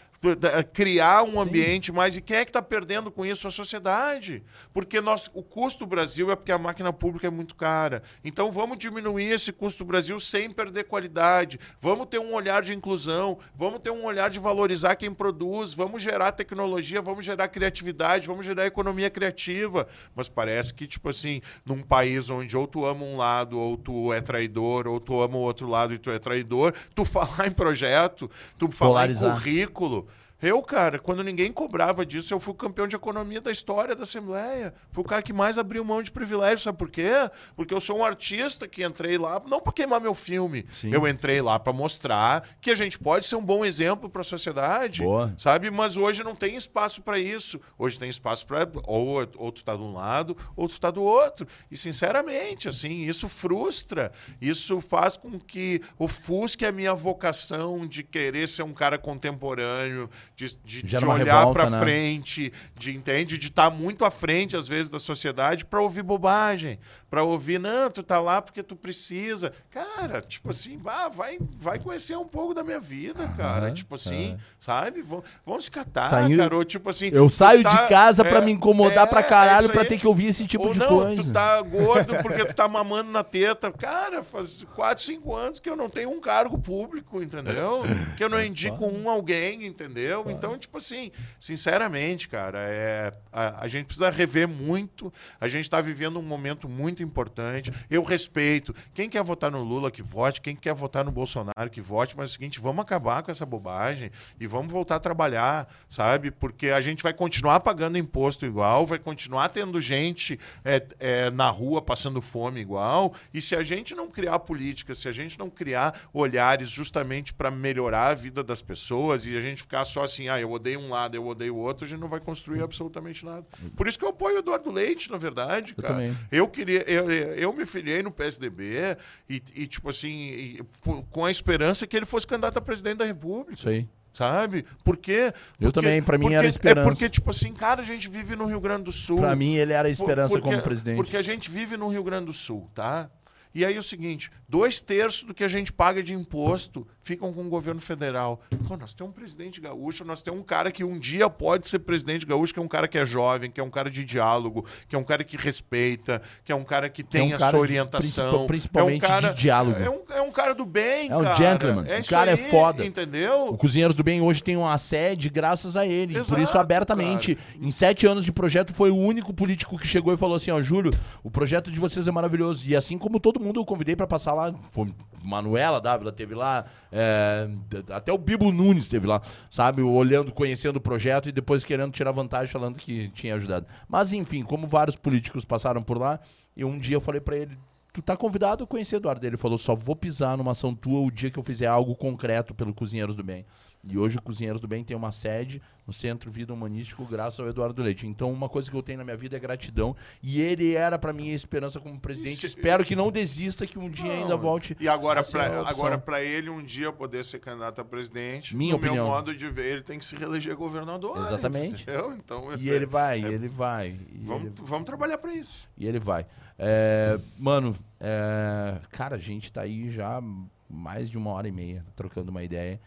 [0.72, 1.39] criar um Sim.
[1.39, 2.15] ambiente mais.
[2.15, 3.48] E quem é que está perdendo com isso?
[3.48, 4.43] A sociedade.
[4.72, 8.03] Porque nós, o custo do Brasil é porque a máquina pública é muito cara.
[8.23, 11.60] Então vamos diminuir esse custo do Brasil sem perder qualidade.
[11.80, 16.03] Vamos ter um olhar de inclusão, vamos ter um olhar de valorizar quem produz, vamos
[16.03, 19.88] gerar tecnologia, vamos gerar criatividade, vamos gerar economia criativa.
[20.15, 24.14] Mas parece que, tipo assim, num país onde ou tu ama um lado, ou tu
[24.14, 27.52] é traidor, ou tu ama o outro lado e tu é traidor, tu falar em
[27.52, 29.31] projeto, tu falar Polarizar.
[29.31, 30.07] em currículo,
[30.42, 34.74] eu, cara, quando ninguém cobrava disso, eu fui campeão de economia da história da Assembleia.
[34.92, 36.64] Fui o cara que mais abriu mão de privilégio.
[36.64, 37.12] Sabe por quê?
[37.56, 40.66] Porque eu sou um artista que entrei lá, não para queimar meu filme.
[40.74, 40.92] Sim.
[40.92, 44.26] Eu entrei lá para mostrar que a gente pode ser um bom exemplo para a
[44.26, 45.04] sociedade.
[45.04, 45.34] Boa.
[45.38, 45.70] Sabe?
[45.70, 47.60] Mas hoje não tem espaço para isso.
[47.78, 48.68] Hoje tem espaço para.
[48.84, 51.48] Ou, ou tu tá de um lado, ou tu tá do outro.
[51.70, 54.12] E, sinceramente, assim, isso frustra.
[54.42, 60.10] Isso faz com que ofusque a minha vocação de querer ser um cara contemporâneo
[60.42, 61.80] de, de, de olhar para né?
[61.80, 66.02] frente, de entende, de estar tá muito à frente às vezes da sociedade para ouvir
[66.02, 71.38] bobagem, para ouvir não, tu tá lá porque tu precisa, cara, tipo assim, ah, vai,
[71.60, 76.10] vai conhecer um pouco da minha vida, cara, tipo assim, sabe, vamos, vamos se catar,
[76.10, 76.38] Saiu...
[76.38, 79.24] cara, ou, tipo assim, eu saio tá, de casa é, para me incomodar é, para
[79.24, 81.24] caralho é para ter que ouvir esse tipo ou de não, coisa.
[81.24, 85.70] Tu tá gordo porque tu tá mamando na teta, cara, faz 4, 5 anos que
[85.70, 87.84] eu não tenho um cargo público, entendeu?
[88.18, 90.24] Que eu não indico um alguém, entendeu?
[90.32, 95.12] Então, tipo assim, sinceramente, cara, é, a, a gente precisa rever muito.
[95.40, 97.72] A gente está vivendo um momento muito importante.
[97.90, 98.74] Eu respeito.
[98.94, 100.41] Quem quer votar no Lula, que vote.
[100.41, 102.16] Quem quer votar no Bolsonaro, que vote.
[102.18, 106.32] Mas é o seguinte, vamos acabar com essa bobagem e vamos voltar a trabalhar, sabe?
[106.32, 111.49] Porque a gente vai continuar pagando imposto igual, vai continuar tendo gente é, é, na
[111.49, 113.14] rua passando fome igual.
[113.34, 117.52] E se a gente não criar política, se a gente não criar olhares justamente para
[117.52, 120.90] melhorar a vida das pessoas e a gente ficar só assim, ah, eu odeio um
[120.90, 123.46] lado, eu odeio o outro, a gente não vai construir absolutamente nada.
[123.76, 125.94] Por isso que eu apoio o Eduardo Leite, na verdade, cara.
[125.94, 126.18] Eu, também.
[126.32, 128.98] eu queria, eu, eu me filiei no PSDB
[129.30, 130.66] e, e tipo assim, e,
[131.10, 133.54] com a esperança que ele fosse candidato a presidente da República.
[133.54, 134.66] Isso aí sabe?
[134.84, 135.34] Por quê?
[135.52, 136.88] Porque, eu também, para mim era esperança.
[136.88, 139.18] É porque, tipo assim, cara, a gente vive no Rio Grande do Sul.
[139.18, 140.98] Para mim ele era a esperança porque, como presidente.
[140.98, 143.10] Porque a gente vive no Rio Grande do Sul, tá?
[143.54, 147.34] E aí é o seguinte, dois terços do que a gente paga de imposto ficam
[147.34, 148.41] com o governo federal.
[148.68, 151.80] Pô, nós temos um presidente gaúcho, nós temos um cara que um dia pode ser
[151.80, 154.65] presidente gaúcho, que é um cara que é jovem, que é um cara de diálogo,
[154.88, 157.49] que é um cara que respeita, que é um cara que tem é um a
[157.49, 158.45] sua orientação.
[158.48, 159.80] principalmente é um cara, de diálogo.
[159.80, 161.36] É um, é um cara do bem, É um cara.
[161.36, 161.86] gentleman.
[161.88, 162.86] É O cara é aí, foda.
[162.86, 163.49] Entendeu?
[163.49, 166.14] O Cozinheiros do Bem hoje tem uma sede graças a ele.
[166.14, 167.38] Por isso, Exato, abertamente.
[167.60, 170.61] Em sete anos de projeto, foi o único político que chegou e falou assim: Ó,
[170.61, 170.91] Júlio,
[171.23, 172.64] o projeto de vocês é maravilhoso.
[172.65, 174.53] E assim como todo mundo eu convidei pra passar lá.
[174.69, 174.88] Foi
[175.23, 176.65] Manuela Dávila teve lá.
[176.92, 177.48] É,
[177.90, 179.82] até o Bibo Nunes teve lá, sabe?
[179.82, 183.66] Olhando, conhecendo o projeto e depois querendo tirar vantagem, falando que tinha ajudado.
[183.88, 186.20] Mas enfim, como vários políticos passaram por lá,
[186.56, 187.58] e um dia eu falei pra ele.
[187.94, 189.26] Tu tá convidado a conhecer Eduardo.
[189.26, 192.54] Ele falou: só vou pisar numa ação tua o dia que eu fizer algo concreto
[192.54, 193.46] pelo Cozinheiros do Bem.
[193.84, 197.48] E hoje o Cozinheiros do Bem tem uma sede no Centro Vida Humanístico, graças ao
[197.49, 198.06] Eduardo Leite.
[198.06, 199.95] Então, uma coisa que eu tenho na minha vida é gratidão.
[200.22, 202.36] E ele era pra mim a esperança como presidente.
[202.36, 204.78] Se- Espero que não desista, que um dia ainda volte.
[204.80, 208.78] E agora, pra, agora pra ele um dia poder ser candidato a presidente, Minha no
[208.78, 209.06] opinião.
[209.06, 211.18] meu modo de ver, ele tem que se reeleger governador.
[211.26, 211.82] Exatamente.
[211.82, 212.14] Entendeu?
[212.14, 213.99] Então, E ele vai, e ele vai.
[214.22, 215.68] Vamos, ele, vamos trabalhar pra isso.
[215.76, 216.24] e ele vai.
[216.60, 220.22] É, mano, é, cara, a gente tá aí já
[220.70, 222.80] mais de uma hora e meia trocando uma ideia.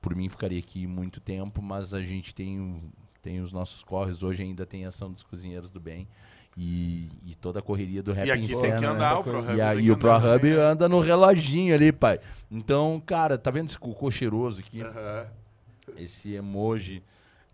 [0.00, 2.82] Por mim ficaria aqui muito tempo, mas a gente tem,
[3.22, 4.22] tem os nossos corres.
[4.22, 6.06] Hoje ainda tem ação dos cozinheiros do bem.
[6.56, 8.88] E, e toda a correria do rap E aqui em tem cena, que né?
[8.88, 10.56] andar, o ProHub E, a, tem e o ProHub né?
[10.56, 12.20] anda no reloginho ali, pai.
[12.50, 14.82] Então, cara, tá vendo esse cocô cheiroso aqui?
[15.96, 17.02] Esse emoji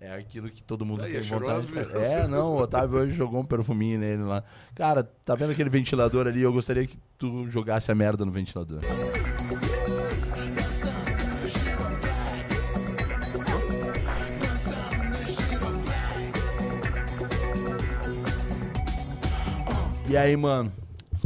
[0.00, 2.12] é aquilo que todo mundo Aí, tem é vontade de fazer.
[2.12, 4.42] É, não, o Otávio hoje jogou um perfuminho nele lá.
[4.74, 6.40] Cara, tá vendo aquele ventilador ali?
[6.40, 8.80] Eu gostaria que tu jogasse a merda no ventilador.
[20.10, 20.72] E aí, mano?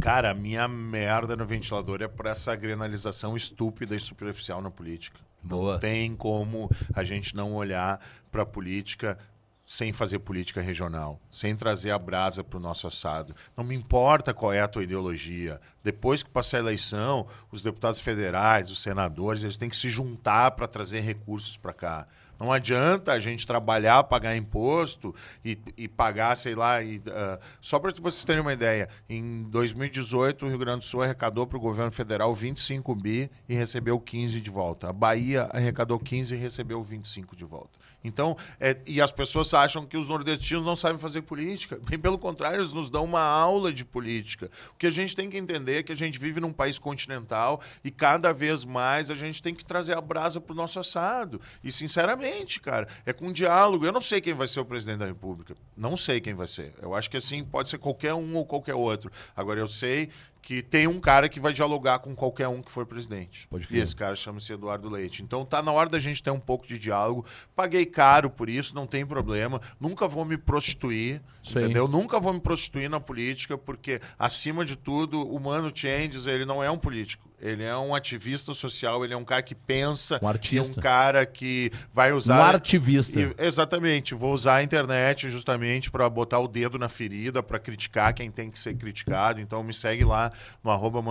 [0.01, 5.21] Cara, a minha merda no ventilador é por essa grenalização estúpida e superficial na política.
[5.41, 5.73] Boa.
[5.73, 9.17] Não tem como a gente não olhar pra política
[9.65, 13.33] sem fazer política regional, sem trazer a brasa pro nosso assado.
[13.55, 15.61] Não me importa qual é a tua ideologia.
[15.81, 20.51] Depois que passar a eleição, os deputados federais, os senadores, eles têm que se juntar
[20.51, 22.07] para trazer recursos para cá.
[22.39, 26.81] Não adianta a gente trabalhar, pagar imposto e, e pagar, sei lá.
[26.81, 31.01] e, ah, só para vocês terem uma ideia, em 2018 o Rio Grande do Sul
[31.01, 34.89] arrecadou para o governo federal 25 bi e recebeu 15 de volta.
[34.89, 37.82] A Bahia arrecadou 15 e recebeu 25 de volta.
[38.03, 41.79] Então, é, e as pessoas acham que os nordestinos não sabem fazer política.
[41.89, 44.51] Bem pelo contrário, eles nos dão uma aula de política.
[44.71, 47.61] O que a gente tem que entender é que a gente vive num país continental
[47.83, 51.39] e cada vez mais a gente tem que trazer a brasa pro nosso assado.
[51.63, 53.85] E, sinceramente, cara, é com diálogo.
[53.85, 55.55] Eu não sei quem vai ser o presidente da República.
[55.77, 56.73] Não sei quem vai ser.
[56.81, 59.11] Eu acho que, assim, pode ser qualquer um ou qualquer outro.
[59.35, 60.09] Agora, eu sei
[60.43, 63.47] que tem um cara que vai dialogar com qualquer um que for presidente.
[63.47, 65.23] Pode e esse cara chama-se Eduardo Leite.
[65.23, 67.25] Então tá na hora da gente ter um pouco de diálogo.
[67.55, 69.61] Paguei caro por isso, não tem problema.
[69.79, 71.63] Nunca vou me prostituir, Isso aí.
[71.63, 71.87] entendeu?
[71.87, 76.61] Nunca vou me prostituir na política, porque acima de tudo, o Mano Changes, ele não
[76.61, 77.29] é um político.
[77.43, 80.73] Ele é um ativista social, ele é um cara que pensa, Um artista.
[80.75, 83.19] e um cara que vai Um usar artivista.
[83.19, 88.13] e- exatamente, vou usar a internet justamente para botar o dedo na ferida, para criticar
[88.13, 89.41] quem tem que ser criticado.
[89.41, 90.31] Então me segue lá
[90.63, 91.01] no arroba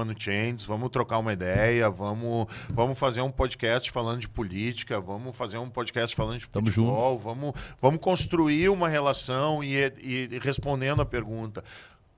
[0.66, 5.68] vamos trocar uma ideia, vamos, vamos fazer um podcast falando de política, vamos fazer um
[5.68, 11.62] podcast falando de Tamo futebol, vamos, vamos construir uma relação e, e respondendo a pergunta.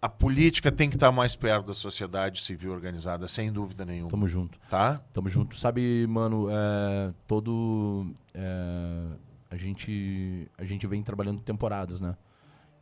[0.05, 4.11] A política tem que estar mais perto da sociedade civil organizada, sem dúvida nenhuma.
[4.11, 4.59] Tamo junto.
[4.69, 5.01] Tá?
[5.15, 5.57] Tamo junto.
[5.57, 8.15] Sabe, mano, é, todo.
[8.35, 9.07] é,
[9.51, 12.15] a, gente, a gente vem trabalhando temporadas, né?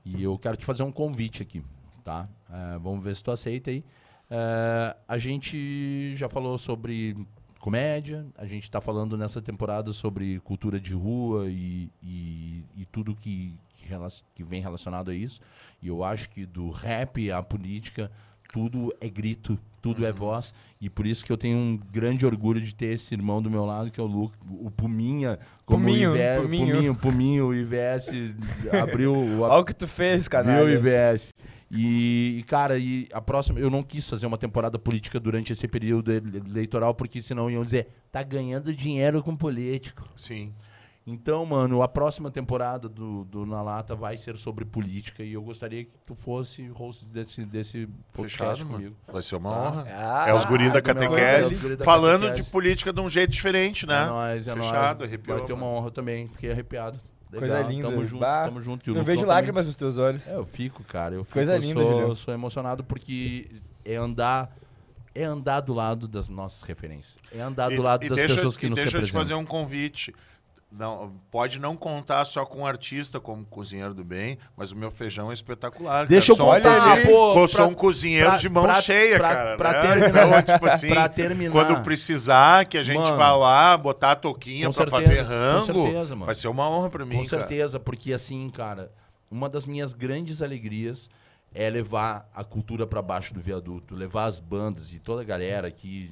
[0.05, 1.63] E eu quero te fazer um convite aqui,
[2.03, 2.29] tá?
[2.51, 3.85] É, vamos ver se tu aceita aí.
[4.29, 7.17] É, a gente já falou sobre
[7.63, 13.15] comédia, a gente tá falando nessa temporada sobre cultura de rua e, e, e tudo
[13.15, 13.87] que, que,
[14.35, 15.41] que vem relacionado a isso.
[15.81, 18.11] E eu acho que do rap à política,
[18.53, 20.53] tudo é grito, tudo é voz.
[20.81, 23.65] E por isso que eu tenho um grande orgulho de ter esse irmão do meu
[23.65, 25.39] lado, que é o Lu, o Puminha.
[25.65, 26.67] Como Puminho, o IVS, Puminho.
[26.67, 28.09] Puminho, Puminho, o IVS
[28.83, 30.69] abriu o Olha o que tu fez, Viu, canalha.
[30.69, 31.33] IVS?
[31.75, 33.59] E, e, cara, e a próxima.
[33.59, 37.65] Eu não quis fazer uma temporada política durante esse período ele- eleitoral, porque senão iam
[37.65, 40.07] dizer, tá ganhando dinheiro com político.
[40.17, 40.53] Sim.
[41.05, 45.43] Então, mano, a próxima temporada do, do Na Lata vai ser sobre política e eu
[45.43, 48.91] gostaria que tu fosse host desse, desse podcast Fechado, comigo.
[49.05, 49.13] mano.
[49.13, 49.57] Vai ser uma Tá.
[49.69, 49.87] honra.
[49.89, 52.43] Ah, É os guri da meu, catequese é guri da falando catequese.
[52.45, 54.03] de política de um jeito diferente, né?
[54.05, 55.09] É nóis, é Fechado, nóis.
[55.11, 57.01] arrepiou, Vai ter uma honra também, fiquei arrepiado.
[57.33, 57.89] Legal, Coisa linda.
[57.91, 58.91] Tamo junto, Bah, tamo junto.
[58.91, 59.35] E Não vejo também.
[59.35, 60.29] lágrimas nos teus olhos.
[60.29, 61.15] É, eu fico, cara.
[61.15, 62.09] Eu fico, Coisa eu linda, sou, Julião.
[62.09, 63.51] eu sou emocionado porque
[63.85, 64.55] é andar,
[65.15, 67.19] é andar do lado das nossas referências.
[67.35, 69.21] É andar do lado das deixa, pessoas que e nos deixa eu te representam.
[69.21, 70.15] fazer um convite.
[70.75, 74.91] Não, pode não contar só com um artista como cozinheiro do bem, mas o meu
[74.91, 76.07] feijão é espetacular.
[76.07, 76.49] Deixa eu cara.
[76.49, 79.57] Um contar, cozinheiro- pô, pô, sou um cozinheiro pra- de mão pra- cheia, pra- cara.
[79.57, 79.81] pra né?
[79.83, 80.09] terminar-
[80.41, 81.53] Então, tipo assim, pra terminar.
[81.53, 85.67] quando precisar que a gente Mano, vá lá, botar a toquinha pra certeza, fazer rango,
[85.75, 86.27] com certeza, mano.
[86.27, 87.41] vai ser uma honra pra mim, Com cara.
[87.43, 88.91] certeza, porque assim, cara,
[89.31, 91.11] uma das minhas grandes alegrias
[91.55, 95.69] é levar a cultura pra baixo do viaduto, levar as bandas e toda a galera
[95.69, 96.11] aqui,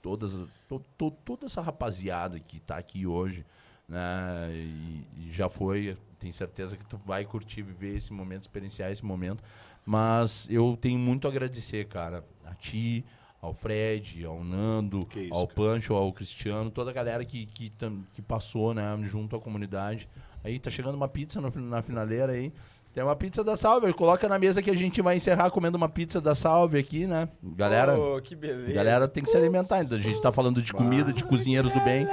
[0.00, 0.32] todas,
[0.68, 3.44] to- to- toda essa rapaziada que tá aqui hoje,
[3.88, 4.48] né?
[4.52, 9.04] E, e já foi, tenho certeza que tu vai curtir viver esse momento, experienciar esse
[9.04, 9.42] momento.
[9.84, 13.04] Mas eu tenho muito a agradecer, cara, a ti,
[13.40, 15.54] ao Fred, ao Nando, isso, ao cara.
[15.54, 17.70] Pancho, ao Cristiano, toda a galera que, que,
[18.14, 20.08] que passou, né, junto à comunidade.
[20.42, 22.52] Aí tá chegando uma pizza no na finaleira aí.
[22.94, 25.88] Tem uma pizza da Salve, coloca na mesa que a gente vai encerrar comendo uma
[25.88, 27.28] pizza da Salve aqui, né?
[27.42, 28.72] Galera, Oh, que beleza.
[28.72, 29.82] galera tem que se alimentar.
[29.82, 32.06] Então a gente tá falando de comida, de cozinheiros do bem.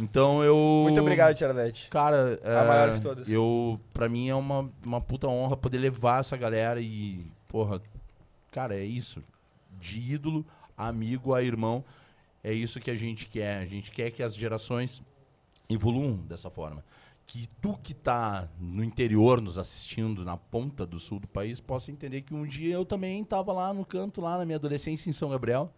[0.00, 1.88] Então eu Muito obrigado, Tiarlete.
[1.90, 3.30] Cara, A é, maior de todas.
[3.30, 7.80] Eu, pra mim é uma, uma puta honra poder levar essa galera e, porra,
[8.50, 9.22] cara, é isso.
[9.78, 10.44] De ídolo,
[10.76, 11.84] a amigo, a irmão,
[12.42, 13.58] é isso que a gente quer.
[13.58, 15.02] A gente quer que as gerações
[15.68, 16.82] evoluam dessa forma.
[17.26, 21.92] Que tu que tá no interior nos assistindo, na ponta do sul do país, possa
[21.92, 25.12] entender que um dia eu também tava lá no canto, lá na minha adolescência em
[25.12, 25.70] São Gabriel.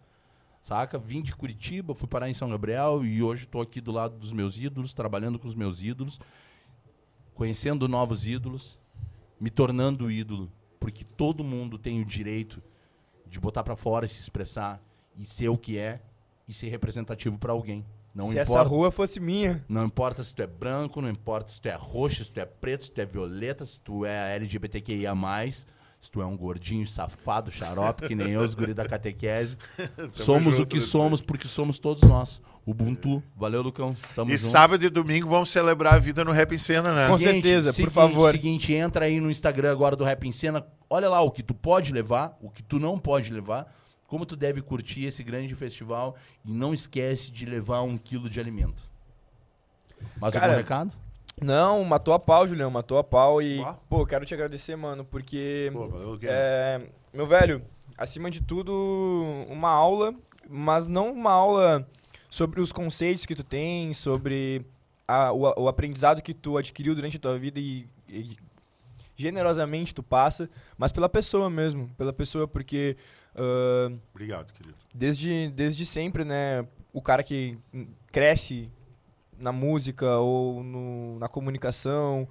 [0.63, 0.97] Saca?
[0.97, 4.31] Vim de Curitiba, fui parar em São Gabriel e hoje estou aqui do lado dos
[4.31, 6.19] meus ídolos, trabalhando com os meus ídolos,
[7.35, 8.79] conhecendo novos ídolos,
[9.39, 10.49] me tornando ídolo,
[10.79, 12.63] porque todo mundo tem o direito
[13.27, 14.81] de botar pra fora, se expressar
[15.17, 16.01] e ser o que é
[16.47, 17.85] e ser representativo pra alguém.
[18.15, 19.65] Não Se essa importa, rua fosse minha.
[19.67, 22.45] não importa se tu é branco, não importa se tu é roxo, se tu é
[22.45, 25.13] preto, se tu é violeta, se tu é LGBTQIA+,
[26.03, 29.57] se tu é um gordinho safado, xarope, que nem eu, os guri da catequese.
[30.11, 32.41] somos o que somos porque somos todos nós.
[32.65, 33.23] Ubuntu.
[33.33, 33.95] Valeu, Lucão.
[34.13, 34.49] Tamo E junto.
[34.51, 37.07] sábado e domingo vamos celebrar a vida no Rap em Cena, né?
[37.07, 38.33] Com certeza, por favor.
[38.33, 40.67] Seguinte, entra aí no Instagram agora do Rap em Cena.
[40.89, 43.73] Olha lá o que tu pode levar, o que tu não pode levar,
[44.05, 48.41] como tu deve curtir esse grande festival e não esquece de levar um quilo de
[48.41, 48.83] alimento.
[50.19, 50.97] Mais Cara, algum recado?
[51.41, 53.41] Não, matou a pau, Julião, matou a pau.
[53.41, 53.73] E, Ó.
[53.89, 55.69] pô, quero te agradecer, mano, porque.
[55.73, 56.17] Pô, valeu.
[56.23, 56.81] É,
[57.13, 57.61] meu velho,
[57.97, 58.71] acima de tudo,
[59.49, 60.13] uma aula,
[60.49, 61.87] mas não uma aula
[62.29, 64.65] sobre os conceitos que tu tem, sobre
[65.07, 68.35] a- o, o aprendizado que tu adquiriu durante a tua vida e, e
[69.15, 72.97] generosamente tu passa, mas pela pessoa mesmo, pela pessoa, porque
[73.35, 74.75] ah, Obrigado, querido.
[74.93, 77.57] desde, desde sempre, né, o cara que
[78.11, 78.69] cresce
[79.43, 82.27] na música ou no- na comunicação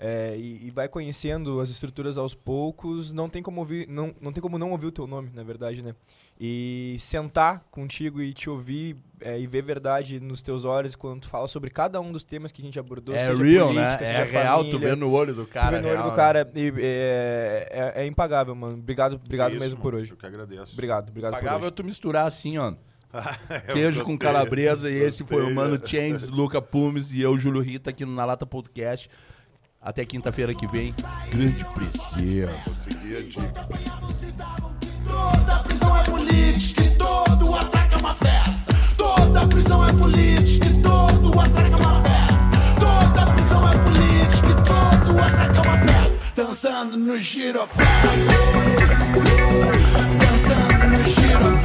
[0.00, 4.32] é, e, e vai conhecendo as estruturas aos poucos, não tem como ouvir, não, não
[4.32, 5.92] tem como não ouvir o teu nome, na verdade, né?
[6.40, 11.28] E sentar contigo e te ouvir é, e ver verdade nos teus olhos quando tu
[11.28, 13.82] fala sobre cada um dos temas que a gente abordou, É seja real, né?
[13.86, 15.76] política, É seja real, tu vê no olho do tu cara.
[15.76, 16.16] vê no olho real, do né?
[16.16, 18.74] cara e, é, é- é impagável, mano.
[18.78, 20.12] Obrigado, obrigado Isso, mesmo por mano, hoje.
[20.12, 20.74] Eu que agradeço.
[20.74, 21.74] Obrigado, obrigado por Pagável hoje.
[21.74, 22.72] tu misturar assim, ó.
[23.72, 25.80] Queijo com calabresa e esse foi o Mano?
[25.84, 29.08] Chains, Luca Pumes e eu, Júlio Rita, aqui no Na Lata Podcast.
[29.80, 30.92] Até quinta-feira que vem.
[31.30, 32.52] Grande precioso.
[32.64, 33.62] Consegui a dica.
[35.06, 38.74] Toda prisão é política e todo ataque é uma festa.
[38.96, 42.50] Toda prisão é política e todo ataque é uma festa.
[42.78, 46.18] Toda prisão é política e todo ataque é uma festa.
[46.34, 47.90] Dançando no giroflex.
[50.18, 51.57] Dançando no giroflex.